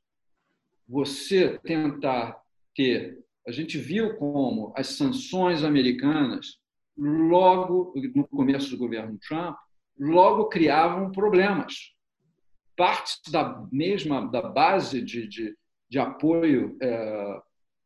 Você 0.88 1.58
tentar 1.60 2.42
ter. 2.76 3.18
A 3.48 3.52
gente 3.52 3.78
viu 3.78 4.16
como 4.18 4.74
as 4.76 4.88
sanções 4.88 5.64
americanas, 5.64 6.60
logo 6.98 7.94
no 8.16 8.28
começo 8.28 8.72
do 8.72 8.78
governo 8.78 9.18
Trump, 9.28 9.56
logo 10.00 10.50
criavam 10.50 11.12
problemas. 11.12 11.94
Parte 12.76 13.32
da 13.32 13.66
mesma 13.72 14.30
da 14.30 14.42
base 14.42 15.02
de, 15.02 15.28
de 15.28 15.56
de 15.90 16.00
apoio 16.00 16.78
é, 16.82 17.42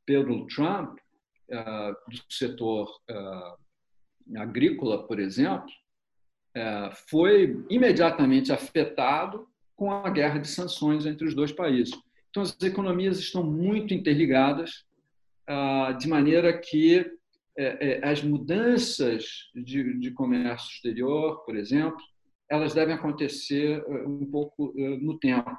pelo 0.05 0.47
Trump 0.47 0.97
é, 1.49 1.91
do 1.91 2.33
setor 2.33 2.89
é, 3.09 4.39
agrícola, 4.39 5.05
por 5.05 5.19
exemplo, 5.19 5.69
foi 7.07 7.63
imediatamente 7.69 8.51
afetado 8.51 9.47
com 9.73 9.89
a 9.89 10.09
guerra 10.09 10.37
de 10.37 10.49
sanções 10.49 11.05
entre 11.05 11.25
os 11.25 11.33
dois 11.33 11.51
países. 11.53 11.93
Então, 12.29 12.43
as 12.43 12.57
economias 12.61 13.19
estão 13.19 13.41
muito 13.41 13.93
interligadas, 13.93 14.85
de 15.97 16.09
maneira 16.09 16.57
que 16.57 17.09
as 18.03 18.23
mudanças 18.23 19.49
de, 19.55 19.99
de 19.99 20.11
comércio 20.11 20.69
exterior, 20.69 21.43
por 21.45 21.55
exemplo, 21.55 21.99
elas 22.49 22.73
devem 22.73 22.95
acontecer 22.95 23.83
um 24.05 24.25
pouco 24.25 24.73
no 24.75 25.17
tempo. 25.17 25.51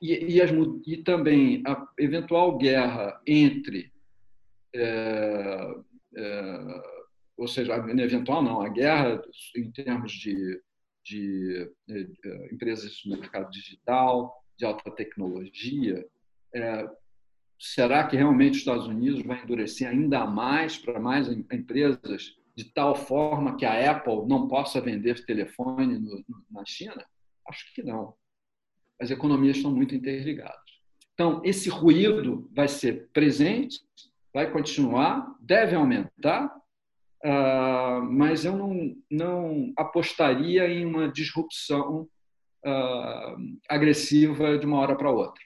E, 0.00 0.36
e, 0.36 0.40
as, 0.40 0.50
e 0.86 0.96
também 0.98 1.62
a 1.66 1.86
eventual 1.98 2.56
guerra 2.56 3.20
entre, 3.26 3.92
é, 4.74 5.74
é, 6.16 6.82
ou 7.36 7.46
seja, 7.46 7.74
eventual 7.76 8.42
não, 8.42 8.62
a 8.62 8.68
guerra 8.68 9.22
em 9.54 9.70
termos 9.70 10.12
de, 10.12 10.60
de, 11.04 11.70
de 11.86 12.08
é, 12.24 12.54
empresas 12.54 13.02
do 13.04 13.18
mercado 13.18 13.50
digital, 13.50 14.34
de 14.56 14.64
alta 14.64 14.90
tecnologia, 14.90 16.06
é, 16.54 16.88
será 17.60 18.04
que 18.06 18.16
realmente 18.16 18.52
os 18.52 18.58
Estados 18.58 18.86
Unidos 18.86 19.22
vai 19.22 19.42
endurecer 19.42 19.88
ainda 19.88 20.26
mais 20.26 20.78
para 20.78 20.98
mais 20.98 21.28
empresas 21.28 22.36
de 22.56 22.64
tal 22.64 22.96
forma 22.96 23.56
que 23.56 23.64
a 23.64 23.90
Apple 23.92 24.26
não 24.26 24.48
possa 24.48 24.80
vender 24.80 25.24
telefone 25.24 25.98
no, 25.98 26.24
na 26.50 26.64
China? 26.64 27.04
Acho 27.46 27.72
que 27.74 27.82
não 27.82 28.14
as 29.00 29.10
economias 29.10 29.56
estão 29.56 29.72
muito 29.72 29.94
interligadas. 29.94 30.60
Então, 31.14 31.40
esse 31.44 31.70
ruído 31.70 32.48
vai 32.54 32.68
ser 32.68 33.08
presente, 33.12 33.80
vai 34.32 34.50
continuar, 34.50 35.26
deve 35.40 35.74
aumentar, 35.74 36.54
ah, 37.24 38.00
mas 38.08 38.44
eu 38.44 38.56
não, 38.56 38.94
não 39.10 39.72
apostaria 39.76 40.68
em 40.68 40.84
uma 40.84 41.08
disrupção 41.08 42.06
ah, 42.64 43.36
agressiva 43.68 44.58
de 44.58 44.66
uma 44.66 44.78
hora 44.78 44.94
para 44.94 45.10
outra. 45.10 45.42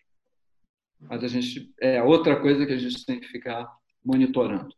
Mas 1.00 1.22
a 1.22 1.28
gente 1.28 1.72
é 1.80 2.02
outra 2.02 2.40
coisa 2.40 2.64
que 2.64 2.72
a 2.72 2.78
gente 2.78 3.04
tem 3.04 3.20
que 3.20 3.28
ficar 3.28 3.66
monitorando. 4.04 4.74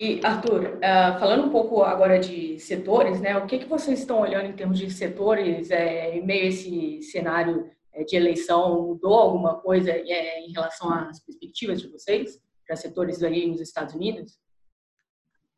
E, 0.00 0.20
Arthur, 0.24 0.78
uh, 0.78 1.18
falando 1.20 1.46
um 1.46 1.50
pouco 1.50 1.82
agora 1.84 2.18
de 2.18 2.58
setores, 2.58 3.20
né, 3.20 3.36
o 3.38 3.46
que, 3.46 3.60
que 3.60 3.68
vocês 3.68 4.00
estão 4.00 4.20
olhando 4.20 4.46
em 4.46 4.52
termos 4.52 4.76
de 4.76 4.90
setores 4.90 5.70
é, 5.70 6.16
em 6.16 6.26
meio 6.26 6.44
a 6.44 6.48
esse 6.48 7.02
cenário 7.02 7.70
é, 7.92 8.02
de 8.02 8.16
eleição? 8.16 8.88
Mudou 8.88 9.14
alguma 9.14 9.60
coisa 9.60 9.92
é, 9.92 10.40
em 10.40 10.50
relação 10.50 10.92
às 10.92 11.20
perspectivas 11.20 11.80
de 11.80 11.86
vocês 11.86 12.40
para 12.66 12.74
setores 12.74 13.22
aí 13.22 13.46
nos 13.46 13.60
Estados 13.60 13.94
Unidos? 13.94 14.40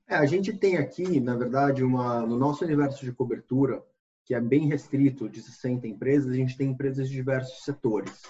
É, 0.06 0.16
a 0.16 0.26
gente 0.26 0.52
tem 0.52 0.76
aqui, 0.76 1.18
na 1.20 1.36
verdade, 1.36 1.82
uma, 1.82 2.20
no 2.26 2.36
nosso 2.36 2.64
universo 2.64 3.02
de 3.02 3.12
cobertura, 3.12 3.82
que 4.26 4.34
é 4.34 4.40
bem 4.42 4.68
restrito, 4.68 5.26
de 5.26 5.40
60 5.40 5.86
empresas, 5.86 6.30
a 6.30 6.36
gente 6.36 6.56
tem 6.56 6.68
empresas 6.68 7.08
de 7.08 7.14
diversos 7.14 7.64
setores. 7.64 8.22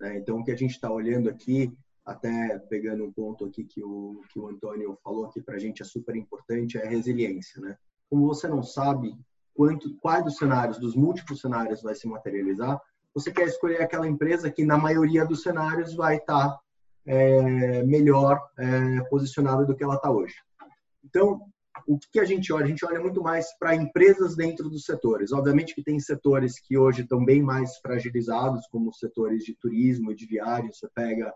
Né? 0.00 0.18
Então, 0.18 0.38
o 0.38 0.44
que 0.44 0.50
a 0.50 0.56
gente 0.56 0.72
está 0.72 0.90
olhando 0.90 1.28
aqui 1.28 1.72
até 2.04 2.58
pegando 2.70 3.04
um 3.04 3.12
ponto 3.12 3.44
aqui 3.44 3.64
que 3.64 3.82
o, 3.82 4.22
que 4.30 4.38
o 4.38 4.46
Antônio 4.46 4.96
falou 5.02 5.26
aqui 5.26 5.42
para 5.42 5.56
a 5.56 5.58
gente 5.58 5.82
é 5.82 5.84
super 5.84 6.14
importante, 6.14 6.78
é 6.78 6.86
a 6.86 6.88
resiliência, 6.88 7.60
né? 7.60 7.76
Como 8.08 8.28
você 8.28 8.46
não 8.46 8.62
sabe 8.62 9.18
quanto, 9.52 9.92
quais 9.96 10.22
dos 10.22 10.36
cenários, 10.36 10.78
dos 10.78 10.94
múltiplos 10.94 11.40
cenários 11.40 11.82
vai 11.82 11.96
se 11.96 12.06
materializar, 12.06 12.80
você 13.12 13.32
quer 13.32 13.48
escolher 13.48 13.82
aquela 13.82 14.06
empresa 14.06 14.50
que 14.50 14.64
na 14.64 14.78
maioria 14.78 15.24
dos 15.24 15.42
cenários 15.42 15.94
vai 15.94 16.18
estar 16.18 16.50
tá, 16.50 16.60
é, 17.06 17.82
melhor 17.82 18.40
é, 18.56 19.00
posicionada 19.08 19.64
do 19.64 19.74
que 19.74 19.82
ela 19.82 19.96
está 19.96 20.10
hoje. 20.10 20.36
Então, 21.02 21.40
o 21.86 21.98
que 21.98 22.20
a 22.20 22.24
gente 22.24 22.52
olha? 22.52 22.64
A 22.64 22.68
gente 22.68 22.84
olha 22.84 23.00
muito 23.00 23.22
mais 23.22 23.46
para 23.58 23.74
empresas 23.74 24.36
dentro 24.36 24.68
dos 24.68 24.84
setores. 24.84 25.32
Obviamente 25.32 25.74
que 25.74 25.82
tem 25.82 25.98
setores 25.98 26.58
que 26.60 26.78
hoje 26.78 27.02
estão 27.02 27.24
bem 27.24 27.42
mais 27.42 27.76
fragilizados, 27.78 28.66
como 28.68 28.92
setores 28.92 29.44
de 29.44 29.54
turismo 29.54 30.12
e 30.12 30.14
de 30.14 30.26
viagem. 30.26 30.72
Você 30.72 30.88
pega 30.94 31.32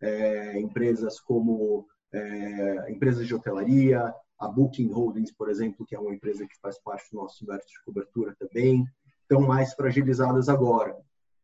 é, 0.00 0.58
empresas 0.60 1.20
como 1.20 1.86
é, 2.12 2.90
empresas 2.90 3.26
de 3.26 3.34
hotelaria, 3.34 4.12
a 4.38 4.48
Booking 4.48 4.88
Holdings, 4.88 5.32
por 5.32 5.48
exemplo, 5.48 5.86
que 5.86 5.94
é 5.94 5.98
uma 5.98 6.14
empresa 6.14 6.46
que 6.46 6.58
faz 6.60 6.78
parte 6.82 7.10
do 7.12 7.18
nosso 7.18 7.44
universo 7.44 7.68
de 7.68 7.84
cobertura 7.84 8.34
também, 8.38 8.84
estão 9.22 9.40
mais 9.40 9.72
fragilizadas 9.72 10.48
agora. 10.48 10.96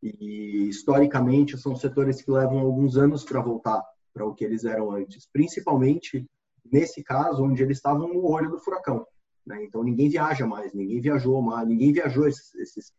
E 0.02 0.68
historicamente 0.68 1.56
são 1.56 1.74
setores 1.76 2.20
que 2.20 2.30
levam 2.30 2.58
alguns 2.58 2.96
anos 2.96 3.24
para 3.24 3.40
voltar 3.40 3.82
para 4.12 4.26
o 4.26 4.34
que 4.34 4.44
eles 4.44 4.64
eram 4.64 4.90
antes, 4.90 5.28
principalmente 5.32 6.26
nesse 6.64 7.02
caso 7.02 7.42
onde 7.42 7.62
eles 7.62 7.78
estavam 7.78 8.08
no 8.08 8.24
olho 8.26 8.50
do 8.50 8.58
furacão. 8.58 9.06
Né? 9.46 9.64
Então 9.64 9.82
ninguém 9.82 10.08
viaja 10.08 10.46
mais, 10.46 10.72
ninguém 10.72 11.00
viajou 11.00 11.40
mais, 11.40 11.66
ninguém 11.66 11.92
viajou 11.92 12.28
esses, 12.28 12.54
esses, 12.54 12.92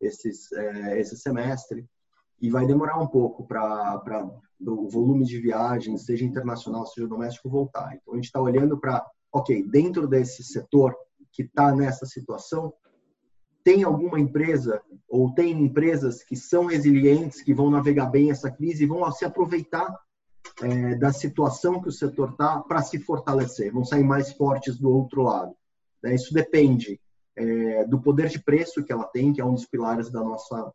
esses 0.00 0.52
é, 0.52 1.00
esse 1.00 1.16
semestre 1.16 1.86
e 2.40 2.50
vai 2.50 2.66
demorar 2.66 3.00
um 3.00 3.06
pouco 3.06 3.46
para 3.46 4.02
o 4.60 4.88
volume 4.88 5.24
de 5.24 5.40
viagens, 5.40 6.04
seja 6.04 6.24
internacional, 6.24 6.86
seja 6.86 7.08
doméstico, 7.08 7.48
voltar. 7.48 7.94
Então 7.94 8.14
a 8.14 8.16
gente 8.16 8.26
está 8.26 8.40
olhando 8.40 8.78
para, 8.78 9.04
ok, 9.32 9.66
dentro 9.66 10.06
desse 10.06 10.42
setor 10.42 10.94
que 11.32 11.42
está 11.42 11.74
nessa 11.74 12.06
situação, 12.06 12.72
tem 13.64 13.82
alguma 13.82 14.20
empresa 14.20 14.82
ou 15.08 15.32
tem 15.32 15.52
empresas 15.52 16.22
que 16.22 16.36
são 16.36 16.66
resilientes, 16.66 17.42
que 17.42 17.54
vão 17.54 17.70
navegar 17.70 18.06
bem 18.06 18.30
essa 18.30 18.50
crise 18.50 18.84
e 18.84 18.86
vão 18.86 19.10
se 19.10 19.24
aproveitar 19.24 19.88
é, 20.62 20.94
da 20.94 21.12
situação 21.12 21.80
que 21.80 21.88
o 21.88 21.92
setor 21.92 22.30
está 22.30 22.60
para 22.60 22.82
se 22.82 22.98
fortalecer, 22.98 23.72
vão 23.72 23.84
sair 23.84 24.04
mais 24.04 24.32
fortes 24.32 24.78
do 24.78 24.90
outro 24.90 25.22
lado. 25.22 25.54
Né? 26.02 26.14
Isso 26.14 26.32
depende 26.32 27.00
é, 27.36 27.84
do 27.84 28.00
poder 28.00 28.28
de 28.28 28.38
preço 28.38 28.84
que 28.84 28.92
ela 28.92 29.04
tem, 29.04 29.32
que 29.32 29.40
é 29.40 29.44
um 29.44 29.54
dos 29.54 29.66
pilares 29.66 30.10
da 30.10 30.22
nossa, 30.22 30.72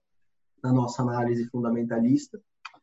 da 0.62 0.72
nossa 0.72 1.02
análise 1.02 1.46
fundamentalista. 1.50 2.40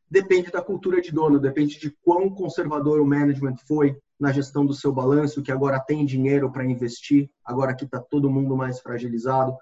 Depende 0.09 0.51
da 0.51 0.63
cultura 0.63 1.01
de 1.01 1.13
dono, 1.13 1.39
depende 1.39 1.79
de 1.79 1.91
quão 2.03 2.31
conservador 2.31 3.01
o 3.01 3.07
management 3.07 3.57
foi 3.67 3.99
na 4.19 4.33
gestão 4.33 4.65
do 4.65 4.73
seu 4.73 4.93
balanço, 4.93 5.43
que 5.43 5.53
agora 5.53 5.81
tem 5.81 6.07
dinheiro 6.07 6.51
para 6.51 6.65
investir, 6.65 7.29
agora 7.45 7.75
que 7.75 7.85
está 7.85 8.01
todo 8.01 8.31
mundo 8.31 8.57
mais 8.57 8.81
fragilizado, 8.81 9.55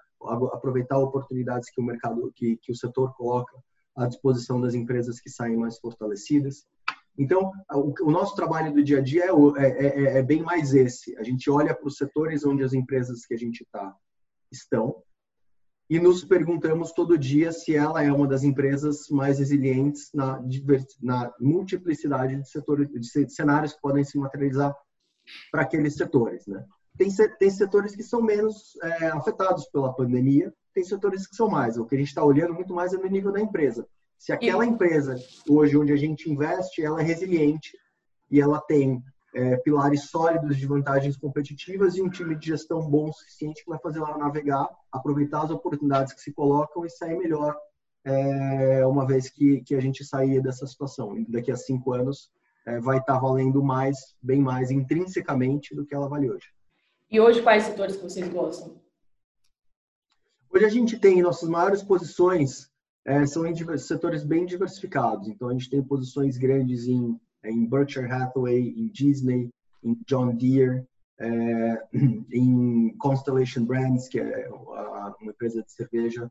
aproveitar 0.53 0.97
oportunidades 0.97 1.69
que 1.69 1.81
o 1.81 1.83
mercado, 1.83 2.31
que, 2.35 2.57
que 2.57 2.71
o 2.71 2.75
setor 2.75 3.13
coloca 3.15 3.53
à 3.95 4.07
disposição 4.07 4.61
das 4.61 4.73
empresas 4.73 5.19
que 5.19 5.29
saem 5.29 5.57
mais 5.57 5.77
fortalecidas. 5.77 6.65
Então, 7.17 7.51
o, 7.71 8.11
nosso 8.11 8.35
trabalho 8.35 8.73
do 8.73 8.83
dia 8.83 8.97
a 8.97 9.01
dia 9.01 9.25
é, 9.25 9.65
é, 9.65 9.87
é, 9.87 10.17
é 10.17 10.23
bem 10.23 10.43
mais 10.43 10.73
esse. 10.73 11.17
A 11.17 11.23
gente 11.23 11.49
olha 11.49 11.73
para 11.73 11.87
os 11.87 11.95
setores 11.95 12.45
onde 12.45 12.63
as 12.63 12.73
empresas 12.73 13.25
que 13.25 13.33
a 13.33 13.37
gente 13.37 13.61
está 13.61 13.95
estão 14.51 15.01
e 15.89 15.99
nos 15.99 16.23
perguntamos 16.25 16.91
todo 16.91 17.17
dia 17.17 17.51
se 17.51 17.75
ela 17.75 18.03
é 18.03 18.11
uma 18.11 18.27
das 18.27 18.43
empresas 18.43 19.07
mais 19.09 19.37
resilientes 19.37 20.09
na, 20.13 20.41
na 21.01 21.33
multiplicidade 21.39 22.37
de, 22.37 22.49
setores, 22.49 22.89
de 22.89 23.29
cenários 23.29 23.73
que 23.73 23.81
podem 23.81 24.03
se 24.03 24.17
materializar 24.17 24.75
para 25.51 25.61
aqueles 25.61 25.95
setores, 25.95 26.45
né? 26.47 26.65
Tem, 26.97 27.09
tem 27.37 27.49
setores 27.51 27.95
que 27.95 28.03
são 28.03 28.21
menos 28.21 28.73
é, 28.81 29.07
afetados 29.07 29.65
pela 29.65 29.93
pandemia, 29.93 30.53
tem 30.73 30.83
setores 30.83 31.27
que 31.27 31.35
são 31.35 31.49
mais. 31.49 31.77
O 31.77 31.85
que 31.85 31.95
a 31.95 31.97
gente 31.97 32.07
está 32.07 32.23
olhando 32.23 32.53
muito 32.53 32.73
mais 32.73 32.93
é 32.93 32.97
no 32.97 33.07
nível 33.07 33.31
da 33.31 33.41
empresa. 33.41 33.85
Se 34.17 34.31
aquela 34.31 34.65
empresa, 34.65 35.15
hoje, 35.47 35.77
onde 35.77 35.93
a 35.93 35.97
gente 35.97 36.29
investe, 36.29 36.83
ela 36.83 37.01
é 37.01 37.03
resiliente 37.03 37.77
e 38.31 38.41
ela 38.41 38.59
tem 38.59 39.03
é, 39.35 39.57
pilares 39.57 40.09
sólidos 40.09 40.57
de 40.57 40.65
vantagens 40.65 41.17
competitivas 41.17 41.95
e 41.95 42.01
um 42.01 42.09
time 42.09 42.35
de 42.35 42.47
gestão 42.47 42.89
bom 42.89 43.09
o 43.09 43.13
suficiente 43.13 43.63
que 43.63 43.69
vai 43.69 43.79
fazer 43.79 43.99
ela 43.99 44.17
navegar, 44.17 44.69
aproveitar 44.91 45.43
as 45.43 45.51
oportunidades 45.51 46.13
que 46.13 46.21
se 46.21 46.31
colocam 46.31 46.85
e 46.85 46.89
sair 46.89 47.17
melhor 47.17 47.55
é, 48.05 48.85
uma 48.85 49.05
vez 49.05 49.29
que, 49.29 49.61
que 49.61 49.75
a 49.75 49.81
gente 49.81 50.05
sair 50.05 50.41
dessa 50.41 50.65
situação. 50.65 51.17
E 51.17 51.25
daqui 51.29 51.51
a 51.51 51.57
cinco 51.57 51.91
anos 51.91 52.31
é, 52.65 52.79
vai 52.79 52.99
estar 52.99 53.15
tá 53.15 53.19
valendo 53.19 53.61
mais, 53.61 54.15
bem 54.21 54.41
mais 54.41 54.71
intrinsecamente 54.71 55.75
do 55.75 55.85
que 55.85 55.93
ela 55.93 56.07
vale 56.07 56.31
hoje. 56.31 56.47
E 57.11 57.19
hoje, 57.19 57.41
quais 57.41 57.63
setores 57.63 57.95
que 57.97 58.03
vocês 58.03 58.27
gostam? 58.29 58.81
Hoje 60.49 60.65
a 60.65 60.69
gente 60.69 60.97
tem 60.97 61.21
nossas 61.21 61.49
maiores 61.49 61.83
posições 61.83 62.71
é, 63.05 63.25
são 63.25 63.45
em 63.45 63.77
setores 63.77 64.23
bem 64.23 64.45
diversificados. 64.45 65.27
Então 65.27 65.49
a 65.49 65.53
gente 65.53 65.69
tem 65.69 65.83
posições 65.83 66.37
grandes 66.37 66.87
em, 66.87 67.19
em 67.43 67.65
Berkshire 67.65 68.11
Hathaway, 68.11 68.73
em 68.75 68.87
Disney, 68.87 69.49
em 69.83 69.97
John 70.07 70.35
Deere, 70.35 70.83
é, 71.19 71.83
em 72.33 72.95
Constellation 72.97 73.63
Brands, 73.63 74.07
que 74.07 74.19
é 74.19 74.49
uma 74.49 75.15
empresa 75.21 75.61
de 75.63 75.71
cerveja. 75.71 76.29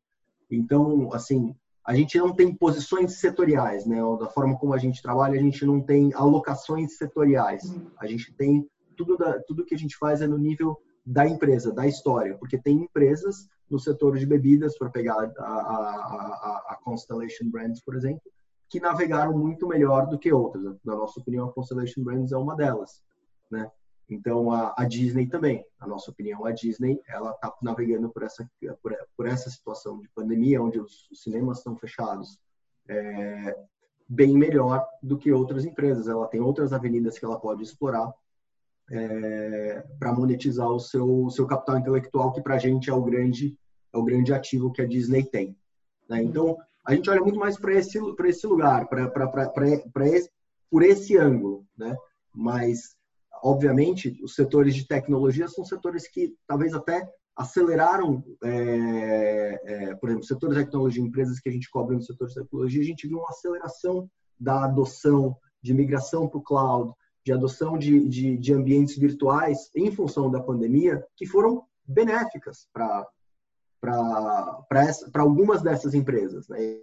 Então, 0.51 1.13
assim, 1.13 1.55
a 1.87 1.95
gente 1.95 2.19
não 2.19 2.35
tem 2.35 2.55
posições 2.55 3.19
setoriais, 3.19 3.87
né? 3.87 3.99
Da 4.19 4.29
forma 4.29 4.59
como 4.59 4.75
a 4.75 4.79
gente 4.79 5.03
trabalha, 5.03 5.39
a 5.39 5.43
gente 5.43 5.65
não 5.65 5.81
tem 5.81 6.13
alocações 6.15 6.97
setoriais. 6.97 7.63
A 7.99 8.07
gente 8.07 8.33
tem 8.35 8.67
tudo, 8.97 9.17
da, 9.17 9.39
tudo 9.41 9.65
que 9.65 9.75
a 9.75 9.79
gente 9.79 9.97
faz 9.97 10.21
é 10.21 10.27
no 10.27 10.39
nível 10.39 10.77
da 11.07 11.27
empresa, 11.29 11.73
da 11.73 11.87
história, 11.87 12.37
porque 12.39 12.57
tem 12.57 12.83
empresas 12.83 13.49
no 13.70 13.79
setor 13.79 14.18
de 14.18 14.27
bebidas, 14.27 14.77
para 14.77 14.90
pegar 14.90 15.33
a, 15.38 15.42
a, 15.42 16.64
a, 16.68 16.79
Constellation 16.83 17.48
Brands, 17.48 17.81
por 17.81 17.96
exemplo, 17.96 18.22
que 18.68 18.81
navegaram 18.81 19.37
muito 19.37 19.66
melhor 19.66 20.07
do 20.07 20.18
que 20.18 20.33
outras. 20.33 20.64
Na 20.85 20.94
nossa 20.94 21.20
opinião, 21.20 21.48
a 21.48 21.53
Constellation 21.53 22.03
Brands 22.03 22.33
é 22.33 22.37
uma 22.37 22.55
delas, 22.55 23.03
né? 23.50 23.70
Então 24.09 24.53
a, 24.53 24.74
a 24.77 24.85
Disney 24.85 25.27
também, 25.27 25.64
na 25.81 25.87
nossa 25.87 26.11
opinião, 26.11 26.44
a 26.44 26.53
Disney 26.53 27.00
ela 27.09 27.31
está 27.31 27.53
navegando 27.62 28.11
por 28.11 28.22
essa 28.22 28.48
por, 28.83 28.94
por, 29.16 29.27
essa 29.27 29.48
situação 29.48 29.98
de 29.98 30.09
pandemia, 30.11 30.62
onde 30.62 30.79
os, 30.79 31.11
os 31.11 31.22
cinemas 31.22 31.59
estão 31.59 31.74
fechados, 31.77 32.38
é, 32.87 33.57
bem 34.07 34.37
melhor 34.37 34.87
do 35.03 35.16
que 35.16 35.33
outras 35.33 35.64
empresas. 35.64 36.07
Ela 36.07 36.29
tem 36.29 36.40
outras 36.40 36.72
avenidas 36.72 37.18
que 37.18 37.24
ela 37.24 37.40
pode 37.40 37.62
explorar 37.62 38.12
é, 38.90 39.85
para 39.99 40.12
monetizar 40.12 40.68
o 40.68 40.79
seu, 40.79 41.29
seu 41.31 41.47
capital 41.47 41.79
intelectual, 41.79 42.33
que 42.33 42.42
para 42.42 42.55
a 42.55 42.59
gente 42.59 42.90
é 42.90 42.92
o 42.94 43.03
grande 43.03 43.57
é 43.92 43.97
o 43.97 44.05
grande 44.05 44.33
ativo 44.33 44.73
que 44.73 44.83
a 44.83 44.87
Disney 44.87 45.25
tem. 45.25 45.57
Né? 46.09 46.23
Então, 46.23 46.57
a 46.85 46.94
gente 46.94 47.09
olha 47.09 47.20
muito 47.20 47.38
mais 47.38 47.57
para 47.57 47.75
esse, 47.75 47.99
esse 48.25 48.47
lugar, 48.47 48.88
pra, 48.88 49.09
pra, 49.09 49.29
pra, 49.29 49.49
pra, 49.49 50.09
esse, 50.09 50.31
por 50.68 50.83
esse 50.83 51.16
ângulo. 51.16 51.64
Né? 51.79 51.97
Mas, 52.35 52.97
obviamente, 53.42 54.20
os 54.23 54.35
setores 54.35 54.75
de 54.75 54.87
tecnologia 54.87 55.47
são 55.47 55.64
setores 55.64 56.09
que 56.09 56.35
talvez 56.47 56.75
até 56.75 57.09
aceleraram, 57.37 58.23
é, 58.44 59.61
é, 59.64 59.94
por 59.97 60.09
exemplo, 60.09 60.27
setor 60.27 60.51
de 60.51 60.64
tecnologia, 60.64 61.03
empresas 61.03 61.40
que 61.40 61.49
a 61.49 61.53
gente 61.53 61.70
cobre 61.70 61.97
no 61.97 62.03
setor 62.03 62.29
de 62.29 62.35
tecnologia, 62.35 62.83
a 62.83 62.85
gente 62.85 63.09
viu 63.09 63.18
uma 63.18 63.31
aceleração 63.31 64.09
da 64.38 64.64
adoção 64.64 65.37
de 65.62 65.73
migração 65.73 66.29
para 66.29 66.38
o 66.38 66.42
cloud, 66.42 66.92
de 67.25 67.33
adoção 67.33 67.79
de, 67.79 68.07
de, 68.09 68.37
de 68.37 68.53
ambientes 68.53 68.99
virtuais 68.99 69.71
em 69.75 69.91
função 69.91 70.31
da 70.31 70.43
pandemia, 70.43 71.05
que 71.17 71.27
foram 71.27 71.67
benéficas 71.87 72.69
para 72.73 73.07
algumas 75.15 75.63
dessas 75.63 75.95
empresas. 75.95 76.47
Né? 76.49 76.81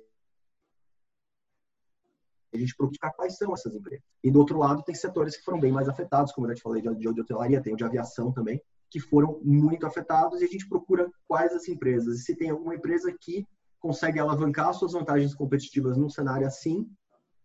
A 2.54 2.58
gente 2.58 2.76
procura 2.76 3.14
quais 3.16 3.38
são 3.38 3.54
essas 3.54 3.76
empresas. 3.76 4.04
E 4.24 4.32
do 4.32 4.40
outro 4.40 4.58
lado, 4.58 4.84
tem 4.84 4.96
setores 4.96 5.38
que 5.38 5.44
foram 5.44 5.60
bem 5.60 5.72
mais 5.72 5.88
afetados, 5.88 6.34
como 6.34 6.48
eu 6.48 6.52
já 6.52 6.56
te 6.56 6.64
falei, 6.64 6.82
de, 6.82 6.96
de, 6.96 7.14
de 7.14 7.22
hotelaria, 7.22 7.62
tem 7.62 7.74
o 7.74 7.78
de 7.78 7.84
aviação 7.84 8.32
também, 8.32 8.60
que 8.90 9.00
foram 9.00 9.40
muito 9.44 9.86
afetados, 9.86 10.42
e 10.42 10.46
a 10.46 10.48
gente 10.48 10.68
procura 10.68 11.10
quais 11.28 11.54
as 11.54 11.68
empresas. 11.70 12.18
E 12.18 12.24
se 12.24 12.36
tem 12.36 12.50
alguma 12.50 12.76
empresa 12.76 13.16
que 13.18 13.48
consegue 13.80 14.20
alavancar 14.20 14.74
suas 14.74 14.94
vantagens 14.94 15.34
competitivas 15.34 15.98
num 15.98 16.10
cenário 16.10 16.46
assim, 16.46 16.90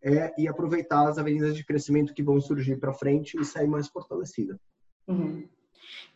é, 0.07 0.33
e 0.39 0.47
aproveitar 0.47 1.09
as 1.09 1.19
avenidas 1.19 1.57
de 1.57 1.65
crescimento 1.65 2.15
que 2.15 2.23
vão 2.23 2.41
surgir 2.41 2.77
para 2.77 2.93
frente 2.93 3.37
e 3.41 3.45
sair 3.45 3.67
mais 3.67 3.89
fortalecida. 3.89 4.57
Uhum. 5.09 5.45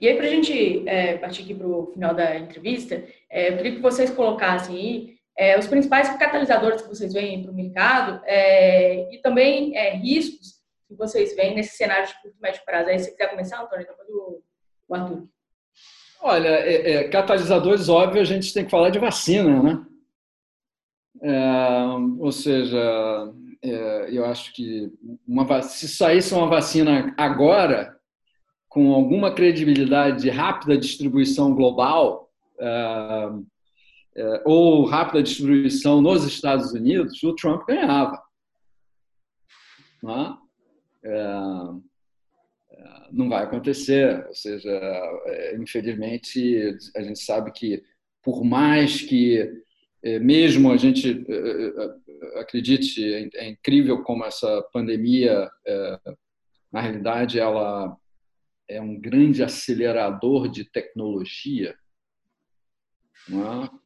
E 0.01 0.09
aí, 0.09 0.17
para 0.17 0.27
a 0.27 0.31
gente 0.31 0.89
é, 0.89 1.19
partir 1.19 1.43
aqui 1.43 1.55
para 1.55 1.67
o 1.67 1.87
final 1.93 2.15
da 2.15 2.39
entrevista, 2.39 3.05
é, 3.29 3.51
eu 3.51 3.57
queria 3.57 3.75
que 3.75 3.83
vocês 3.83 4.11
colocassem 4.11 4.77
aí 4.77 5.15
é, 5.37 5.59
os 5.59 5.67
principais 5.67 6.09
catalisadores 6.17 6.83
que 6.83 6.89
vocês 6.89 7.13
veem 7.13 7.43
para 7.43 7.51
o 7.51 7.55
mercado 7.55 8.21
é, 8.25 9.13
e 9.13 9.19
também 9.19 9.77
é, 9.77 9.97
riscos 9.97 10.61
que 10.89 10.95
vocês 10.95 11.35
veem 11.35 11.55
nesse 11.55 11.77
cenário 11.77 12.07
de 12.07 12.15
curto 12.23 12.37
e 12.39 12.43
médio 12.43 12.63
prazo. 12.65 12.89
Aí, 12.89 12.99
se 12.99 13.07
você 13.07 13.11
quiser 13.11 13.31
começar, 13.31 13.61
Antônio, 13.61 13.87
depois 13.87 14.09
do, 14.09 14.43
do 14.89 14.95
Arthur. 14.95 15.29
Olha, 16.23 16.49
é, 16.49 17.09
catalisadores, 17.09 17.89
óbvio, 17.89 18.21
a 18.21 18.25
gente 18.25 18.53
tem 18.55 18.65
que 18.65 18.71
falar 18.71 18.91
de 18.91 18.99
vacina, 18.99 19.63
né? 19.63 19.87
ou 22.19 22.33
seja, 22.33 23.31
eu 23.63 24.25
acho 24.25 24.53
que 24.55 24.91
uma, 25.27 25.63
se 25.63 25.89
saísse 25.89 26.33
uma 26.35 26.49
vacina 26.49 27.15
agora, 27.17 28.01
com 28.71 28.93
alguma 28.93 29.35
credibilidade 29.35 30.23
de 30.23 30.31
rápida 30.31 30.79
distribuição 30.79 31.53
global 31.55 32.31
uh, 32.61 33.39
uh, 33.39 34.41
ou 34.45 34.85
rápida 34.85 35.23
distribuição 35.23 36.01
nos 36.01 36.25
Estados 36.25 36.73
Unidos, 36.73 37.21
o 37.23 37.35
Trump 37.35 37.67
ganhava. 37.67 38.23
não, 40.03 40.39
é? 40.39 40.39
É, 41.03 41.91
não 43.11 43.29
vai 43.29 43.43
acontecer. 43.43 44.25
Ou 44.29 44.35
seja, 44.35 44.71
é, 44.71 45.57
infelizmente, 45.57 46.77
a 46.97 47.03
gente 47.03 47.19
sabe 47.19 47.51
que, 47.53 47.83
por 48.23 48.45
mais 48.45 49.03
que 49.03 49.63
é, 50.03 50.19
mesmo 50.19 50.71
a 50.71 50.77
gente 50.77 51.27
é, 52.21 52.39
é, 52.39 52.41
acredite, 52.41 53.31
é 53.35 53.49
incrível 53.49 54.03
como 54.03 54.25
essa 54.25 54.63
pandemia, 54.73 55.51
na 56.73 56.81
realidade, 56.81 57.39
ela 57.39 57.97
é 58.69 58.81
um 58.81 58.99
grande 58.99 59.43
acelerador 59.43 60.49
de 60.49 60.65
tecnologia. 60.65 61.75
É? 63.29 63.81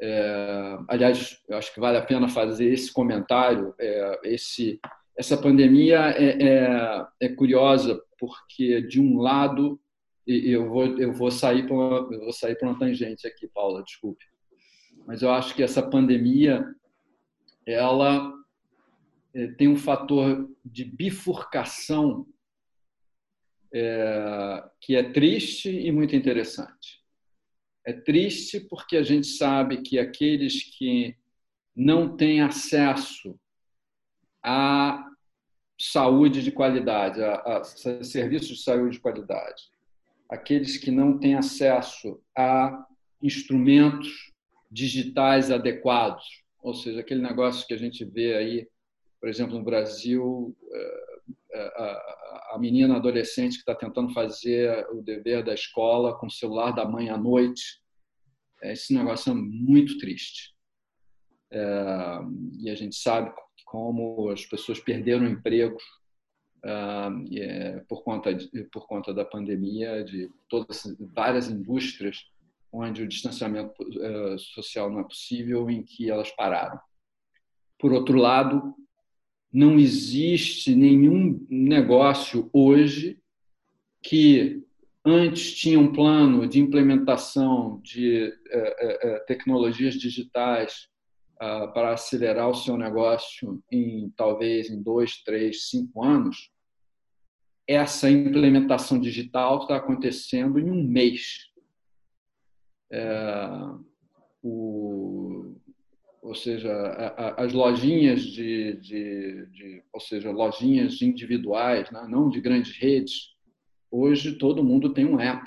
É, 0.00 0.78
aliás, 0.88 1.40
eu 1.48 1.56
acho 1.56 1.72
que 1.72 1.80
vale 1.80 1.98
a 1.98 2.04
pena 2.04 2.28
fazer 2.28 2.72
esse 2.72 2.92
comentário. 2.92 3.74
É, 3.78 4.20
esse, 4.24 4.80
essa 5.16 5.36
pandemia 5.36 6.10
é, 6.10 6.42
é, 6.42 7.06
é, 7.20 7.28
curiosa 7.28 8.00
porque, 8.18 8.80
de 8.82 9.00
um 9.00 9.18
lado, 9.18 9.78
eu 10.26 10.68
vou, 10.68 10.86
eu 10.98 11.12
vou 11.12 11.30
sair 11.30 11.66
para 11.66 11.74
uma, 11.74 12.08
eu 12.12 12.20
vou 12.20 12.32
sair 12.32 12.56
para 12.56 12.68
uma 12.68 12.78
tangente 12.78 13.26
aqui, 13.26 13.46
Paula, 13.46 13.82
desculpe. 13.82 14.24
Mas 15.06 15.20
eu 15.20 15.30
acho 15.30 15.54
que 15.54 15.62
essa 15.62 15.82
pandemia 15.82 16.66
ela 17.66 18.32
é, 19.34 19.48
tem 19.48 19.68
um 19.68 19.76
fator 19.76 20.48
de 20.64 20.84
bifurcação 20.84 22.26
é, 23.72 24.64
que 24.80 24.94
é 24.94 25.02
triste 25.12 25.68
e 25.68 25.90
muito 25.90 26.14
interessante. 26.14 27.02
É 27.84 27.92
triste 27.92 28.60
porque 28.60 28.96
a 28.96 29.02
gente 29.02 29.26
sabe 29.26 29.82
que 29.82 29.98
aqueles 29.98 30.62
que 30.78 31.16
não 31.74 32.16
têm 32.16 32.40
acesso 32.40 33.38
a 34.42 35.04
saúde 35.78 36.42
de 36.42 36.52
qualidade, 36.52 37.22
a, 37.22 37.34
a, 37.34 37.64
serviços 37.64 38.58
de 38.58 38.62
saúde 38.62 38.96
de 38.96 39.00
qualidade, 39.00 39.70
aqueles 40.28 40.76
que 40.76 40.90
não 40.90 41.18
têm 41.18 41.34
acesso 41.34 42.22
a 42.36 42.86
instrumentos 43.20 44.32
digitais 44.70 45.50
adequados, 45.50 46.43
ou 46.64 46.72
seja, 46.72 47.00
aquele 47.00 47.20
negócio 47.20 47.66
que 47.66 47.74
a 47.74 47.76
gente 47.76 48.06
vê 48.06 48.34
aí, 48.34 48.66
por 49.20 49.28
exemplo, 49.28 49.58
no 49.58 49.62
Brasil, 49.62 50.56
é, 50.72 51.60
é, 51.60 52.00
a 52.52 52.56
menina 52.58 52.96
adolescente 52.96 53.52
que 53.52 53.58
está 53.58 53.74
tentando 53.74 54.14
fazer 54.14 54.88
o 54.90 55.02
dever 55.02 55.44
da 55.44 55.52
escola 55.52 56.18
com 56.18 56.26
o 56.26 56.30
celular 56.30 56.70
da 56.70 56.88
mãe 56.88 57.10
à 57.10 57.18
noite. 57.18 57.82
É, 58.62 58.72
esse 58.72 58.94
negócio 58.94 59.30
é 59.30 59.34
muito 59.34 59.98
triste. 59.98 60.54
E 61.52 62.68
a 62.68 62.74
gente 62.74 62.96
sabe 62.96 63.32
como 63.66 64.28
as 64.30 64.44
pessoas 64.44 64.80
perderam 64.80 65.24
empregos 65.26 65.84
por, 67.88 68.02
conta 68.02 68.36
por 68.72 68.88
conta 68.88 69.14
da 69.14 69.24
pandemia, 69.24 70.02
de 70.02 70.28
todas 70.48 70.82
várias 70.98 71.48
indústrias 71.48 72.24
onde 72.74 73.02
o 73.02 73.08
distanciamento 73.08 73.74
é, 74.00 74.36
social 74.38 74.90
não 74.90 75.00
é 75.00 75.04
possível, 75.04 75.70
em 75.70 75.82
que 75.82 76.10
elas 76.10 76.30
pararam. 76.30 76.78
Por 77.78 77.92
outro 77.92 78.18
lado, 78.18 78.74
não 79.52 79.78
existe 79.78 80.74
nenhum 80.74 81.46
negócio 81.48 82.50
hoje 82.52 83.18
que 84.02 84.62
antes 85.04 85.54
tinha 85.54 85.78
um 85.78 85.92
plano 85.92 86.48
de 86.48 86.60
implementação 86.60 87.80
de 87.82 88.32
é, 88.48 89.14
é, 89.14 89.18
tecnologias 89.20 89.94
digitais 89.94 90.88
ah, 91.40 91.68
para 91.68 91.92
acelerar 91.92 92.48
o 92.48 92.54
seu 92.54 92.76
negócio 92.76 93.62
em 93.70 94.08
talvez 94.16 94.70
em 94.70 94.80
dois, 94.82 95.22
três, 95.22 95.68
cinco 95.68 96.02
anos. 96.02 96.50
Essa 97.66 98.10
implementação 98.10 98.98
digital 98.98 99.62
está 99.62 99.76
acontecendo 99.76 100.58
em 100.58 100.70
um 100.70 100.82
mês. 100.82 101.50
É, 102.94 103.48
o, 104.40 105.56
ou 106.22 106.34
seja, 106.34 106.72
a, 106.72 107.06
a, 107.06 107.44
as 107.44 107.52
lojinhas 107.52 108.22
de, 108.22 108.74
de, 108.74 109.46
de, 109.46 109.82
ou 109.92 110.00
seja, 110.00 110.30
lojinhas 110.30 111.02
individuais, 111.02 111.90
né? 111.90 112.06
não 112.08 112.30
de 112.30 112.40
grandes 112.40 112.76
redes. 112.78 113.34
Hoje 113.90 114.38
todo 114.38 114.62
mundo 114.62 114.94
tem 114.94 115.04
um 115.04 115.18
app, 115.18 115.44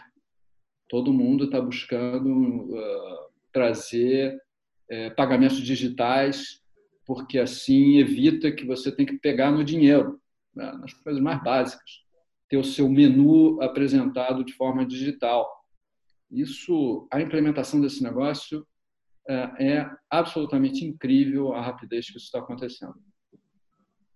todo 0.90 1.14
mundo 1.14 1.46
está 1.46 1.62
buscando 1.62 2.30
uh, 2.30 3.18
trazer 3.54 4.36
uh, 4.92 5.16
pagamentos 5.16 5.62
digitais, 5.62 6.62
porque 7.06 7.40
assim 7.40 7.98
evita 7.98 8.52
que 8.52 8.66
você 8.66 8.92
tenha 8.92 9.08
que 9.08 9.18
pegar 9.20 9.52
no 9.52 9.64
dinheiro, 9.64 10.20
né? 10.54 10.70
nas 10.74 10.94
coisas 10.96 11.22
mais 11.22 11.42
básicas, 11.42 12.04
ter 12.50 12.58
o 12.58 12.64
seu 12.64 12.90
menu 12.90 13.62
apresentado 13.62 14.44
de 14.44 14.52
forma 14.52 14.86
digital. 14.86 15.57
Isso, 16.32 17.08
a 17.12 17.22
implementação 17.22 17.80
desse 17.80 18.04
negócio 18.04 18.66
é, 19.28 19.78
é 19.78 19.92
absolutamente 20.10 20.86
incrível 20.86 21.54
a 21.54 21.62
rapidez 21.62 22.10
que 22.10 22.18
isso 22.18 22.26
está 22.26 22.40
acontecendo. 22.40 22.96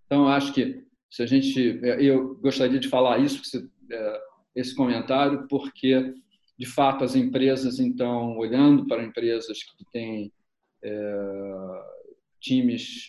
Então, 0.05 0.27
acho 0.27 0.53
que 0.53 0.83
se 1.09 1.21
a 1.21 1.25
gente, 1.25 1.79
é, 1.85 2.01
eu 2.01 2.35
gostaria 2.35 2.79
de 2.79 2.87
falar 2.87 3.19
isso, 3.19 3.69
é, 3.91 4.21
esse 4.55 4.75
comentário, 4.75 5.47
porque 5.47 6.13
de 6.57 6.65
fato 6.65 7.03
as 7.03 7.15
empresas 7.15 7.79
então 7.79 8.37
olhando 8.37 8.85
para 8.87 9.03
empresas 9.03 9.63
que 9.63 9.85
têm 9.91 10.31
é, 10.83 11.83
times 12.39 13.07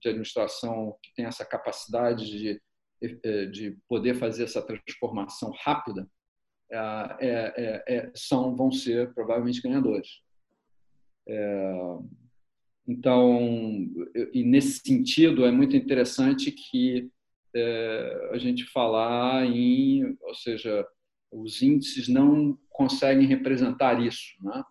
de 0.00 0.08
administração 0.08 0.96
que 1.02 1.12
têm 1.14 1.24
essa 1.24 1.44
capacidade 1.44 2.26
de 2.26 2.60
de 3.52 3.78
poder 3.88 4.14
fazer 4.14 4.42
essa 4.42 4.60
transformação 4.60 5.52
rápida, 5.62 6.10
é, 6.70 7.82
é, 7.86 8.10
são 8.14 8.54
vão 8.54 8.70
ser 8.70 9.12
provavelmente 9.14 9.62
ganhadores. 9.62 10.20
É, 11.26 11.72
então, 12.86 13.38
e 14.32 14.42
nesse 14.42 14.80
sentido, 14.80 15.44
é 15.44 15.50
muito 15.50 15.76
interessante 15.76 16.50
que 16.50 17.10
é, 17.54 18.30
a 18.32 18.38
gente 18.38 18.64
falar 18.64 19.44
em, 19.44 20.16
ou 20.22 20.34
seja, 20.34 20.86
os 21.30 21.60
índices 21.62 22.08
não 22.08 22.58
conseguem 22.70 23.26
representar 23.26 24.00
isso, 24.00 24.34
né? 24.40 24.62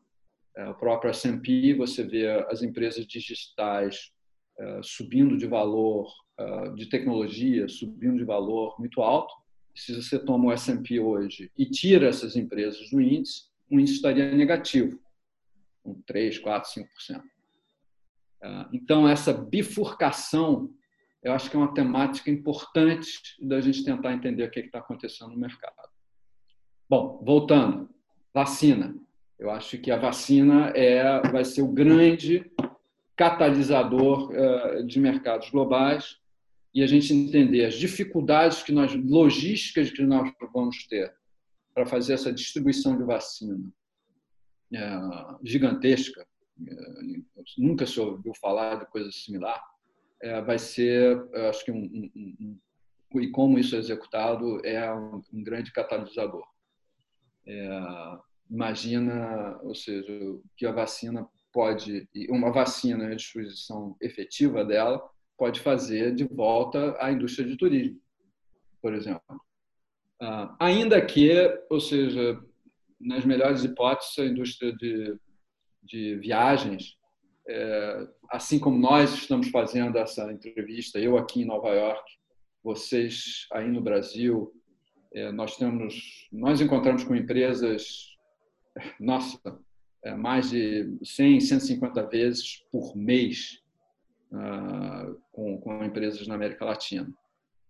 É, 0.55 0.67
o 0.69 0.73
próprio 0.73 1.11
S&P, 1.11 1.75
você 1.75 2.03
vê 2.03 2.27
as 2.49 2.63
empresas 2.63 3.05
digitais 3.05 4.11
é, 4.59 4.79
subindo 4.81 5.37
de 5.37 5.45
valor, 5.45 6.11
é, 6.39 6.69
de 6.71 6.87
tecnologia 6.87 7.67
subindo 7.67 8.17
de 8.17 8.23
valor 8.23 8.75
muito 8.79 9.01
alto. 9.01 9.31
Se 9.77 9.93
você 9.93 10.17
toma 10.17 10.45
o 10.45 10.51
S&P 10.51 10.99
hoje 10.99 11.51
e 11.55 11.65
tira 11.69 12.07
essas 12.07 12.35
empresas 12.35 12.89
do 12.89 12.99
índice, 12.99 13.43
o 13.69 13.79
índice 13.79 13.97
estaria 13.97 14.33
negativo 14.33 14.99
com 15.83 16.01
3, 16.01 16.39
4, 16.39 16.71
5%. 17.05 17.21
Então, 18.73 19.07
essa 19.07 19.31
bifurcação, 19.31 20.73
eu 21.21 21.31
acho 21.31 21.49
que 21.49 21.55
é 21.55 21.59
uma 21.59 21.73
temática 21.73 22.31
importante 22.31 23.21
da 23.39 23.61
gente 23.61 23.85
tentar 23.85 24.13
entender 24.13 24.43
o 24.43 24.49
que 24.49 24.61
está 24.61 24.79
acontecendo 24.79 25.31
no 25.31 25.37
mercado. 25.37 25.75
Bom, 26.89 27.21
voltando, 27.23 27.87
vacina. 28.33 28.95
Eu 29.37 29.51
acho 29.51 29.77
que 29.77 29.91
a 29.91 29.97
vacina 29.97 30.69
é, 30.69 31.21
vai 31.29 31.45
ser 31.45 31.61
o 31.61 31.71
grande 31.71 32.51
catalisador 33.15 34.31
uh, 34.31 34.83
de 34.83 34.99
mercados 34.99 35.49
globais 35.51 36.17
e 36.77 36.83
a 36.83 36.85
gente 36.85 37.11
entender 37.11 37.65
as 37.65 37.73
dificuldades 37.73 38.61
que 38.61 38.71
nós, 38.71 38.93
logísticas 38.93 39.89
que 39.89 40.03
nós 40.03 40.31
vamos 40.53 40.85
ter 40.85 41.11
para 41.73 41.87
fazer 41.87 42.13
essa 42.13 42.31
distribuição 42.31 42.95
de 42.95 43.03
vacina. 43.03 43.67
É, 44.71 44.99
gigantesca, 45.43 46.23
é, 46.67 46.75
nunca 47.57 47.87
se 47.87 47.99
ouviu 47.99 48.31
falar 48.39 48.75
de 48.75 48.85
coisa 48.91 49.11
similar, 49.11 49.59
é, 50.21 50.39
vai 50.39 50.59
ser, 50.59 51.19
acho 51.49 51.65
que, 51.65 51.71
um, 51.71 51.81
um, 51.83 52.59
um, 53.11 53.21
e 53.21 53.31
como 53.31 53.57
isso 53.57 53.75
é 53.75 53.79
executado, 53.79 54.63
é 54.63 54.93
um, 54.93 55.23
grande 55.33 55.71
catalisador. 55.71 56.45
É, 57.47 57.79
imagina, 58.51 59.57
ou 59.63 59.73
seja, 59.73 60.13
que 60.55 60.67
a 60.67 60.71
vacina 60.71 61.27
pode, 61.51 62.07
uma 62.29 62.51
vacina, 62.51 63.07
a 63.07 63.15
distribuição 63.15 63.97
efetiva 63.99 64.63
dela, 64.63 65.01
pode 65.37 65.59
fazer 65.59 66.15
de 66.15 66.23
volta 66.23 66.97
a 66.99 67.11
indústria 67.11 67.47
de 67.47 67.55
turismo, 67.55 67.99
por 68.81 68.93
exemplo. 68.93 69.41
Ah, 70.19 70.55
ainda 70.59 70.99
que, 71.05 71.31
ou 71.69 71.79
seja, 71.79 72.39
nas 72.99 73.23
melhores 73.23 73.63
hipóteses, 73.63 74.17
a 74.17 74.25
indústria 74.25 74.75
de, 74.75 75.15
de 75.83 76.15
viagens, 76.15 76.97
é, 77.47 78.07
assim 78.29 78.59
como 78.59 78.77
nós 78.77 79.13
estamos 79.13 79.49
fazendo 79.49 79.97
essa 79.97 80.31
entrevista, 80.31 80.99
eu 80.99 81.17
aqui 81.17 81.41
em 81.41 81.45
Nova 81.45 81.69
York, 81.69 82.03
vocês 82.63 83.47
aí 83.53 83.69
no 83.69 83.79
Brasil, 83.79 84.51
é, 85.13 85.31
nós 85.31 85.55
temos, 85.55 86.27
nós 86.31 86.59
encontramos 86.59 87.03
com 87.03 87.15
empresas, 87.15 88.15
nossa, 88.99 89.39
é, 90.03 90.13
mais 90.13 90.49
de 90.49 90.97
100, 91.03 91.39
150 91.41 92.03
vezes 92.07 92.63
por 92.71 92.95
mês 92.95 93.61
com, 95.31 95.59
com 95.59 95.83
empresas 95.83 96.27
na 96.27 96.35
América 96.35 96.65
Latina. 96.65 97.07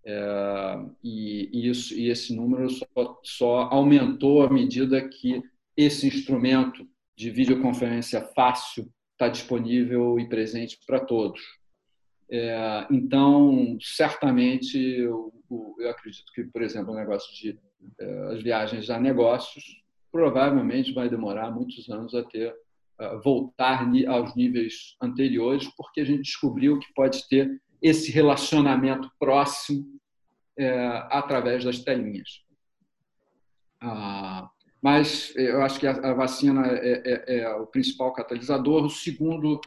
É, 0.05 0.85
e, 1.03 1.69
isso, 1.69 1.93
e 1.93 2.09
esse 2.09 2.33
número 2.33 2.69
só, 2.69 3.19
só 3.23 3.61
aumentou 3.63 4.41
à 4.41 4.49
medida 4.49 5.07
que 5.07 5.41
esse 5.75 6.07
instrumento 6.07 6.87
de 7.15 7.29
videoconferência 7.29 8.21
fácil 8.21 8.89
está 9.11 9.27
disponível 9.27 10.19
e 10.19 10.29
presente 10.29 10.79
para 10.85 10.99
todos. 10.99 11.41
É, 12.29 12.87
então, 12.91 13.77
certamente, 13.81 14.77
eu, 14.77 15.33
eu, 15.79 15.89
acredito 15.89 16.31
que, 16.33 16.43
por 16.45 16.61
exemplo, 16.61 16.93
o 16.93 16.95
negócio 16.95 17.33
de 17.35 17.59
é, 17.99 18.33
as 18.33 18.41
viagens 18.41 18.89
a 18.89 18.99
negócios 18.99 19.63
provavelmente 20.11 20.93
vai 20.93 21.09
demorar 21.09 21.51
muitos 21.51 21.89
anos 21.89 22.13
a 22.15 22.23
ter 22.23 22.53
voltar 23.23 23.87
aos 24.07 24.35
níveis 24.35 24.95
anteriores, 25.01 25.67
porque 25.77 26.01
a 26.01 26.05
gente 26.05 26.23
descobriu 26.23 26.79
que 26.79 26.91
pode 26.93 27.27
ter 27.27 27.61
esse 27.81 28.11
relacionamento 28.11 29.09
próximo 29.19 29.85
é, 30.57 30.75
através 31.11 31.63
das 31.63 31.79
telinhas. 31.79 32.41
Ah, 33.79 34.49
mas 34.81 35.33
eu 35.35 35.61
acho 35.61 35.79
que 35.79 35.87
a, 35.87 36.13
vacina 36.13 36.65
é, 36.67 37.01
é, 37.05 37.39
é, 37.39 37.55
o 37.55 37.67
principal 37.67 38.13
catalisador. 38.13 38.85
O 38.85 38.89
segundo, 38.89 39.59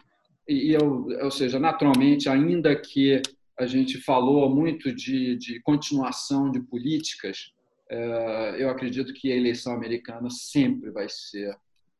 e 0.48 0.72
eu, 0.72 1.06
ou 1.22 1.30
seja, 1.30 1.58
naturalmente, 1.58 2.28
ainda 2.28 2.74
que 2.74 3.20
a 3.58 3.66
gente 3.66 3.98
falou 3.98 4.48
muito 4.48 4.92
de, 4.94 5.36
de 5.36 5.60
continuação 5.60 6.50
de 6.50 6.60
políticas, 6.60 7.52
é, 7.88 8.56
eu 8.58 8.70
acredito 8.70 9.12
que 9.12 9.32
a 9.32 9.36
eleição 9.36 9.74
americana 9.74 10.30
sempre 10.30 10.90
vai 10.90 11.08
ser 11.08 11.54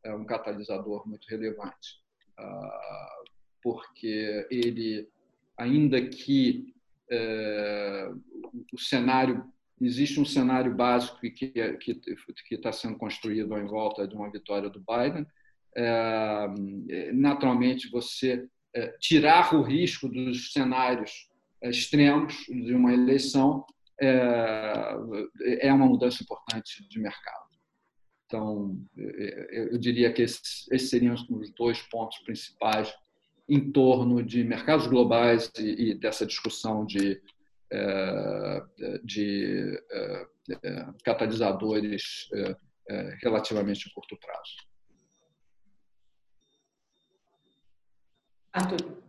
é, 0.05 0.15
um 0.15 0.25
catalisador 0.25 1.07
muito 1.09 1.27
relevante, 1.29 2.01
ah, 2.39 3.23
porque 3.63 4.47
ele, 4.51 5.09
ainda 5.57 6.01
que 6.09 6.75
é, 7.11 8.11
o 8.73 8.79
cenário 8.79 9.45
existe 9.81 10.21
um 10.21 10.25
cenário 10.25 10.75
básico 10.75 11.19
que 11.21 11.53
está 12.51 12.71
sendo 12.71 12.99
construído 12.99 13.57
em 13.57 13.67
volta 13.67 14.07
de 14.07 14.15
uma 14.15 14.31
vitória 14.31 14.69
do 14.69 14.81
Biden. 14.81 15.27
É, 15.75 17.13
naturalmente, 17.13 17.91
você 17.91 18.47
é, 18.75 18.89
tirar 18.99 19.55
o 19.55 19.63
risco 19.63 20.09
dos 20.09 20.53
cenários 20.53 21.29
extremos 21.63 22.35
de 22.47 22.75
uma 22.75 22.93
eleição 22.93 23.65
é, 24.01 24.97
é 25.61 25.73
uma 25.73 25.87
mudança 25.87 26.23
importante 26.23 26.87
de 26.89 26.99
mercado. 26.99 27.50
Então, 28.31 28.81
eu 28.97 29.77
diria 29.77 30.13
que 30.13 30.23
esses, 30.23 30.69
esses 30.71 30.89
seriam 30.89 31.15
os 31.15 31.51
dois 31.51 31.83
pontos 31.83 32.17
principais 32.21 32.95
em 33.49 33.73
torno 33.73 34.23
de 34.23 34.45
mercados 34.45 34.87
globais 34.87 35.51
e, 35.59 35.97
dessa 35.97 36.25
discussão 36.25 36.87
de, 36.87 37.21
eh, 37.73 38.63
de 39.03 39.83
catalisadores 41.05 42.29
relativamente 43.21 43.93
curto 43.93 44.17
prazo. 44.17 44.71
Arthur. 48.53 49.01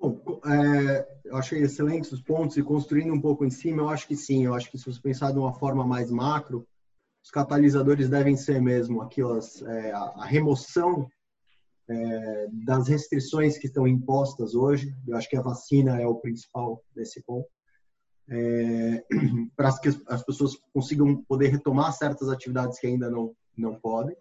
Bom, 0.00 0.40
é, 0.44 1.20
eu 1.26 1.36
achei 1.36 1.62
excelentes 1.62 2.10
os 2.10 2.20
pontos 2.20 2.56
e 2.56 2.62
construindo 2.62 3.12
um 3.14 3.20
pouco 3.20 3.44
em 3.44 3.50
cima, 3.50 3.82
eu 3.82 3.88
acho 3.88 4.08
que 4.08 4.16
sim. 4.16 4.44
Eu 4.44 4.54
acho 4.54 4.68
que 4.68 4.76
se 4.76 4.84
você 4.84 5.00
pensar 5.00 5.30
de 5.30 5.38
uma 5.38 5.54
forma 5.54 5.86
mais 5.86 6.10
macro, 6.10 6.66
os 7.22 7.30
catalisadores 7.30 8.08
devem 8.08 8.36
ser 8.36 8.60
mesmo 8.60 9.00
aquelas 9.00 9.62
é, 9.62 9.92
a, 9.92 10.24
remoção 10.24 11.08
é, 11.88 12.48
das 12.64 12.88
restrições 12.88 13.58
que 13.58 13.66
estão 13.66 13.86
impostas 13.86 14.54
hoje. 14.54 14.94
Eu 15.06 15.16
acho 15.16 15.28
que 15.28 15.36
a 15.36 15.42
vacina 15.42 16.00
é 16.00 16.06
o 16.06 16.16
principal 16.16 16.82
desse 16.94 17.22
ponto. 17.22 17.48
É, 18.28 19.04
para 19.56 19.78
que 19.78 19.88
as 20.08 20.22
pessoas 20.24 20.56
consigam 20.72 21.22
poder 21.24 21.48
retomar 21.48 21.92
certas 21.92 22.28
atividades 22.28 22.78
que 22.78 22.86
ainda 22.86 23.10
não 23.10 23.34
não 23.56 23.78
podem. 23.78 24.16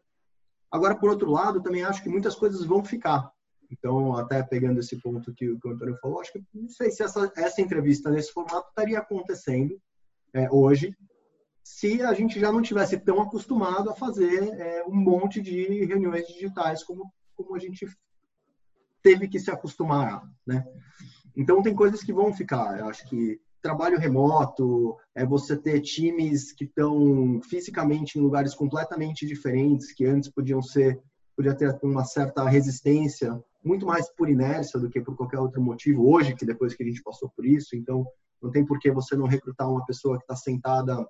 Agora, 0.69 0.95
por 0.95 1.09
outro 1.09 1.29
lado, 1.29 1.61
também 1.61 1.83
acho 1.83 2.03
que 2.03 2.09
muitas 2.09 2.35
coisas 2.35 2.65
vão 2.65 2.83
ficar. 2.83 3.31
Então, 3.69 4.15
até 4.17 4.43
pegando 4.43 4.79
esse 4.79 4.99
ponto 5.01 5.33
que, 5.33 5.57
que 5.57 5.67
o 5.67 5.71
Antônio 5.71 5.97
falou, 6.01 6.19
acho 6.19 6.33
que 6.33 6.43
não 6.53 6.69
sei 6.69 6.91
se 6.91 7.03
essa, 7.03 7.31
essa 7.35 7.61
entrevista 7.61 8.09
nesse 8.09 8.31
formato 8.31 8.67
estaria 8.69 8.99
acontecendo 8.99 9.79
é, 10.33 10.49
hoje, 10.51 10.95
se 11.73 12.01
a 12.01 12.13
gente 12.13 12.37
já 12.37 12.51
não 12.51 12.61
tivesse 12.61 12.99
tão 12.99 13.21
acostumado 13.21 13.89
a 13.89 13.95
fazer 13.95 14.43
é, 14.59 14.83
um 14.85 14.93
monte 14.93 15.41
de 15.41 15.85
reuniões 15.85 16.27
digitais 16.27 16.83
como, 16.83 17.09
como 17.33 17.55
a 17.55 17.59
gente 17.59 17.87
teve 19.01 19.27
que 19.27 19.39
se 19.39 19.49
acostumar, 19.49 20.21
né? 20.45 20.65
Então 21.35 21.63
tem 21.63 21.73
coisas 21.73 22.03
que 22.03 22.11
vão 22.11 22.33
ficar. 22.33 22.77
Eu 22.77 22.89
acho 22.89 23.07
que 23.07 23.39
trabalho 23.61 23.97
remoto, 23.97 24.97
é 25.15 25.25
você 25.25 25.55
ter 25.55 25.79
times 25.79 26.51
que 26.51 26.65
estão 26.65 27.39
fisicamente 27.41 28.19
em 28.19 28.21
lugares 28.21 28.53
completamente 28.53 29.25
diferentes, 29.25 29.93
que 29.93 30.05
antes 30.05 30.29
podiam 30.29 30.61
ser, 30.61 31.01
podia 31.37 31.55
ter 31.55 31.73
uma 31.83 32.03
certa 32.03 32.43
resistência, 32.49 33.41
muito 33.63 33.85
mais 33.85 34.13
por 34.13 34.29
inércia 34.29 34.77
do 34.77 34.89
que 34.89 34.99
por 34.99 35.15
qualquer 35.15 35.39
outro 35.39 35.61
motivo. 35.61 36.11
Hoje, 36.11 36.35
que 36.35 36.45
depois 36.45 36.75
que 36.75 36.83
a 36.83 36.85
gente 36.85 37.01
passou 37.01 37.29
por 37.29 37.45
isso, 37.45 37.77
então 37.77 38.05
não 38.41 38.51
tem 38.51 38.65
por 38.65 38.77
que 38.77 38.91
você 38.91 39.15
não 39.15 39.25
recrutar 39.25 39.69
uma 39.71 39.85
pessoa 39.85 40.17
que 40.17 40.23
está 40.23 40.35
sentada 40.35 41.07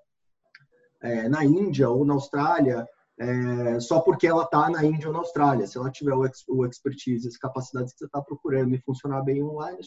é, 1.02 1.28
na 1.28 1.43
Índia 1.43 1.89
ou 1.89 2.06
na 2.06 2.14
Austrália 2.14 2.88
é, 3.22 3.80
só 3.80 3.99
porque 3.99 4.26
ela 4.26 4.43
está 4.43 4.68
na 4.68 4.84
Índia 4.84 5.08
ou 5.08 5.14
na 5.14 5.20
Austrália. 5.20 5.68
Se 5.68 5.78
ela 5.78 5.91
tiver 5.91 6.14
o, 6.14 6.26
ex, 6.26 6.43
o 6.47 6.66
expertise, 6.66 7.28
as 7.28 7.38
capacidades 7.38 7.93
que 7.93 7.99
você 7.99 8.06
está 8.06 8.20
procurando 8.20 8.74
e 8.74 8.82
funcionar 8.82 9.22
bem 9.22 9.43
online, 9.43 9.78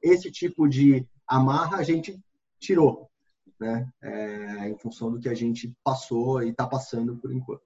esse 0.00 0.30
tipo 0.30 0.68
de 0.68 1.04
amarra 1.26 1.78
a 1.78 1.82
gente 1.82 2.16
tirou, 2.60 3.10
né? 3.58 3.88
É, 4.00 4.68
em 4.68 4.78
função 4.78 5.10
do 5.10 5.18
que 5.18 5.28
a 5.28 5.34
gente 5.34 5.74
passou 5.82 6.42
e 6.42 6.50
está 6.50 6.64
passando 6.64 7.16
por 7.16 7.32
enquanto. 7.32 7.62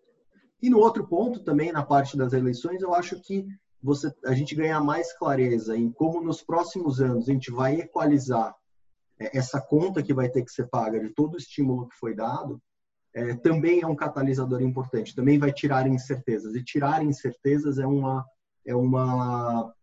E 0.62 0.70
no 0.70 0.78
outro 0.78 1.06
ponto 1.06 1.40
também, 1.40 1.70
na 1.70 1.82
parte 1.82 2.16
das 2.16 2.32
eleições, 2.32 2.80
eu 2.80 2.94
acho 2.94 3.20
que 3.20 3.46
você, 3.82 4.10
a 4.24 4.32
gente 4.32 4.54
ganha 4.54 4.80
mais 4.80 5.12
clareza 5.12 5.76
em 5.76 5.90
como 5.90 6.22
nos 6.22 6.42
próximos 6.42 7.00
anos 7.00 7.28
a 7.28 7.32
gente 7.32 7.50
vai 7.50 7.80
equalizar 7.80 8.54
é, 9.18 9.36
essa 9.36 9.60
conta 9.60 10.02
que 10.02 10.14
vai 10.14 10.30
ter 10.30 10.42
que 10.42 10.52
ser 10.52 10.66
paga 10.68 10.98
de 10.98 11.10
todo 11.10 11.34
o 11.34 11.38
estímulo 11.38 11.88
que 11.88 11.96
foi 11.96 12.14
dado, 12.14 12.60
é, 13.12 13.34
também 13.34 13.80
é 13.82 13.86
um 13.86 13.96
catalisador 13.96 14.62
importante, 14.62 15.14
também 15.14 15.38
vai 15.38 15.52
tirar 15.52 15.86
incertezas. 15.86 16.54
E 16.54 16.62
tirar 16.62 17.04
incertezas 17.04 17.78
é 17.78 17.86
uma 17.86 18.24
é 18.64 18.74
uma 18.74 19.74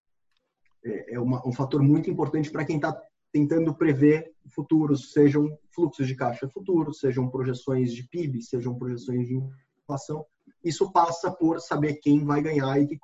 é, 0.84 1.16
é 1.16 1.20
uma, 1.20 1.46
um 1.48 1.52
fator 1.52 1.82
muito 1.82 2.10
importante 2.10 2.50
para 2.50 2.66
quem 2.66 2.78
está 2.78 2.98
tentando 3.32 3.74
prever 3.76 4.32
futuros, 4.48 5.12
sejam 5.12 5.58
fluxos 5.72 6.08
de 6.08 6.16
caixa 6.16 6.48
futuros, 6.48 7.00
sejam 7.00 7.30
projeções 7.30 7.94
de 7.94 8.04
PIB, 8.04 8.42
sejam 8.42 8.78
projeções 8.78 9.28
de 9.28 9.40
inflação. 9.84 10.26
Isso 10.64 10.92
passa 10.92 11.30
por 11.30 11.60
saber 11.60 11.96
quem 11.96 12.24
vai 12.24 12.42
ganhar 12.42 12.80
e 12.82 12.88
que, 12.88 12.98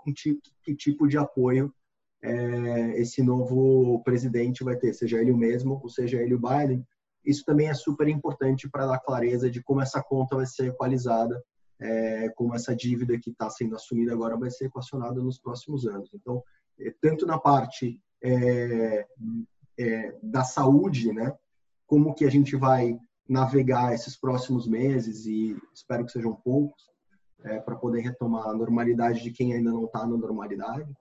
que, 0.63 0.76
tipo 0.76 1.07
de 1.07 1.17
apoio 1.17 1.74
é, 2.21 3.01
esse 3.01 3.21
novo 3.21 4.01
presidente 4.03 4.63
vai 4.63 4.78
ter, 4.78 4.93
seja 4.93 5.19
ele 5.19 5.32
o 5.32 5.38
mesmo 5.38 5.80
ou 5.84 5.89
seja 5.89 6.21
ele 6.21 6.34
o 6.34 6.39
Biden 6.39 6.86
isso 7.26 7.43
também 7.45 7.69
é 7.69 7.74
super 7.74 8.07
importante 8.07 8.69
para 8.69 8.86
dar 8.86 8.99
clareza 8.99 9.49
de 9.49 9.61
como 9.61 9.82
essa 9.82 10.01
conta 10.01 10.36
vai 10.36 10.45
ser 10.45 10.67
equalizada, 10.67 11.41
é, 11.80 12.30
como 12.30 12.55
essa 12.55 12.76
dívida 12.76 13.17
que 13.17 13.30
está 13.30 13.49
sendo 13.49 13.76
assumida 13.76 14.13
agora 14.13 14.38
vai 14.38 14.49
ser 14.49 14.65
equacionada 14.65 15.21
nos 15.21 15.39
próximos 15.39 15.86
anos. 15.86 16.09
Então, 16.13 16.43
é, 16.80 16.93
tanto 17.01 17.26
na 17.26 17.38
parte 17.38 18.01
é, 18.21 19.05
é, 19.78 20.15
da 20.21 20.43
saúde, 20.43 21.11
né, 21.11 21.34
como 21.86 22.13
que 22.13 22.26
a 22.26 22.30
gente 22.30 22.55
vai 22.55 22.97
navegar 23.28 23.93
esses 23.93 24.17
próximos 24.17 24.67
meses 24.67 25.26
e 25.26 25.57
espero 25.74 26.05
que 26.05 26.11
sejam 26.11 26.36
poucos 26.36 26.89
é, 27.43 27.59
para 27.59 27.76
poder 27.76 28.01
retomar 28.01 28.47
a 28.47 28.53
normalidade 28.53 29.21
de 29.21 29.32
quem 29.32 29.53
ainda 29.53 29.71
não 29.71 29.86
está 29.86 30.05
na 30.05 30.17
normalidade 30.17 30.91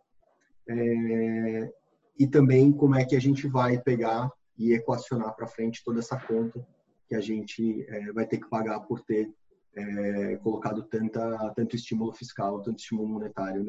é, 0.69 1.73
e 2.19 2.27
também 2.27 2.73
como 2.73 2.95
é 2.95 3.05
que 3.05 3.17
a 3.17 3.21
gente 3.21 3.49
vai 3.49 3.79
pegar 3.79 4.31
e 4.63 4.75
equacionar 4.75 5.35
para 5.35 5.47
frente 5.47 5.83
toda 5.85 5.99
essa 5.99 6.19
conta 6.19 6.65
que 7.09 7.15
a 7.15 7.21
gente 7.21 7.85
é, 7.89 8.13
vai 8.13 8.27
ter 8.27 8.39
que 8.39 8.49
pagar 8.49 8.81
por 8.81 9.01
ter 9.01 9.33
é, 9.75 10.37
colocado 10.37 10.83
tanta, 10.85 11.53
tanto 11.57 11.75
estímulo 11.77 12.13
fiscal, 12.13 12.63
tanto 12.63 12.79
estímulo 12.79 13.09
monetário 13.09 13.65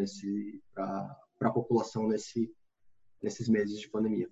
para 0.76 1.50
a 1.50 1.52
população 1.52 2.08
nesse, 2.08 2.54
nesses 3.22 3.50
meses 3.50 3.80
de 3.80 3.90
pandemia. 3.90 4.30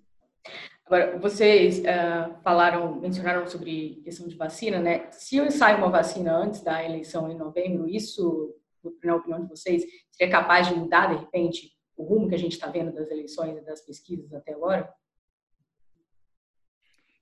Agora, 0.84 1.18
vocês 1.18 1.78
uh, 1.78 2.42
falaram, 2.42 3.00
mencionaram 3.00 3.46
sobre 3.46 4.00
questão 4.04 4.26
de 4.26 4.36
vacina, 4.36 4.80
né? 4.80 5.10
Se 5.10 5.50
sai 5.50 5.76
uma 5.76 5.88
vacina 5.88 6.36
antes 6.36 6.60
da 6.62 6.84
eleição 6.84 7.30
em 7.30 7.38
novembro, 7.38 7.88
isso, 7.88 8.54
na 9.02 9.16
opinião 9.16 9.42
de 9.42 9.48
vocês, 9.48 9.84
seria 10.10 10.32
capaz 10.32 10.68
de 10.68 10.74
mudar, 10.74 11.14
de 11.14 11.20
repente, 11.20 11.72
o 11.96 12.04
rumo 12.04 12.28
que 12.28 12.34
a 12.34 12.38
gente 12.38 12.52
está 12.52 12.68
vendo 12.68 12.92
das 12.92 13.10
eleições 13.10 13.56
e 13.56 13.64
das 13.64 13.80
pesquisas 13.80 14.34
até 14.34 14.52
agora? 14.52 14.92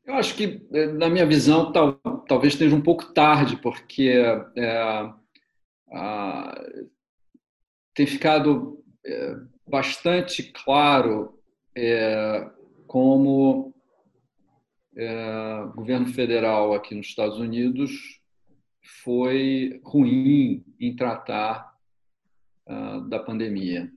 Eu 0.05 0.15
acho 0.15 0.35
que, 0.35 0.67
eh, 0.73 0.87
na 0.93 1.09
minha 1.09 1.27
visão, 1.27 1.73
tal, 1.73 1.95
talvez 2.27 2.55
esteja 2.55 2.75
um 2.75 2.81
pouco 2.81 3.13
tarde, 3.13 3.57
porque 3.57 4.11
é, 4.57 5.13
tem 7.95 8.07
ficado 8.07 8.83
é, 9.05 9.37
bastante 9.67 10.45
claro 10.45 11.39
é, 11.77 12.49
como 12.87 13.75
o 14.97 15.73
governo 15.75 16.09
federal 16.09 16.75
aqui 16.75 16.95
nos 16.95 17.07
Estados 17.07 17.39
Unidos 17.39 18.21
foi 19.03 19.81
ruim 19.83 20.65
em 20.79 20.95
tratar 20.95 21.75
uh, 22.69 23.01
da 23.09 23.19
pandemia. 23.19 23.91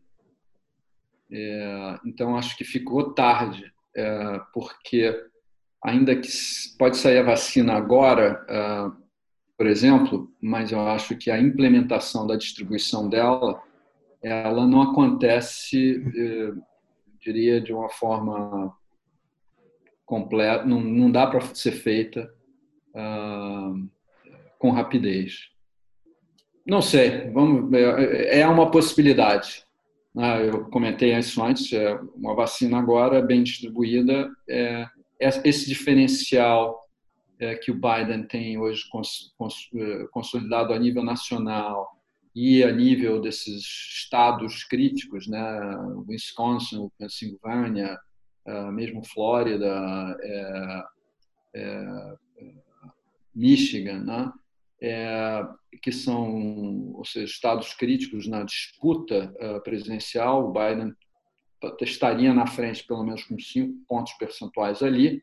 Então, 2.06 2.38
acho 2.38 2.56
que 2.56 2.64
ficou 2.64 3.12
tarde, 3.14 3.74
porque 4.54 5.33
ainda 5.84 6.16
que 6.16 6.30
pode 6.78 6.98
sair 6.98 7.20
a 7.20 7.24
vacina 7.24 7.74
agora, 7.74 8.46
uh, 8.50 9.04
por 9.58 9.68
exemplo, 9.68 10.32
mas 10.42 10.72
eu 10.72 10.80
acho 10.88 11.16
que 11.18 11.30
a 11.30 11.40
implementação 11.40 12.26
da 12.26 12.36
distribuição 12.36 13.08
dela, 13.08 13.62
ela 14.22 14.66
não 14.66 14.82
acontece, 14.82 16.02
eh, 16.16 16.54
diria, 17.20 17.62
de 17.62 17.74
uma 17.74 17.90
forma 17.90 18.76
completa, 20.06 20.66
não, 20.66 20.82
não 20.82 21.12
dá 21.12 21.28
para 21.28 21.42
ser 21.54 21.74
feita 21.74 22.34
uh, 22.96 23.90
com 24.58 24.72
rapidez. 24.72 25.50
Não 26.66 26.82
sei, 26.82 27.30
vamos, 27.32 27.72
é, 27.74 28.40
é 28.40 28.48
uma 28.48 28.72
possibilidade. 28.72 29.66
Né? 30.16 30.50
Eu 30.50 30.66
comentei 30.66 31.16
isso 31.18 31.44
antes, 31.44 31.72
é 31.74 32.00
uma 32.16 32.36
vacina 32.36 32.80
agora 32.80 33.22
bem 33.22 33.44
distribuída, 33.44 34.30
é, 34.48 34.86
é 34.86 34.88
esse 35.20 35.68
diferencial 35.68 36.84
é, 37.39 37.55
que 37.55 37.72
o 37.72 37.80
Biden 37.80 38.24
tem 38.24 38.57
hoje 38.57 38.84
é, 38.84 40.07
consolidado 40.11 40.74
a 40.74 40.80
nível 40.80 41.03
nacional 41.03 41.91
e 42.36 42.64
a 42.64 42.72
nível 42.72 43.22
desses 43.22 43.64
estados 43.64 44.64
críticos, 44.64 45.28
né, 45.28 45.43
Wisconsin, 46.07 46.89
Pensilvânia, 46.97 47.97
uh, 48.47 48.72
mesmo 48.72 49.05
Flórida, 49.05 50.18
é, 50.20 50.84
é, 51.55 52.16
Michigan, 53.36 53.99
né, 53.99 54.32
é, 54.82 55.45
que 55.82 55.91
são 55.91 56.93
ou 56.95 57.05
seja, 57.05 57.26
estados 57.26 57.74
críticos 57.74 58.28
na 58.28 58.43
disputa 58.43 59.34
presidencial. 59.64 60.49
O 60.49 60.51
Biden 60.51 60.93
estaria 61.82 62.34
na 62.34 62.47
frente 62.47 62.86
pelo 62.86 63.03
menos 63.03 63.24
com 63.24 63.38
cinco 63.39 63.78
pontos 63.88 64.14
percentuais 64.14 64.82
ali. 64.82 65.22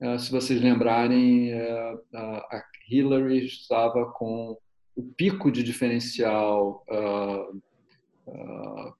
Uh, 0.00 0.18
se 0.18 0.30
vocês 0.30 0.60
lembrarem, 0.60 1.54
uh, 1.54 2.00
a 2.14 2.62
Hillary 2.88 3.46
estava 3.46 4.12
com 4.12 4.56
o 4.96 5.02
pico 5.16 5.50
de 5.50 5.62
diferencial 5.62 6.84
uh, 6.88 7.62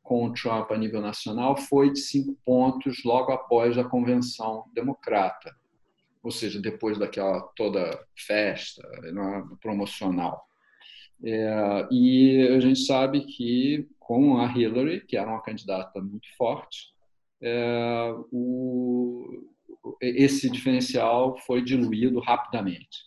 com 0.03 0.26
o 0.26 0.32
Trump 0.32 0.70
a 0.70 0.76
nível 0.76 1.01
nacional 1.01 1.57
foi 1.57 1.92
de 1.92 1.99
cinco 1.99 2.36
pontos 2.44 3.03
logo 3.05 3.32
após 3.32 3.76
a 3.76 3.82
convenção 3.82 4.64
democrata, 4.72 5.53
ou 6.22 6.30
seja, 6.30 6.61
depois 6.61 6.97
daquela 6.97 7.40
toda 7.57 7.99
festa 8.14 8.86
né, 9.12 9.44
promocional. 9.61 10.47
É, 11.25 11.89
e 11.91 12.49
a 12.49 12.61
gente 12.61 12.81
sabe 12.81 13.23
que 13.23 13.89
com 13.99 14.39
a 14.39 14.47
Hillary, 14.47 15.01
que 15.05 15.17
era 15.17 15.31
uma 15.31 15.43
candidata 15.43 16.01
muito 16.01 16.29
forte, 16.37 16.95
é, 17.43 18.14
o, 18.33 19.43
esse 20.01 20.51
diferencial 20.51 21.37
foi 21.39 21.62
diluído 21.62 22.21
rapidamente 22.21 23.07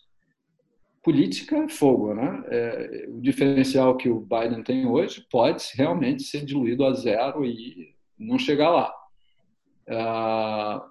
política 1.03 1.68
fogo, 1.70 2.14
né? 2.14 2.43
É, 2.47 3.05
o 3.10 3.22
diferencial 3.22 3.95
que 3.97 4.10
o 4.10 4.20
Biden 4.20 4.64
tem 4.64 4.86
hoje 4.86 5.26
pode 5.32 5.64
realmente 5.74 6.24
ser 6.24 6.45
diluído 6.45 6.86
a 6.86 6.93
zero 6.93 7.45
e 7.45 7.95
não 8.18 8.38
chegar 8.38 8.70
lá. 8.70 8.93
Ah, 9.89 10.88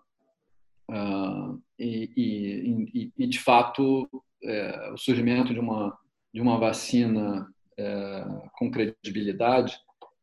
ah, 0.90 1.54
e, 1.78 2.10
e, 2.16 3.12
e, 3.16 3.26
de 3.26 3.38
fato, 3.38 4.08
é, 4.42 4.90
o 4.92 4.96
surgimento 4.96 5.52
de 5.52 5.60
uma 5.60 5.96
de 6.32 6.40
uma 6.40 6.58
vacina 6.58 7.46
é, 7.76 8.24
com 8.58 8.70
credibilidade 8.70 9.78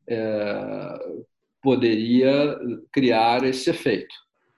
é, 0.07 0.99
poderia 1.61 2.57
criar 2.91 3.43
esse 3.43 3.69
efeito 3.69 4.13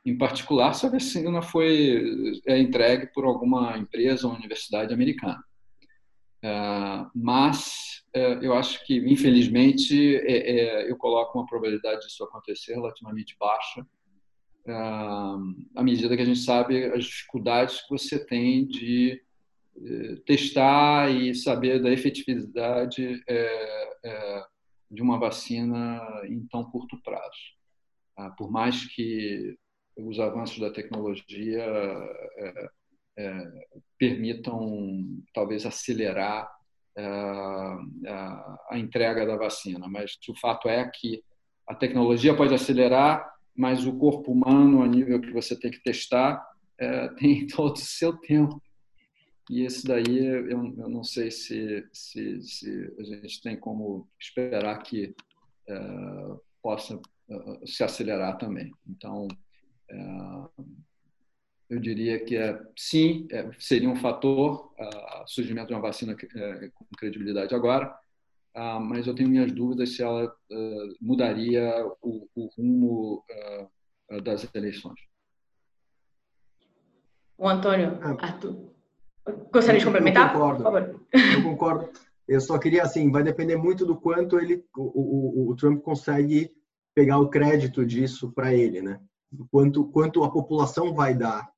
em 0.08 0.18
particular 0.18 0.74
se 0.74 0.86
a 0.86 0.90
vacina 0.90 1.42
foi 1.42 2.40
é 2.46 2.58
entregue 2.58 3.08
por 3.08 3.26
alguma 3.26 3.78
empresa 3.78 4.26
ou 4.26 4.34
universidade 4.34 4.94
americana. 4.94 5.44
É, 6.42 7.06
mas 7.14 8.06
é, 8.14 8.46
eu 8.46 8.54
acho 8.54 8.86
que, 8.86 8.98
infelizmente, 8.98 10.16
é, 10.16 10.90
eu 10.90 10.96
coloco 10.96 11.38
uma 11.38 11.46
probabilidade 11.46 12.06
disso 12.06 12.24
acontecer 12.24 12.76
relativamente 12.76 13.36
baixa, 13.38 13.86
à 15.76 15.84
medida 15.84 16.16
que 16.16 16.22
a 16.22 16.26
gente 16.26 16.40
sabe 16.40 16.86
as 16.86 17.06
dificuldades 17.06 17.82
que 17.82 17.90
você 17.90 18.20
tem 18.26 18.66
de 18.68 19.22
testar 20.26 21.10
e 21.10 21.36
saber 21.36 21.82
da 21.82 21.92
efetividade 21.92 23.24
de 24.90 25.02
uma 25.02 25.20
vacina 25.20 26.02
em 26.26 26.46
tão 26.48 26.64
curto 26.64 27.02
prazo. 27.04 28.36
Por 28.38 28.52
mais 28.52 28.86
que 28.86 29.56
os 29.96 30.20
avanços 30.20 30.60
da 30.60 30.72
tecnologia 30.72 31.66
permitam 33.98 35.04
talvez 35.34 35.66
acelerar 35.66 36.50
a, 38.70 38.78
entrega 38.78 39.26
da 39.26 39.36
vacina, 39.36 39.88
mas 39.88 40.18
o 40.28 40.36
fato 40.36 40.68
é 40.68 40.90
que 40.90 41.24
a 41.68 41.76
tecnologia 41.76 42.36
pode 42.36 42.54
acelerar, 42.54 43.30
mas 43.56 43.86
o 43.86 43.98
corpo 43.98 44.32
humano, 44.32 44.82
a 44.82 44.88
nível 44.88 45.20
que 45.20 45.32
você 45.32 45.60
tem 45.60 45.70
que 45.70 45.82
testar, 45.84 46.44
tem 47.18 47.46
todo 47.48 47.76
o 47.76 47.80
seu 47.80 48.16
tempo. 48.18 48.62
E 49.50 49.64
esse 49.64 49.88
daí, 49.88 50.26
eu, 50.26 50.50
eu 50.52 50.90
não 50.90 51.04
sei 51.04 51.32
se, 51.32 51.88
se, 51.94 52.42
se, 52.42 52.96
a 53.00 53.04
gente 53.04 53.42
tem 53.42 53.58
como 53.58 54.10
esperar 54.20 54.78
que 54.84 55.16
é, 55.68 56.38
possa 56.62 57.00
é, 57.30 57.66
se 57.66 57.84
acelerar 57.84 58.38
também. 58.38 58.74
Então, 58.86 59.28
é, 59.90 59.98
eu 61.70 61.80
diria 61.80 62.24
que 62.24 62.36
é, 62.36 62.62
sim, 62.76 63.26
é, 63.32 63.50
seria 63.58 63.90
um 63.90 63.96
fator 63.96 64.74
o 64.78 65.28
surgimento 65.28 65.68
de 65.68 65.74
uma 65.74 65.82
vacina 65.82 66.14
é, 66.14 66.70
com 66.74 66.86
credibilidade 66.98 67.56
agora, 67.56 67.98
ah, 68.54 68.80
mas 68.80 69.08
eu 69.08 69.14
tenho 69.14 69.30
minhas 69.30 69.52
dúvidas 69.52 69.96
se 69.96 70.02
ela 70.02 70.34
mudaria 71.00 71.86
o, 72.02 72.28
o 72.34 72.48
rumo 72.58 73.24
das 74.24 74.50
eleições. 74.56 75.00
O 77.38 77.48
Antônio, 77.48 78.00
Arthur, 78.02 78.77
gostaria 79.52 79.80
de 79.80 79.86
complementar? 79.86 80.34
Eu 80.34 80.40
concordo. 80.40 81.08
Eu 81.14 81.44
concordo. 81.44 81.90
Eu 82.28 82.42
só 82.42 82.58
queria 82.58 82.84
assim, 82.84 83.10
vai 83.12 83.24
depender 83.24 83.56
muito 83.56 83.86
do 83.86 83.96
quanto 83.96 84.38
ele, 84.40 84.66
o, 84.76 85.48
o, 85.48 85.52
o 85.52 85.56
Trump 85.56 85.82
consegue 85.82 86.52
pegar 86.94 87.20
o 87.20 87.30
crédito 87.30 87.86
disso 87.86 88.32
para 88.34 88.54
ele, 88.54 88.82
né? 88.82 89.00
quanto, 89.52 89.86
quanto 89.86 90.24
a 90.24 90.32
população 90.32 90.94
vai 90.94 91.14
dar 91.14 91.50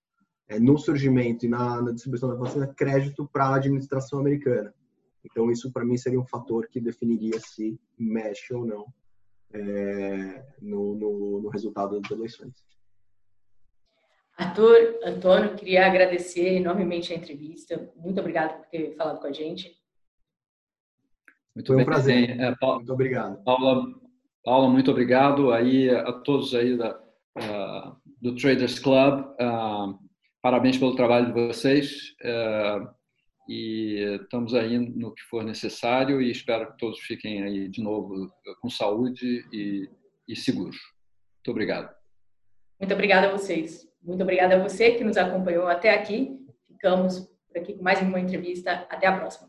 é, 0.48 0.60
no 0.60 0.78
surgimento 0.78 1.46
e 1.46 1.50
na, 1.50 1.82
na 1.82 1.92
distribuição 1.92 2.30
da 2.30 2.36
vacina 2.36 2.68
crédito 2.68 3.28
para 3.32 3.46
a 3.46 3.56
administração 3.56 4.20
americana. 4.20 4.74
Então, 5.24 5.52
isso 5.52 5.72
para 5.72 5.86
mim 5.86 5.98
seria 5.98 6.20
um 6.20 6.26
fator 6.26 6.68
que 6.68 6.80
definiria 6.80 7.40
se 7.40 7.80
mexe 7.98 8.54
ou 8.54 8.66
não 8.66 8.86
é, 9.54 10.46
no, 10.62 10.96
no, 10.96 11.42
no, 11.42 11.50
resultado 11.50 12.00
das 12.00 12.12
eleições. 12.12 12.54
Arthur, 14.40 15.02
Antônio, 15.04 15.54
queria 15.54 15.86
agradecer 15.86 16.56
enormemente 16.56 17.12
a 17.12 17.16
entrevista. 17.18 17.92
Muito 17.98 18.22
obrigado 18.22 18.58
por 18.58 18.68
ter 18.68 18.96
falado 18.96 19.20
com 19.20 19.28
a 19.28 19.34
gente. 19.34 19.78
Muito 21.54 21.68
Foi 21.68 21.76
um 21.76 21.80
bem. 21.80 21.86
prazer. 21.86 22.40
É, 22.40 22.56
Paula, 22.56 22.78
muito 22.78 22.94
obrigado. 22.94 23.44
Paula, 23.44 23.86
Paula, 24.42 24.70
muito 24.70 24.90
obrigado 24.90 25.52
aí 25.52 25.90
a 25.90 26.14
todos 26.14 26.56
aí 26.56 26.78
da, 26.78 26.98
uh, 26.98 27.98
do 28.22 28.34
Traders 28.34 28.80
Club. 28.80 29.26
Uh, 29.26 30.00
parabéns 30.42 30.78
pelo 30.78 30.96
trabalho 30.96 31.26
de 31.26 31.48
vocês 31.48 32.16
uh, 32.22 32.88
e 33.50 34.20
estamos 34.22 34.56
aí 34.56 34.80
no 34.80 35.14
que 35.14 35.24
for 35.24 35.44
necessário 35.44 36.22
e 36.22 36.32
espero 36.32 36.72
que 36.72 36.78
todos 36.78 37.02
fiquem 37.02 37.44
aí 37.44 37.68
de 37.68 37.84
novo 37.84 38.32
com 38.62 38.70
saúde 38.70 39.46
e, 39.52 39.90
e 40.26 40.34
seguros. 40.34 40.78
Muito 41.36 41.52
obrigado. 41.52 41.94
Muito 42.80 42.94
obrigada 42.94 43.28
a 43.28 43.32
vocês. 43.32 43.89
Muito 44.02 44.24
obrigada 44.24 44.56
a 44.56 44.60
você 44.60 44.91
que 44.91 45.04
nos 45.04 45.18
acompanhou 45.18 45.68
até 45.68 45.93
aqui. 45.93 46.39
Ficamos 46.68 47.20
por 47.47 47.58
aqui 47.58 47.74
com 47.74 47.84
mais 47.84 48.02
uma 48.02 48.20
entrevista. 48.20 48.86
Até 48.89 49.08
a 49.08 49.18
próxima. 49.18 49.49